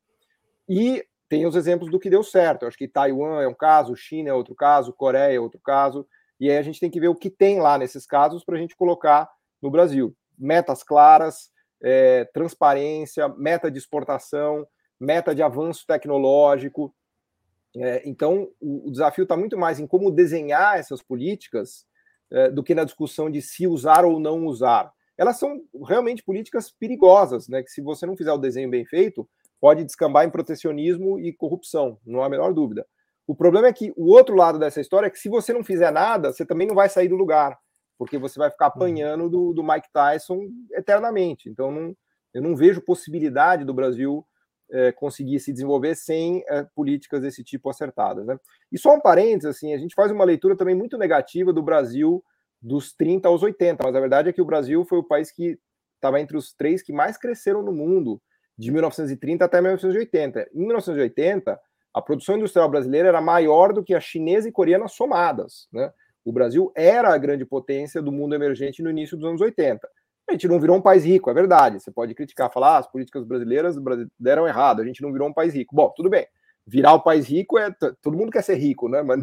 E 0.68 1.04
tem 1.28 1.46
os 1.46 1.56
exemplos 1.56 1.90
do 1.90 1.98
que 1.98 2.10
deu 2.10 2.22
certo. 2.22 2.62
Eu 2.62 2.68
acho 2.68 2.78
que 2.78 2.88
Taiwan 2.88 3.42
é 3.42 3.48
um 3.48 3.54
caso, 3.54 3.96
China 3.96 4.30
é 4.30 4.32
outro 4.32 4.54
caso, 4.54 4.92
Coreia 4.92 5.36
é 5.36 5.40
outro 5.40 5.60
caso. 5.60 6.06
E 6.40 6.50
aí 6.50 6.56
a 6.56 6.62
gente 6.62 6.80
tem 6.80 6.90
que 6.90 7.00
ver 7.00 7.08
o 7.08 7.14
que 7.14 7.30
tem 7.30 7.60
lá 7.60 7.78
nesses 7.78 8.06
casos 8.06 8.44
para 8.44 8.56
a 8.56 8.58
gente 8.58 8.76
colocar 8.76 9.30
no 9.62 9.70
Brasil. 9.70 10.14
Metas 10.38 10.82
claras, 10.82 11.50
é, 11.82 12.24
transparência, 12.26 13.28
meta 13.28 13.70
de 13.70 13.78
exportação, 13.78 14.66
meta 14.98 15.34
de 15.34 15.42
avanço 15.42 15.84
tecnológico. 15.86 16.94
É, 17.76 18.02
então, 18.08 18.48
o, 18.60 18.88
o 18.88 18.90
desafio 18.90 19.24
está 19.24 19.36
muito 19.36 19.56
mais 19.58 19.78
em 19.78 19.86
como 19.86 20.10
desenhar 20.10 20.78
essas 20.78 21.02
políticas 21.02 21.86
é, 22.30 22.50
do 22.50 22.62
que 22.62 22.74
na 22.74 22.84
discussão 22.84 23.30
de 23.30 23.40
se 23.42 23.66
usar 23.66 24.04
ou 24.04 24.18
não 24.18 24.46
usar. 24.46 24.92
Elas 25.16 25.38
são 25.38 25.62
realmente 25.86 26.22
políticas 26.22 26.70
perigosas, 26.70 27.48
né? 27.48 27.62
Que 27.62 27.70
se 27.70 27.80
você 27.80 28.04
não 28.04 28.16
fizer 28.16 28.32
o 28.32 28.38
desenho 28.38 28.68
bem 28.68 28.84
feito, 28.84 29.28
pode 29.60 29.84
descambar 29.84 30.26
em 30.26 30.30
protecionismo 30.30 31.18
e 31.18 31.32
corrupção, 31.32 31.98
não 32.04 32.22
há 32.22 32.26
a 32.26 32.28
menor 32.28 32.52
dúvida. 32.52 32.86
O 33.26 33.34
problema 33.34 33.68
é 33.68 33.72
que 33.72 33.92
o 33.96 34.10
outro 34.10 34.34
lado 34.34 34.58
dessa 34.58 34.80
história 34.80 35.06
é 35.06 35.10
que 35.10 35.18
se 35.18 35.28
você 35.28 35.52
não 35.52 35.64
fizer 35.64 35.90
nada, 35.90 36.32
você 36.32 36.44
também 36.44 36.66
não 36.66 36.74
vai 36.74 36.88
sair 36.88 37.08
do 37.08 37.16
lugar, 37.16 37.58
porque 37.98 38.18
você 38.18 38.38
vai 38.38 38.50
ficar 38.50 38.66
uhum. 38.66 38.72
apanhando 38.74 39.30
do, 39.30 39.52
do 39.52 39.62
Mike 39.62 39.88
Tyson 39.92 40.48
eternamente. 40.72 41.48
Então, 41.48 41.70
não, 41.70 41.96
eu 42.34 42.42
não 42.42 42.54
vejo 42.54 42.82
possibilidade 42.82 43.64
do 43.64 43.72
Brasil 43.72 44.26
é, 44.70 44.92
conseguir 44.92 45.40
se 45.40 45.52
desenvolver 45.52 45.94
sem 45.94 46.44
é, 46.48 46.66
políticas 46.74 47.22
desse 47.22 47.42
tipo 47.44 47.70
acertadas. 47.70 48.26
Né? 48.26 48.38
E 48.72 48.78
só 48.78 48.94
um 48.94 49.00
parênteses, 49.00 49.56
assim, 49.56 49.72
a 49.72 49.78
gente 49.78 49.94
faz 49.94 50.10
uma 50.10 50.24
leitura 50.24 50.56
também 50.56 50.74
muito 50.74 50.98
negativa 50.98 51.52
do 51.52 51.62
Brasil 51.62 52.22
dos 52.60 52.92
30 52.94 53.28
aos 53.28 53.42
80, 53.42 53.84
mas 53.84 53.94
a 53.94 54.00
verdade 54.00 54.30
é 54.30 54.32
que 54.32 54.40
o 54.42 54.46
Brasil 54.46 54.84
foi 54.84 54.98
o 54.98 55.04
país 55.04 55.30
que 55.30 55.58
estava 55.96 56.20
entre 56.20 56.36
os 56.36 56.52
três 56.52 56.82
que 56.82 56.92
mais 56.92 57.16
cresceram 57.16 57.62
no 57.62 57.72
mundo, 57.72 58.20
de 58.56 58.70
1930 58.70 59.44
até 59.44 59.60
1980. 59.60 60.48
Em 60.54 60.66
1980, 60.66 61.60
a 61.94 62.02
produção 62.02 62.36
industrial 62.36 62.68
brasileira 62.68 63.08
era 63.08 63.20
maior 63.20 63.72
do 63.72 63.82
que 63.82 63.94
a 63.94 64.00
chinesa 64.00 64.48
e 64.48 64.52
coreana 64.52 64.88
somadas. 64.88 65.68
Né? 65.72 65.92
O 66.24 66.32
Brasil 66.32 66.72
era 66.74 67.14
a 67.14 67.18
grande 67.18 67.44
potência 67.46 68.02
do 68.02 68.10
mundo 68.10 68.34
emergente 68.34 68.82
no 68.82 68.90
início 68.90 69.16
dos 69.16 69.28
anos 69.28 69.40
80. 69.40 69.88
A 70.28 70.32
gente 70.32 70.48
não 70.48 70.58
virou 70.58 70.76
um 70.76 70.80
país 70.80 71.04
rico, 71.04 71.30
é 71.30 71.34
verdade. 71.34 71.80
Você 71.80 71.92
pode 71.92 72.12
criticar, 72.14 72.50
falar 72.50 72.76
ah, 72.76 72.78
as 72.78 72.90
políticas 72.90 73.24
brasileiras 73.24 73.76
deram 74.18 74.48
errado, 74.48 74.80
a 74.80 74.84
gente 74.84 75.02
não 75.02 75.12
virou 75.12 75.28
um 75.28 75.32
país 75.32 75.54
rico. 75.54 75.76
Bom, 75.76 75.92
tudo 75.94 76.10
bem. 76.10 76.26
Virar 76.66 76.94
o 76.94 76.96
um 76.96 77.00
país 77.00 77.28
rico 77.28 77.58
é. 77.58 77.70
Todo 78.02 78.16
mundo 78.16 78.32
quer 78.32 78.42
ser 78.42 78.56
rico, 78.56 78.88
né? 78.88 79.02
Mas 79.04 79.22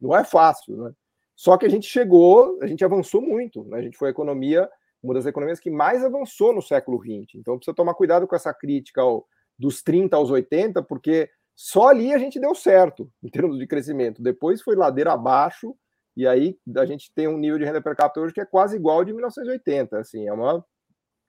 não 0.00 0.16
é 0.16 0.22
fácil, 0.22 0.76
né? 0.76 0.92
Só 1.34 1.56
que 1.56 1.64
a 1.64 1.70
gente 1.70 1.86
chegou, 1.86 2.58
a 2.60 2.66
gente 2.66 2.84
avançou 2.84 3.22
muito, 3.22 3.64
né? 3.64 3.78
A 3.78 3.82
gente 3.82 3.96
foi 3.96 4.08
a 4.08 4.10
economia, 4.10 4.68
uma 5.02 5.14
das 5.14 5.24
economias 5.24 5.58
que 5.58 5.70
mais 5.70 6.04
avançou 6.04 6.52
no 6.52 6.60
século 6.60 7.00
XX. 7.00 7.36
Então 7.36 7.56
precisa 7.56 7.74
tomar 7.74 7.94
cuidado 7.94 8.26
com 8.26 8.36
essa 8.36 8.52
crítica 8.52 9.00
ao, 9.00 9.26
dos 9.58 9.82
30 9.82 10.16
aos 10.16 10.30
80, 10.30 10.82
porque 10.82 11.30
só 11.54 11.88
ali 11.88 12.12
a 12.12 12.18
gente 12.18 12.40
deu 12.40 12.54
certo 12.54 13.10
em 13.22 13.28
termos 13.28 13.58
de 13.58 13.66
crescimento. 13.66 14.22
Depois 14.22 14.62
foi 14.62 14.76
ladeira 14.76 15.12
abaixo 15.12 15.76
e 16.16 16.26
aí 16.26 16.58
a 16.76 16.86
gente 16.86 17.12
tem 17.14 17.28
um 17.28 17.38
nível 17.38 17.58
de 17.58 17.64
renda 17.64 17.80
per 17.80 17.96
capita 17.96 18.20
hoje 18.20 18.34
que 18.34 18.40
é 18.40 18.46
quase 18.46 18.76
igual 18.76 18.98
ao 18.98 19.04
de 19.04 19.12
1980. 19.12 19.98
Assim, 19.98 20.26
é 20.26 20.32
uma, 20.32 20.64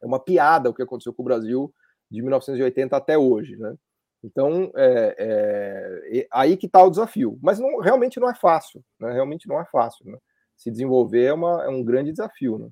é 0.01 0.05
uma 0.05 0.19
piada 0.19 0.69
o 0.69 0.73
que 0.73 0.81
aconteceu 0.81 1.13
com 1.13 1.21
o 1.21 1.25
Brasil 1.25 1.73
de 2.09 2.21
1980 2.21 2.95
até 2.95 3.17
hoje, 3.17 3.55
né? 3.57 3.75
Então, 4.23 4.71
é, 4.75 5.15
é, 5.17 6.27
aí 6.31 6.55
que 6.55 6.67
está 6.67 6.83
o 6.83 6.89
desafio. 6.89 7.39
Mas 7.41 7.59
não, 7.59 7.79
realmente 7.79 8.19
não 8.19 8.29
é 8.29 8.35
fácil, 8.35 8.83
né? 8.99 9.11
Realmente 9.11 9.47
não 9.47 9.59
é 9.59 9.65
fácil. 9.65 10.05
Né? 10.05 10.17
Se 10.55 10.69
desenvolver 10.69 11.25
é, 11.25 11.33
uma, 11.33 11.63
é 11.63 11.69
um 11.69 11.83
grande 11.83 12.11
desafio. 12.11 12.59
Né? 12.59 12.69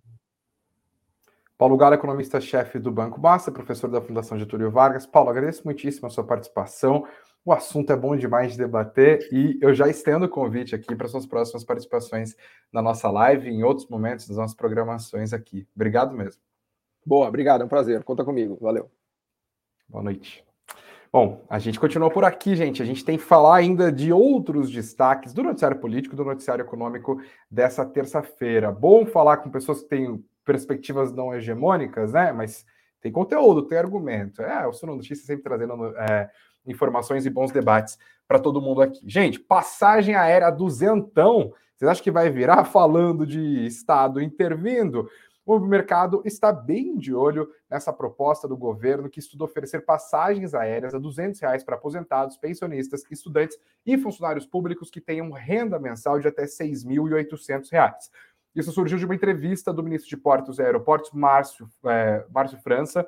Paulo 1.57 1.75
Galo, 1.75 1.95
economista-chefe 1.95 2.77
do 2.79 2.91
Banco 2.91 3.19
Basta, 3.19 3.51
professor 3.51 3.89
da 3.89 4.01
Fundação 4.01 4.37
Getúlio 4.37 4.69
Vargas. 4.69 5.07
Paulo, 5.07 5.29
agradeço 5.29 5.63
muitíssimo 5.65 6.07
a 6.07 6.09
sua 6.11 6.23
participação. 6.23 7.05
O 7.45 7.53
assunto 7.53 7.91
é 7.91 7.95
bom 7.95 8.15
demais 8.15 8.51
de 8.51 8.57
debater 8.57 9.27
e 9.31 9.57
eu 9.61 9.73
já 9.73 9.87
estendo 9.87 10.25
o 10.25 10.29
convite 10.29 10.75
aqui 10.75 10.95
para 10.95 11.07
suas 11.07 11.25
próximas 11.25 11.63
participações 11.63 12.35
na 12.71 12.81
nossa 12.81 13.09
live 13.09 13.49
e 13.49 13.53
em 13.53 13.63
outros 13.63 13.87
momentos 13.87 14.27
das 14.27 14.37
nossas 14.37 14.55
programações 14.55 15.33
aqui. 15.33 15.67
Obrigado 15.75 16.13
mesmo. 16.15 16.41
Boa, 17.05 17.27
obrigado, 17.27 17.61
é 17.61 17.65
um 17.65 17.69
prazer. 17.69 18.03
Conta 18.03 18.25
comigo. 18.25 18.57
Valeu. 18.61 18.91
Boa 19.87 20.03
noite. 20.03 20.45
Bom, 21.11 21.43
a 21.49 21.57
gente 21.57 21.79
continua 21.79 22.11
por 22.11 22.23
aqui, 22.23 22.55
gente. 22.55 22.83
A 22.83 22.85
gente 22.85 23.03
tem 23.03 23.17
que 23.17 23.23
falar 23.23 23.55
ainda 23.55 23.91
de 23.91 24.13
outros 24.13 24.69
destaques 24.69 25.33
do 25.33 25.41
noticiário 25.41 25.79
político, 25.79 26.15
do 26.15 26.23
noticiário 26.23 26.63
econômico 26.63 27.19
dessa 27.49 27.83
terça-feira. 27.83 28.71
Bom 28.71 29.07
falar 29.07 29.37
com 29.37 29.49
pessoas 29.49 29.81
que 29.81 29.89
têm 29.89 30.23
perspectivas 30.45 31.11
não 31.11 31.33
hegemônicas, 31.33 32.13
né? 32.13 32.31
Mas 32.31 32.63
tem 33.01 33.11
conteúdo, 33.11 33.63
tem 33.63 33.77
argumento. 33.77 34.43
É, 34.43 34.67
o 34.67 34.73
Sono 34.73 34.95
Notícias 34.95 35.25
sempre 35.25 35.43
trazendo 35.43 35.87
é, 35.97 36.29
informações 36.69 37.25
e 37.25 37.29
bons 37.29 37.51
debates 37.51 37.97
para 38.27 38.39
todo 38.39 38.61
mundo 38.61 38.81
aqui. 38.81 39.01
Gente, 39.05 39.39
passagem 39.39 40.15
aérea 40.15 40.51
duzentão. 40.51 41.53
Vocês 41.75 41.89
acham 41.89 42.03
que 42.03 42.11
vai 42.11 42.29
virar 42.29 42.65
falando 42.65 43.25
de 43.25 43.65
Estado 43.65 44.21
intervindo? 44.21 45.09
O 45.45 45.59
mercado 45.59 46.21
está 46.25 46.51
bem 46.51 46.95
de 46.95 47.11
olho 47.11 47.49
nessa 47.67 47.91
proposta 47.91 48.47
do 48.47 48.55
governo 48.55 49.09
que 49.09 49.19
estuda 49.19 49.45
oferecer 49.45 49.83
passagens 49.83 50.53
aéreas 50.53 50.93
a 50.93 50.99
200 50.99 51.39
reais 51.39 51.63
para 51.63 51.75
aposentados, 51.75 52.37
pensionistas, 52.37 53.03
estudantes 53.09 53.57
e 53.83 53.97
funcionários 53.97 54.45
públicos 54.45 54.91
que 54.91 55.01
tenham 55.01 55.31
renda 55.31 55.79
mensal 55.79 56.19
de 56.19 56.27
até 56.27 56.43
R$ 56.43 56.49
6.800. 56.49 58.11
Isso 58.53 58.71
surgiu 58.71 58.99
de 58.99 59.05
uma 59.05 59.15
entrevista 59.15 59.73
do 59.73 59.81
ministro 59.81 60.07
de 60.07 60.17
Portos 60.17 60.59
e 60.59 60.61
Aeroportos, 60.61 61.11
Márcio, 61.13 61.67
é, 61.85 62.23
Márcio 62.29 62.59
França, 62.59 63.07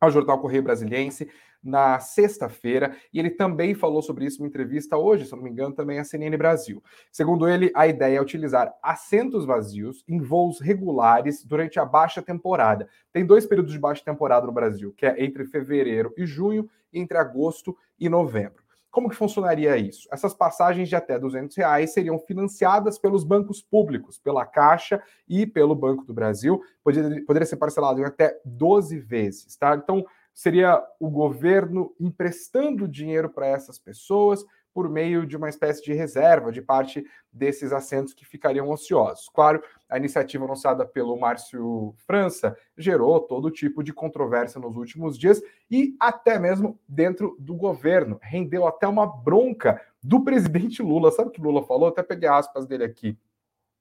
ao 0.00 0.10
jornal 0.10 0.38
Correio 0.38 0.62
Brasiliense 0.62 1.28
na 1.66 1.98
sexta-feira, 1.98 2.96
e 3.12 3.18
ele 3.18 3.30
também 3.30 3.74
falou 3.74 4.00
sobre 4.00 4.24
isso 4.24 4.42
em 4.42 4.46
entrevista 4.46 4.96
hoje, 4.96 5.26
se 5.26 5.32
não 5.32 5.42
me 5.42 5.50
engano, 5.50 5.74
também 5.74 5.98
a 5.98 6.04
CNN 6.04 6.36
Brasil. 6.36 6.82
Segundo 7.10 7.48
ele, 7.48 7.72
a 7.74 7.86
ideia 7.86 8.18
é 8.18 8.22
utilizar 8.22 8.72
assentos 8.82 9.44
vazios 9.44 10.04
em 10.08 10.20
voos 10.20 10.60
regulares 10.60 11.44
durante 11.44 11.80
a 11.80 11.84
baixa 11.84 12.22
temporada. 12.22 12.88
Tem 13.12 13.26
dois 13.26 13.44
períodos 13.46 13.72
de 13.72 13.78
baixa 13.78 14.04
temporada 14.04 14.46
no 14.46 14.52
Brasil, 14.52 14.94
que 14.96 15.04
é 15.04 15.24
entre 15.24 15.44
fevereiro 15.44 16.12
e 16.16 16.24
junho 16.24 16.70
e 16.92 17.00
entre 17.00 17.18
agosto 17.18 17.76
e 17.98 18.08
novembro. 18.08 18.66
Como 18.96 19.10
que 19.10 19.14
funcionaria 19.14 19.76
isso? 19.76 20.08
Essas 20.10 20.32
passagens 20.32 20.88
de 20.88 20.96
até 20.96 21.18
200 21.18 21.54
reais 21.54 21.92
seriam 21.92 22.18
financiadas 22.18 22.98
pelos 22.98 23.24
bancos 23.24 23.60
públicos, 23.60 24.18
pela 24.18 24.46
Caixa 24.46 25.02
e 25.28 25.46
pelo 25.46 25.74
Banco 25.74 26.02
do 26.02 26.14
Brasil. 26.14 26.62
Poderia, 26.82 27.22
poderia 27.26 27.44
ser 27.44 27.56
parcelado 27.56 28.00
em 28.00 28.04
até 28.04 28.40
12 28.42 28.98
vezes, 28.98 29.54
tá? 29.54 29.76
Então, 29.76 30.02
seria 30.36 30.86
o 31.00 31.08
governo 31.08 31.94
emprestando 31.98 32.86
dinheiro 32.86 33.30
para 33.30 33.46
essas 33.46 33.78
pessoas 33.78 34.44
por 34.74 34.90
meio 34.90 35.26
de 35.26 35.34
uma 35.34 35.48
espécie 35.48 35.82
de 35.82 35.94
reserva 35.94 36.52
de 36.52 36.60
parte 36.60 37.02
desses 37.32 37.72
assentos 37.72 38.12
que 38.12 38.26
ficariam 38.26 38.68
ociosos. 38.68 39.30
Claro, 39.32 39.62
a 39.88 39.96
iniciativa 39.96 40.44
anunciada 40.44 40.84
pelo 40.84 41.18
Márcio 41.18 41.94
França 42.06 42.54
gerou 42.76 43.18
todo 43.20 43.50
tipo 43.50 43.82
de 43.82 43.94
controvérsia 43.94 44.60
nos 44.60 44.76
últimos 44.76 45.18
dias 45.18 45.40
e 45.70 45.96
até 45.98 46.38
mesmo 46.38 46.78
dentro 46.86 47.34
do 47.38 47.54
governo. 47.54 48.18
Rendeu 48.20 48.66
até 48.66 48.86
uma 48.86 49.06
bronca 49.06 49.80
do 50.02 50.22
presidente 50.22 50.82
Lula. 50.82 51.10
Sabe 51.10 51.30
o 51.30 51.32
que 51.32 51.40
Lula 51.40 51.64
falou? 51.64 51.88
Até 51.88 52.02
peguei 52.02 52.28
aspas 52.28 52.66
dele 52.66 52.84
aqui. 52.84 53.16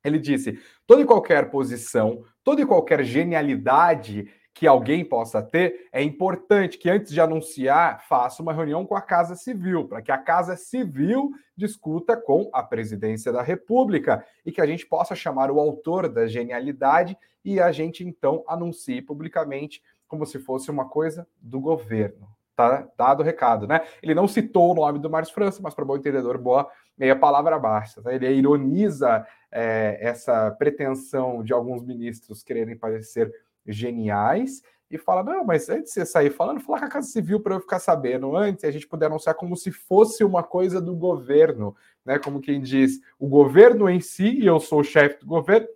Ele 0.02 0.20
disse: 0.20 0.58
toda 0.88 1.02
e 1.02 1.06
qualquer 1.06 1.50
posição, 1.50 2.24
toda 2.42 2.62
e 2.62 2.66
qualquer 2.66 3.04
genialidade 3.04 4.30
que 4.56 4.66
alguém 4.66 5.04
possa 5.04 5.44
ter, 5.44 5.90
é 5.92 6.02
importante 6.02 6.78
que 6.78 6.90
antes 6.90 7.12
de 7.12 7.20
anunciar, 7.20 8.02
faça 8.08 8.42
uma 8.42 8.54
reunião 8.54 8.86
com 8.86 8.96
a 8.96 9.02
Casa 9.02 9.36
Civil, 9.36 9.86
para 9.86 10.02
que 10.02 10.14
a 10.14 10.18
Casa 10.18 10.56
Civil 10.56 11.32
discuta 11.58 12.16
com 12.16 12.50
a 12.54 12.64
Presidência 12.64 13.34
da 13.34 13.42
República 13.42 14.26
e 14.46 14.54
que 14.54 14.62
a 14.62 14.66
gente 14.66 14.86
possa 14.86 15.14
chamar 15.14 15.52
o 15.52 15.60
autor 15.60 16.08
da 16.08 16.26
genialidade 16.26 17.18
e 17.44 17.60
a 17.60 17.70
gente 17.74 18.06
então 18.06 18.46
anuncie 18.48 19.02
publicamente 19.02 19.84
como 20.08 20.26
se 20.26 20.40
fosse 20.40 20.72
uma 20.72 20.88
coisa 20.88 21.28
do 21.42 21.60
governo. 21.60 22.26
Tá 22.56 22.88
dado 22.98 23.20
o 23.20 23.24
recado, 23.24 23.68
né? 23.68 23.82
Ele 24.02 24.16
não 24.16 24.26
citou 24.26 24.72
o 24.72 24.76
nome 24.76 25.00
do 25.00 25.10
Márcio 25.10 25.36
França, 25.36 25.60
mas 25.62 25.74
para 25.76 25.84
bom 25.84 25.98
entendedor, 25.98 26.38
boa 26.38 26.72
meia 26.98 27.14
palavra 27.14 27.60
basta. 27.60 28.02
Tá? 28.02 28.14
Ele 28.14 28.26
ironiza 28.32 29.28
é, 29.52 29.98
essa 30.00 30.50
pretensão 30.52 31.44
de 31.44 31.52
alguns 31.52 31.84
ministros 31.84 32.42
quererem 32.42 32.78
parecer 32.78 33.30
geniais 33.66 34.62
e 34.90 34.98
fala: 34.98 35.24
não, 35.24 35.44
mas 35.44 35.70
antes 35.70 35.94
de 35.94 36.00
você 36.00 36.06
sair 36.06 36.30
falando, 36.30 36.60
fala 36.60 36.80
com 36.80 36.86
a 36.86 36.90
Casa 36.90 37.08
Civil 37.08 37.40
para 37.40 37.56
eu 37.56 37.60
ficar 37.60 37.80
sabendo 37.80 38.36
antes, 38.36 38.64
a 38.64 38.72
gente 38.72 38.88
puder 38.88 39.08
anunciar 39.08 39.36
como 39.36 39.56
se 39.56 39.72
fosse 39.72 40.24
uma 40.24 40.44
coisa 40.44 40.82
do 40.82 40.96
governo, 40.96 41.76
né? 42.06 42.20
Como 42.20 42.42
quem 42.42 42.62
diz, 42.62 43.00
o 43.20 43.28
governo 43.28 43.90
em 43.90 44.00
si, 44.00 44.40
e 44.40 44.46
eu 44.46 44.60
sou 44.60 44.80
o 44.80 44.84
chefe 44.84 45.20
do 45.20 45.26
governo, 45.26 45.68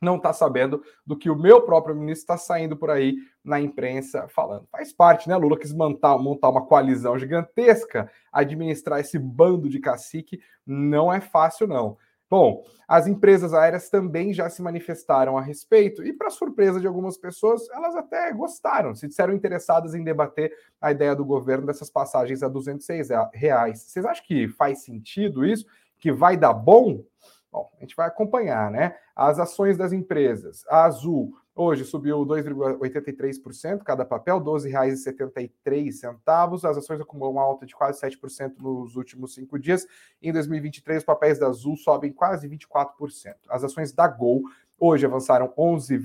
não 0.00 0.16
está 0.16 0.32
sabendo 0.32 0.82
do 1.04 1.16
que 1.16 1.28
o 1.28 1.36
meu 1.36 1.62
próprio 1.62 1.94
ministro 1.94 2.22
está 2.22 2.36
saindo 2.36 2.76
por 2.76 2.90
aí 2.90 3.16
na 3.42 3.60
imprensa 3.60 4.28
falando. 4.28 4.66
Faz 4.70 4.92
parte, 4.92 5.28
né? 5.28 5.36
Lula 5.36 5.58
quis 5.58 5.72
montar, 5.72 6.16
montar 6.18 6.48
uma 6.50 6.64
coalizão 6.64 7.18
gigantesca, 7.18 8.10
administrar 8.32 9.00
esse 9.00 9.18
bando 9.18 9.68
de 9.68 9.80
cacique 9.80 10.40
não 10.64 11.12
é 11.12 11.20
fácil, 11.20 11.66
não. 11.66 11.96
Bom, 12.30 12.62
as 12.86 13.06
empresas 13.06 13.54
aéreas 13.54 13.88
também 13.88 14.34
já 14.34 14.50
se 14.50 14.60
manifestaram 14.60 15.38
a 15.38 15.40
respeito 15.40 16.04
e, 16.04 16.12
para 16.12 16.28
surpresa 16.28 16.78
de 16.78 16.86
algumas 16.86 17.16
pessoas, 17.16 17.68
elas 17.70 17.96
até 17.96 18.30
gostaram, 18.32 18.94
se 18.94 19.08
disseram 19.08 19.32
interessadas 19.34 19.94
em 19.94 20.04
debater 20.04 20.52
a 20.80 20.90
ideia 20.90 21.16
do 21.16 21.24
governo 21.24 21.66
dessas 21.66 21.90
passagens 21.90 22.42
a 22.42 22.48
206 22.48 23.08
reais. 23.32 23.80
Vocês 23.80 24.04
acham 24.04 24.24
que 24.26 24.48
faz 24.48 24.82
sentido 24.82 25.44
isso? 25.44 25.66
Que 25.98 26.12
vai 26.12 26.36
dar 26.36 26.52
bom? 26.52 27.02
Bom, 27.50 27.70
a 27.78 27.80
gente 27.80 27.96
vai 27.96 28.06
acompanhar, 28.06 28.70
né? 28.70 28.94
As 29.16 29.38
ações 29.38 29.78
das 29.78 29.92
empresas. 29.92 30.64
A 30.68 30.84
Azul 30.84 31.34
hoje 31.58 31.84
subiu 31.84 32.24
2,83%, 32.24 33.82
cada 33.82 34.04
papel, 34.04 34.38
R$ 34.38 34.44
12,73. 34.44 36.64
As 36.64 36.78
ações 36.78 37.00
acumulam 37.00 37.32
uma 37.32 37.42
alta 37.42 37.66
de 37.66 37.74
quase 37.74 38.00
7% 38.00 38.60
nos 38.60 38.94
últimos 38.94 39.34
cinco 39.34 39.58
dias. 39.58 39.84
Em 40.22 40.32
2023, 40.32 40.98
os 40.98 41.04
papéis 41.04 41.36
da 41.38 41.48
Azul 41.48 41.76
sobem 41.76 42.12
quase 42.12 42.48
24%. 42.48 43.34
As 43.48 43.64
ações 43.64 43.92
da 43.92 44.06
Gol 44.06 44.42
hoje 44.78 45.04
avançaram 45.04 45.52
11, 45.58 46.00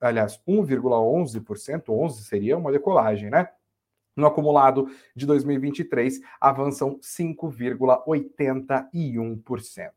aliás, 0.00 0.40
1,11%, 0.48 1.90
11 1.90 2.24
seria 2.24 2.56
uma 2.56 2.72
decolagem, 2.72 3.28
né? 3.28 3.50
No 4.20 4.26
acumulado 4.26 4.88
de 5.16 5.24
2023, 5.24 6.20
avançam 6.38 6.98
5,81%. 7.00 9.90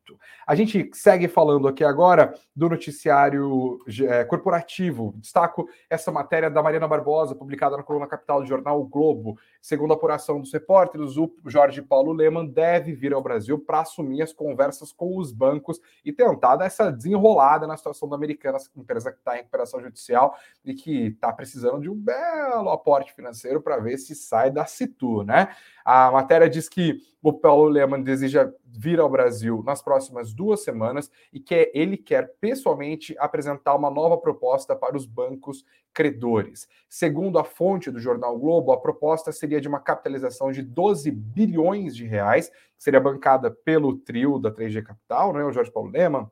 A 0.48 0.56
gente 0.56 0.90
segue 0.94 1.28
falando 1.28 1.68
aqui 1.68 1.84
agora 1.84 2.34
do 2.56 2.70
noticiário 2.70 3.80
é, 4.08 4.24
corporativo. 4.24 5.14
Destaco 5.18 5.68
essa 5.90 6.12
matéria 6.12 6.50
da 6.50 6.64
Mariana 6.64 6.88
Barbosa, 6.88 7.36
publicada 7.36 7.76
na 7.76 7.84
coluna 7.84 8.08
capital 8.08 8.42
do 8.42 8.48
jornal 8.48 8.80
o 8.80 8.86
Globo. 8.86 9.38
Segundo 9.62 9.92
a 9.92 9.96
apuração 9.96 10.40
dos 10.40 10.54
repórteres, 10.54 11.18
o 11.18 11.32
Jorge 11.46 11.82
Paulo 11.82 12.14
Leman 12.14 12.46
deve 12.46 12.94
vir 12.94 13.14
ao 13.14 13.22
Brasil 13.22 13.60
para 13.60 13.82
assumir 13.82 14.22
as 14.22 14.32
conversas 14.32 14.92
com 14.92 15.18
os 15.18 15.32
bancos 15.32 15.80
e 16.06 16.14
tentar 16.14 16.56
dar 16.56 16.66
essa 16.66 16.92
desenrolada 16.92 17.68
na 17.68 17.76
situação 17.76 18.08
da 18.08 18.16
Americanas, 18.16 18.72
empresa 18.76 19.12
que 19.12 19.18
está 19.18 19.36
em 19.36 19.40
recuperação 19.40 19.82
judicial 19.82 20.36
e 20.64 20.74
que 20.74 21.08
está 21.08 21.32
precisando 21.32 21.82
de 21.82 21.90
um 21.90 21.96
belo 21.96 22.70
aporte 22.70 23.14
financeiro 23.14 23.62
para 23.62 23.78
ver 23.78 23.98
se 23.98 24.13
sai 24.14 24.52
da 24.52 24.66
Citu, 24.66 25.24
né? 25.24 25.50
A 25.84 26.12
matéria 26.12 26.50
diz 26.50 26.70
que 26.70 27.02
o 27.22 27.32
Paulo 27.32 27.70
Leman 27.70 28.02
deseja 28.02 28.52
vir 28.66 29.00
ao 29.00 29.10
Brasil 29.10 29.64
nas 29.66 29.82
próximas 29.82 30.34
duas 30.34 30.62
semanas 30.64 31.12
e 31.32 31.40
que 31.40 31.72
ele 31.74 31.96
quer 31.96 32.34
pessoalmente 32.40 33.16
apresentar 33.18 33.76
uma 33.76 33.90
nova 33.90 34.18
proposta 34.18 34.76
para 34.76 34.98
os 34.98 35.06
bancos 35.06 35.64
credores. 35.94 36.68
Segundo 36.90 37.40
a 37.40 37.44
fonte 37.44 37.92
do 37.92 38.00
jornal 38.00 38.38
Globo, 38.38 38.72
a 38.72 38.80
proposta 38.80 39.32
seria 39.32 39.62
de 39.62 39.68
uma 39.68 39.80
capitalização 39.80 40.52
de 40.52 40.62
12 40.62 41.12
bilhões 41.12 41.96
de 41.96 42.06
reais, 42.06 42.50
que 42.50 42.84
seria 42.84 43.00
bancada 43.00 43.52
pelo 43.52 43.96
trio 43.98 44.40
da 44.40 44.52
3G 44.52 44.84
Capital, 44.84 45.34
né, 45.34 45.44
o 45.44 45.52
Jorge 45.52 45.72
Paulo 45.72 45.92
Leman, 45.92 46.30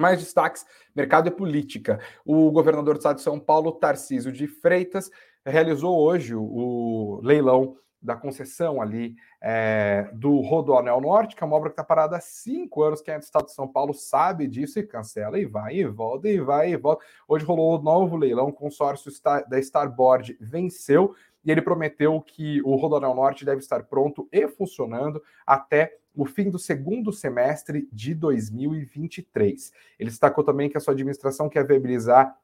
Mais 0.00 0.18
destaques: 0.18 0.66
mercado 0.94 1.28
e 1.28 1.30
política. 1.30 2.00
O 2.26 2.50
governador 2.50 2.94
do 2.94 2.98
estado 2.98 3.16
de 3.16 3.22
São 3.22 3.38
Paulo, 3.38 3.72
Tarcísio 3.72 4.32
de 4.32 4.48
Freitas, 4.48 5.10
realizou 5.46 5.96
hoje 5.96 6.34
o 6.34 7.20
leilão 7.22 7.76
da 8.00 8.14
concessão 8.14 8.80
ali 8.80 9.16
é, 9.40 10.08
do 10.12 10.40
Rodoanel 10.40 11.00
Norte, 11.00 11.34
que 11.34 11.42
é 11.42 11.46
uma 11.46 11.56
obra 11.56 11.68
que 11.68 11.74
está 11.74 11.84
parada 11.84 12.16
há 12.16 12.20
cinco 12.20 12.82
anos. 12.82 13.00
Quem 13.00 13.14
é 13.14 13.18
do 13.18 13.22
estado 13.22 13.46
de 13.46 13.52
São 13.52 13.66
Paulo 13.66 13.92
sabe 13.92 14.46
disso 14.46 14.78
e 14.78 14.86
cancela 14.86 15.38
e 15.38 15.44
vai 15.44 15.76
e 15.76 15.84
volta 15.84 16.28
e 16.28 16.40
vai 16.40 16.72
e 16.72 16.76
volta. 16.76 17.04
Hoje 17.26 17.44
rolou 17.44 17.76
o 17.76 17.78
um 17.78 17.82
novo 17.82 18.16
leilão, 18.16 18.48
o 18.48 18.52
consórcio 18.52 19.10
da 19.48 19.58
Starboard 19.58 20.36
venceu 20.40 21.14
e 21.44 21.50
ele 21.50 21.62
prometeu 21.62 22.20
que 22.20 22.60
o 22.62 22.74
Rodoanel 22.76 23.14
Norte 23.14 23.44
deve 23.44 23.60
estar 23.60 23.84
pronto 23.84 24.28
e 24.30 24.46
funcionando 24.48 25.22
até 25.46 25.96
o 26.14 26.26
fim 26.26 26.50
do 26.50 26.58
segundo 26.58 27.12
semestre 27.12 27.88
de 27.92 28.14
2023. 28.14 29.72
Ele 29.98 30.10
destacou 30.10 30.42
também 30.42 30.68
que 30.68 30.76
a 30.76 30.80
sua 30.80 30.92
administração 30.92 31.48
quer 31.48 31.66
viabilizar 31.66 32.36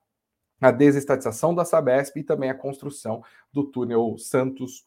a 0.65 0.71
desestatização 0.71 1.55
da 1.55 1.63
Sabesp 1.63 2.19
e 2.19 2.23
também 2.23 2.49
a 2.49 2.55
construção 2.55 3.23
do 3.53 3.65
túnel 3.65 4.17
Santos 4.17 4.85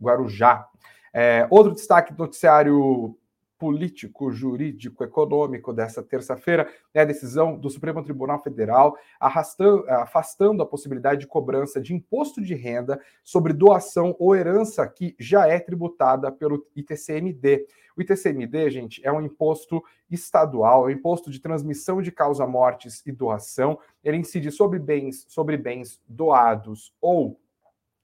Guarujá. 0.00 0.68
É, 1.12 1.48
outro 1.50 1.74
destaque 1.74 2.12
do 2.12 2.22
noticiário 2.22 3.16
político, 3.58 4.30
jurídico, 4.30 5.02
econômico 5.02 5.72
dessa 5.72 6.02
terça-feira 6.02 6.68
é 6.92 7.00
a 7.00 7.04
decisão 7.04 7.58
do 7.58 7.70
Supremo 7.70 8.02
Tribunal 8.02 8.42
Federal 8.42 8.96
afastando 9.20 10.62
a 10.62 10.66
possibilidade 10.66 11.20
de 11.20 11.26
cobrança 11.26 11.80
de 11.80 11.94
imposto 11.94 12.42
de 12.42 12.54
renda 12.54 13.00
sobre 13.24 13.52
doação 13.52 14.14
ou 14.18 14.34
herança 14.34 14.86
que 14.86 15.14
já 15.18 15.46
é 15.46 15.58
tributada 15.58 16.30
pelo 16.30 16.66
ITCMD. 16.74 17.66
O 17.96 18.02
ITCMD, 18.02 18.70
gente, 18.70 19.00
é 19.02 19.10
um 19.10 19.22
imposto 19.22 19.82
estadual, 20.10 20.84
é 20.84 20.92
um 20.92 20.96
imposto 20.96 21.30
de 21.30 21.40
transmissão 21.40 22.02
de 22.02 22.12
causa-mortes 22.12 23.02
e 23.06 23.10
doação. 23.10 23.78
Ele 24.04 24.18
incide 24.18 24.50
sobre 24.50 24.78
bens, 24.78 25.24
sobre 25.28 25.56
bens 25.56 26.00
doados 26.06 26.94
ou 27.00 27.40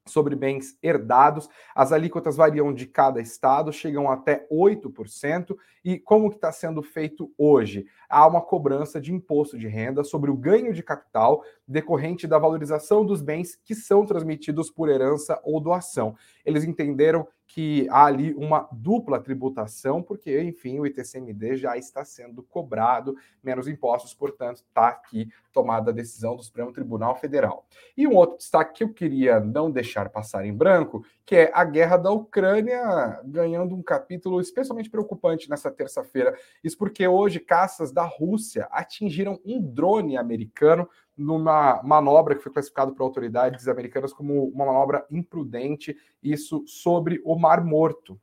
sobre 0.07 0.35
bens 0.35 0.77
herdados. 0.83 1.49
As 1.75 1.93
alíquotas 1.93 2.37
variam 2.37 2.73
de 2.73 2.87
cada 2.87 3.21
estado, 3.21 3.73
chegam 3.73 4.11
até 4.11 4.47
8%. 4.51 5.57
E 5.85 5.99
como 5.99 6.29
que 6.29 6.37
está 6.37 6.51
sendo 6.51 6.83
feito 6.83 7.33
hoje? 7.39 7.87
Há 8.09 8.27
uma 8.27 8.41
cobrança 8.41 9.01
de 9.01 9.13
imposto 9.13 9.59
de 9.59 9.69
renda 9.69 10.03
sobre 10.03 10.31
o 10.31 10.37
ganho 10.37 10.73
de 10.73 10.83
capital 10.83 11.43
decorrente 11.67 12.27
da 12.27 12.39
valorização 12.39 13.05
dos 13.05 13.23
bens 13.23 13.57
que 13.65 13.75
são 13.75 14.05
transmitidos 14.05 14.71
por 14.71 14.89
herança 14.89 15.41
ou 15.45 15.61
doação. 15.61 16.15
Eles 16.45 16.65
entenderam 16.65 17.27
que 17.55 17.87
há 17.91 18.07
ali 18.07 18.33
uma 18.33 18.67
dupla 18.73 19.21
tributação, 19.21 20.03
porque, 20.03 20.41
enfim, 20.41 20.81
o 20.81 20.87
ITCMD 20.87 21.57
já 21.57 21.77
está 21.77 22.03
sendo 22.03 22.43
cobrado, 22.43 23.15
menos 23.45 23.69
impostos, 23.69 24.15
portanto, 24.15 24.63
está 24.67 24.89
aqui 24.89 25.31
tomada 25.53 25.91
a 25.91 25.95
decisão 25.95 26.35
do 26.35 26.43
Supremo 26.43 26.73
Tribunal 26.73 27.15
Federal. 27.15 27.67
E 27.95 28.07
um 28.07 28.15
outro 28.15 28.39
destaque 28.39 28.79
que 28.79 28.85
eu 28.85 28.95
queria 28.95 29.39
não 29.39 29.71
deixar 29.71 30.09
passar 30.09 30.47
em 30.47 30.55
branco, 30.55 31.05
que 31.25 31.37
é 31.37 31.51
a 31.55 31.65
guerra 31.65 31.97
da 31.97 32.11
Ucrânia 32.11 33.21
ganhando 33.25 33.75
um 33.75 33.83
capítulo 33.83 34.41
especialmente 34.41 34.91
preocupante 34.91 35.49
nessa 35.49 35.71
terça-feira. 35.71 36.37
Isso 36.63 36.77
porque 36.77 37.07
hoje 37.07 37.39
caças 37.39 37.93
da 37.93 38.05
Rússia 38.05 38.69
atingiram 38.71 39.41
um 39.45 39.61
drone 39.61 40.17
americano 40.17 40.89
numa 41.17 41.81
manobra 41.83 42.35
que 42.35 42.43
foi 42.43 42.53
classificada 42.53 42.93
por 42.93 43.03
autoridades 43.03 43.69
americanas 43.69 44.13
como 44.13 44.49
uma 44.49 44.67
manobra 44.67 45.07
imprudente, 45.11 45.97
isso 46.23 46.65
sobre 46.67 47.21
o 47.25 47.39
Mar 47.39 47.65
Morto. 47.65 48.19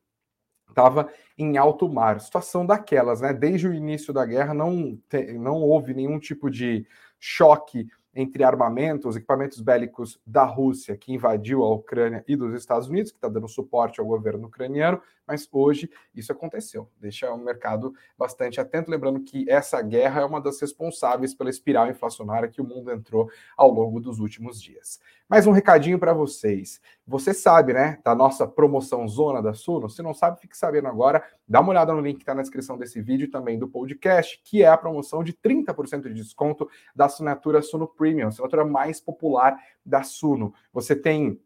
Estava 0.68 1.10
em 1.38 1.58
alto 1.58 1.90
mar. 1.90 2.20
Situação 2.20 2.66
daquelas, 2.66 3.22
né? 3.22 3.34
Desde 3.34 3.68
o 3.68 3.74
início 3.74 4.14
da 4.14 4.26
guerra 4.26 4.54
não, 4.54 4.98
te, 5.10 5.34
não 5.34 5.62
houve 5.62 5.94
nenhum 5.94 6.20
tipo 6.20 6.50
de 6.50 6.86
choque 7.20 7.88
entre 8.14 8.44
armamentos, 8.44 9.16
equipamentos 9.16 9.62
bélicos 9.62 10.20
da 10.26 10.44
Rússia, 10.44 10.98
que 10.98 11.14
invadiu 11.14 11.64
a 11.64 11.74
Ucrânia, 11.74 12.24
e 12.28 12.36
dos 12.36 12.54
Estados 12.54 12.90
Unidos, 12.90 13.12
que 13.12 13.18
está 13.18 13.30
dando 13.30 13.48
suporte 13.48 14.00
ao 14.00 14.06
governo 14.06 14.48
ucraniano, 14.48 15.02
mas 15.30 15.48
hoje 15.52 15.88
isso 16.16 16.32
aconteceu. 16.32 16.90
Deixa 17.00 17.32
o 17.32 17.38
mercado 17.38 17.94
bastante 18.18 18.60
atento, 18.60 18.90
lembrando 18.90 19.20
que 19.20 19.48
essa 19.48 19.80
guerra 19.80 20.22
é 20.22 20.26
uma 20.26 20.42
das 20.42 20.60
responsáveis 20.60 21.36
pela 21.36 21.52
espiral 21.52 21.88
inflacionária 21.88 22.50
que 22.50 22.60
o 22.60 22.64
mundo 22.64 22.92
entrou 22.92 23.30
ao 23.56 23.70
longo 23.70 24.00
dos 24.00 24.20
últimos 24.20 24.60
dias. 24.60 25.00
Mais 25.30 25.46
um 25.46 25.52
recadinho 25.52 26.00
para 26.00 26.12
vocês. 26.12 26.82
Você 27.06 27.32
sabe, 27.32 27.74
né, 27.74 28.00
da 28.04 28.16
nossa 28.16 28.48
promoção 28.48 29.08
Zona 29.08 29.40
da 29.40 29.54
Suno? 29.54 29.88
Se 29.88 30.02
não 30.02 30.16
sabe, 30.16 30.42
fique 30.42 30.58
sabendo 30.58 30.88
agora. 30.88 31.24
Dá 31.48 31.62
uma 31.62 31.70
olhada 31.70 31.94
no 31.94 32.02
link 32.02 32.18
que 32.18 32.24
está 32.24 32.34
na 32.34 32.42
descrição 32.42 32.76
desse 32.76 33.00
vídeo 33.00 33.26
e 33.26 33.30
também 33.30 33.60
do 33.60 33.68
podcast, 33.68 34.42
que 34.44 34.64
é 34.64 34.68
a 34.68 34.78
promoção 34.78 35.24
de 35.24 35.34
30% 35.34 36.08
de 36.08 36.14
desconto 36.16 36.68
da 36.96 37.06
assinatura 37.06 37.62
Suno 37.62 37.88
Premium, 37.88 38.30
assinatura 38.30 38.66
mais 38.66 39.00
popular 39.00 39.56
da 39.86 40.02
Suno. 40.02 40.52
Você 40.74 40.96
tem 40.96 41.40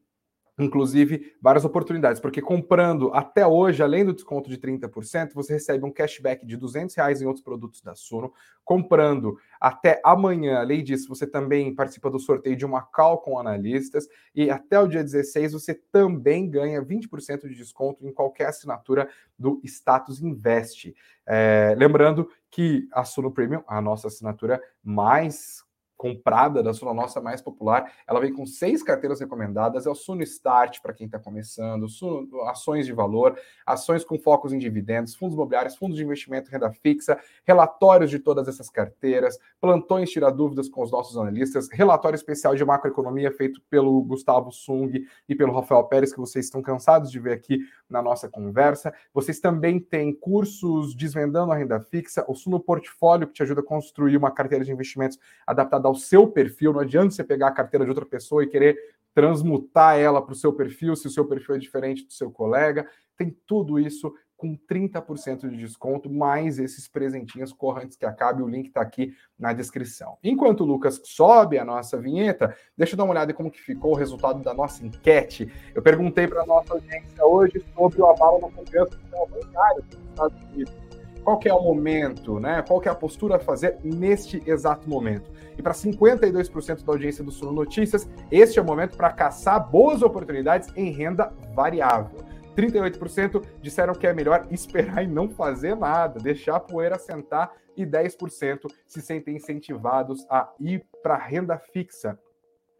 inclusive 0.58 1.34
várias 1.42 1.66
oportunidades, 1.66 2.22
porque 2.22 2.42
comprando 2.42 3.12
até 3.14 3.46
hoje, 3.46 3.82
além 3.82 4.06
do 4.06 4.14
desconto 4.14 4.50
de 4.50 4.58
30%, 4.58 5.34
você 5.34 5.54
recebe 5.54 5.84
um 5.84 5.92
cashback 5.92 6.46
de 6.46 6.56
200 6.56 6.96
reais 6.96 7.22
em 7.22 7.26
outros 7.26 7.44
produtos 7.44 7.82
da 7.82 7.96
Suno. 7.96 8.32
Comprando 8.64 9.38
até 9.60 10.00
amanhã, 10.06 10.60
além 10.60 10.84
disso, 10.84 11.10
você 11.10 11.26
também 11.26 11.74
participa 11.74 12.10
do 12.10 12.20
sorteio 12.20 12.56
de 12.56 12.66
uma 12.66 12.82
call 12.82 13.18
com 13.18 13.40
analistas 13.40 14.08
e 14.34 14.50
até 14.50 14.80
o 14.80 14.88
dia 14.88 15.04
16 15.04 15.54
você 15.54 15.74
também 15.74 16.50
ganha 16.50 16.82
20% 16.82 17.48
de 17.48 17.56
desconto 17.56 18.06
em 18.06 18.14
qualquer 18.14 18.48
assinatura 18.48 19.10
do 19.38 19.60
Status 19.64 20.22
Invest. 20.22 20.96
É, 21.26 21.74
lembrando 21.78 22.30
que 22.52 22.88
a 22.92 23.04
Suno 23.04 23.32
Premium, 23.32 23.64
a 23.68 23.82
nossa 23.82 24.08
assinatura 24.08 24.62
mais 24.84 25.63
comprada 26.04 26.62
da 26.62 26.74
Suno 26.74 26.94
Nossa 26.94 27.22
mais 27.22 27.42
popular. 27.42 27.90
Ela 28.06 28.20
vem 28.20 28.34
com 28.34 28.46
seis 28.46 28.84
carteiras 28.84 29.22
recomendadas, 29.22 29.86
é 29.86 29.90
o 29.90 29.96
Suno 29.96 30.22
Start 30.22 30.82
para 30.82 30.92
quem 30.92 31.06
está 31.06 31.18
começando, 31.18 31.88
Suno, 31.88 32.42
ações 32.42 32.86
de 32.86 32.92
valor, 32.92 33.40
ações 33.66 34.04
com 34.04 34.20
focos 34.20 34.52
em 34.52 34.58
dividendos, 34.58 35.16
fundos 35.16 35.34
imobiliários, 35.34 35.78
fundos 35.78 35.96
de 35.96 36.04
investimento, 36.04 36.52
renda 36.52 36.70
fixa, 36.74 37.18
relatórios 37.46 38.12
de 38.12 38.20
todas 38.20 38.50
essas 38.50 38.70
carteiras, 38.70 39.40
plantões 39.62 40.12
tirar 40.12 40.32
dúvidas 40.32 40.68
com 40.68 40.84
os 40.84 40.92
nossos 40.92 41.18
analistas, 41.18 41.70
relatório 41.72 42.18
especial 42.18 42.54
de 42.54 42.66
macroeconomia 42.66 43.32
feito 43.32 43.62
pelo 43.70 44.02
Gustavo 44.02 44.52
Sung 44.52 45.08
e 45.30 45.34
pelo 45.34 45.54
Rafael 45.54 45.86
Pérez, 45.86 46.12
que 46.12 46.20
vocês 46.20 46.44
estão 46.44 46.62
cansados 46.62 47.10
de 47.10 47.18
ver 47.18 47.32
aqui 47.32 47.60
na 47.90 48.02
nossa 48.02 48.28
conversa. 48.28 48.94
Vocês 49.14 49.40
também 49.40 49.80
têm 49.80 50.14
cursos 50.14 50.94
desvendando 50.94 51.54
a 51.54 51.56
renda 51.56 51.80
fixa, 51.80 52.26
o 52.28 52.36
Suno 52.36 52.60
Portfólio, 52.60 53.28
que 53.28 53.34
te 53.34 53.44
ajuda 53.44 53.62
a 53.62 53.64
construir 53.66 54.18
uma 54.18 54.32
carteira 54.32 54.66
de 54.66 54.72
investimentos 54.72 55.18
adaptada 55.48 55.88
ao 55.88 55.93
ao 55.94 55.96
seu 55.96 56.28
perfil. 56.28 56.74
Não 56.74 56.82
adianta 56.82 57.12
você 57.12 57.24
pegar 57.24 57.48
a 57.48 57.52
carteira 57.52 57.86
de 57.86 57.92
outra 57.92 58.06
pessoa 58.06 58.44
e 58.44 58.48
querer 58.48 58.78
transmutar 59.14 59.98
ela 59.98 60.22
para 60.22 60.34
o 60.34 60.36
seu 60.36 60.52
perfil, 60.52 60.96
se 60.96 61.06
o 61.08 61.12
seu 61.12 61.26
perfil 61.26 61.56
é 61.56 61.60
diferente 61.60 62.04
do 62.04 62.12
seu 62.12 62.32
colega. 62.32 62.88
Tem 63.16 63.36
tudo 63.46 63.80
isso 63.80 64.12
com 64.36 64.58
30% 64.58 65.48
de 65.48 65.56
desconto, 65.56 66.10
mais 66.10 66.58
esses 66.58 66.88
presentinhos 66.88 67.54
correntes 67.54 67.96
que 67.96 68.06
acabe. 68.06 68.42
O 68.42 68.48
link 68.48 68.68
está 68.68 68.82
aqui 68.82 69.16
na 69.38 69.54
descrição. 69.54 70.18
Enquanto 70.24 70.62
o 70.62 70.66
Lucas 70.66 71.00
sobe 71.06 71.60
a 71.60 71.64
nossa 71.64 71.98
vinheta, 71.98 72.54
deixa 72.76 72.94
eu 72.94 72.98
dar 72.98 73.04
uma 73.04 73.12
olhada 73.12 73.32
em 73.32 73.36
como 73.36 73.52
que 73.52 73.62
ficou 73.62 73.92
o 73.92 73.96
resultado 73.96 74.42
da 74.42 74.54
nossa 74.54 74.84
enquete. 74.84 75.50
Eu 75.74 75.82
perguntei 75.82 76.28
para 76.28 76.42
a 76.42 76.46
nossa 76.46 76.74
audiência 76.74 77.24
hoje 77.24 77.64
sobre 77.76 78.02
o 78.02 78.06
abalo 78.08 78.40
no 78.42 78.50
sistema 78.50 79.26
bancário 79.28 79.84
dos 79.84 80.00
Estados 80.10 80.44
Unidos 80.52 80.83
qual 81.24 81.40
que 81.40 81.48
é 81.48 81.54
o 81.54 81.62
momento, 81.62 82.40
né? 82.40 82.62
Qual 82.68 82.80
que 82.80 82.88
é 82.88 82.92
a 82.92 82.96
postura 82.96 83.38
a 83.38 83.40
fazer 83.40 83.78
neste 83.84 84.42
exato 84.46 84.90
momento. 84.90 85.32
E 85.58 85.62
para 85.62 85.74
52% 85.74 86.84
da 86.84 86.94
audiência 86.94 87.24
do 87.24 87.32
Suno 87.32 87.52
Notícias, 87.52 88.10
este 88.32 88.60
é 88.60 88.62
o 88.62 88.66
momento 88.66 88.98
para 88.98 89.12
caçar 89.12 89.70
boas 89.70 90.02
oportunidades 90.02 90.70
em 90.76 90.92
renda 90.92 91.32
variável. 91.54 92.24
38% 92.56 93.44
disseram 93.62 93.94
que 93.94 94.06
é 94.06 94.14
melhor 94.14 94.48
esperar 94.52 95.04
e 95.04 95.08
não 95.08 95.30
fazer 95.30 95.76
nada, 95.76 96.20
deixar 96.20 96.58
a 96.58 96.60
poeira 96.60 97.00
sentar, 97.00 97.52
e 97.76 97.86
10% 97.86 98.72
se 98.86 99.02
sentem 99.02 99.36
incentivados 99.36 100.26
a 100.30 100.52
ir 100.60 100.86
para 101.02 101.18
renda 101.18 101.58
fixa 101.58 102.20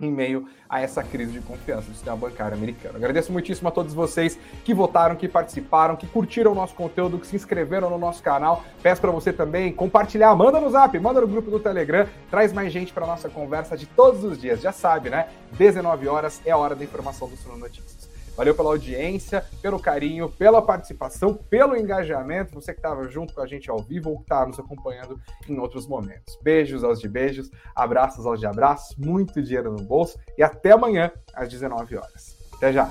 em 0.06 0.12
meio 0.12 0.48
a 0.70 0.82
essa 0.82 1.04
crise 1.04 1.32
de 1.32 1.42
confiança 1.42 1.88
do 1.88 1.94
sistema 1.94 2.16
bancário 2.18 2.56
americano. 2.56 2.96
Agradeço 2.96 3.32
muitíssimo 3.32 3.68
a 3.68 3.72
todos 3.72 3.94
vocês 3.94 4.38
que 4.64 4.74
votaram, 4.74 5.16
que 5.16 5.28
participaram, 5.28 5.96
que 5.96 6.08
curtiram 6.08 6.52
o 6.52 6.56
nosso 6.56 6.74
conteúdo, 6.76 7.20
que 7.20 7.28
se 7.28 7.36
inscreveram 7.36 7.90
no 7.90 7.98
nosso 7.98 8.24
canal. 8.24 8.64
Peço 8.82 9.02
para 9.02 9.12
você 9.12 9.32
também 9.32 9.72
compartilhar, 9.72 10.36
manda 10.36 10.60
no 10.60 10.70
Zap, 10.70 10.98
manda 11.00 11.22
no 11.22 11.28
grupo 11.28 11.52
do 11.52 11.60
Telegram, 11.60 12.08
traz 12.30 12.52
mais 12.52 12.72
gente 12.72 12.92
para 12.92 13.06
nossa 13.06 13.30
conversa 13.30 13.78
de 13.78 13.86
todos 13.86 14.24
os 14.24 14.40
dias. 14.40 14.62
Já 14.62 14.72
sabe, 14.72 15.10
né? 15.10 15.28
19 15.54 16.08
horas 16.08 16.42
é 16.46 16.52
a 16.52 16.58
hora 16.58 16.76
da 16.76 16.84
informação 16.84 17.28
do 17.28 17.38
Suno 17.38 17.58
Notícias. 17.58 18.03
Valeu 18.36 18.56
pela 18.56 18.70
audiência, 18.70 19.46
pelo 19.62 19.80
carinho, 19.80 20.30
pela 20.30 20.62
participação, 20.62 21.34
pelo 21.34 21.76
engajamento. 21.76 22.54
Você 22.56 22.74
que 22.74 22.80
estava 22.80 23.08
junto 23.08 23.34
com 23.34 23.42
a 23.42 23.48
gente 23.48 23.70
ao 23.70 23.80
vivo 23.80 24.10
ou 24.10 24.18
que 24.18 24.24
está 24.24 24.46
nos 24.46 24.60
acompanhando 24.60 25.20
em 25.48 25.60
outros 25.60 25.88
momentos. 25.88 26.38
Beijos 26.42 26.84
aos 26.84 27.00
de 27.00 27.08
beijos, 27.08 27.52
abraços 27.76 28.26
aos 28.26 28.40
de 28.40 28.46
abraços, 28.46 28.96
muito 28.98 29.42
dinheiro 29.42 29.72
no 29.72 29.84
bolso 29.84 30.18
e 30.38 30.44
até 30.44 30.72
amanhã 30.72 31.12
às 31.34 31.50
19 31.50 31.98
horas. 31.98 32.38
Até 32.56 32.74
já! 32.74 32.90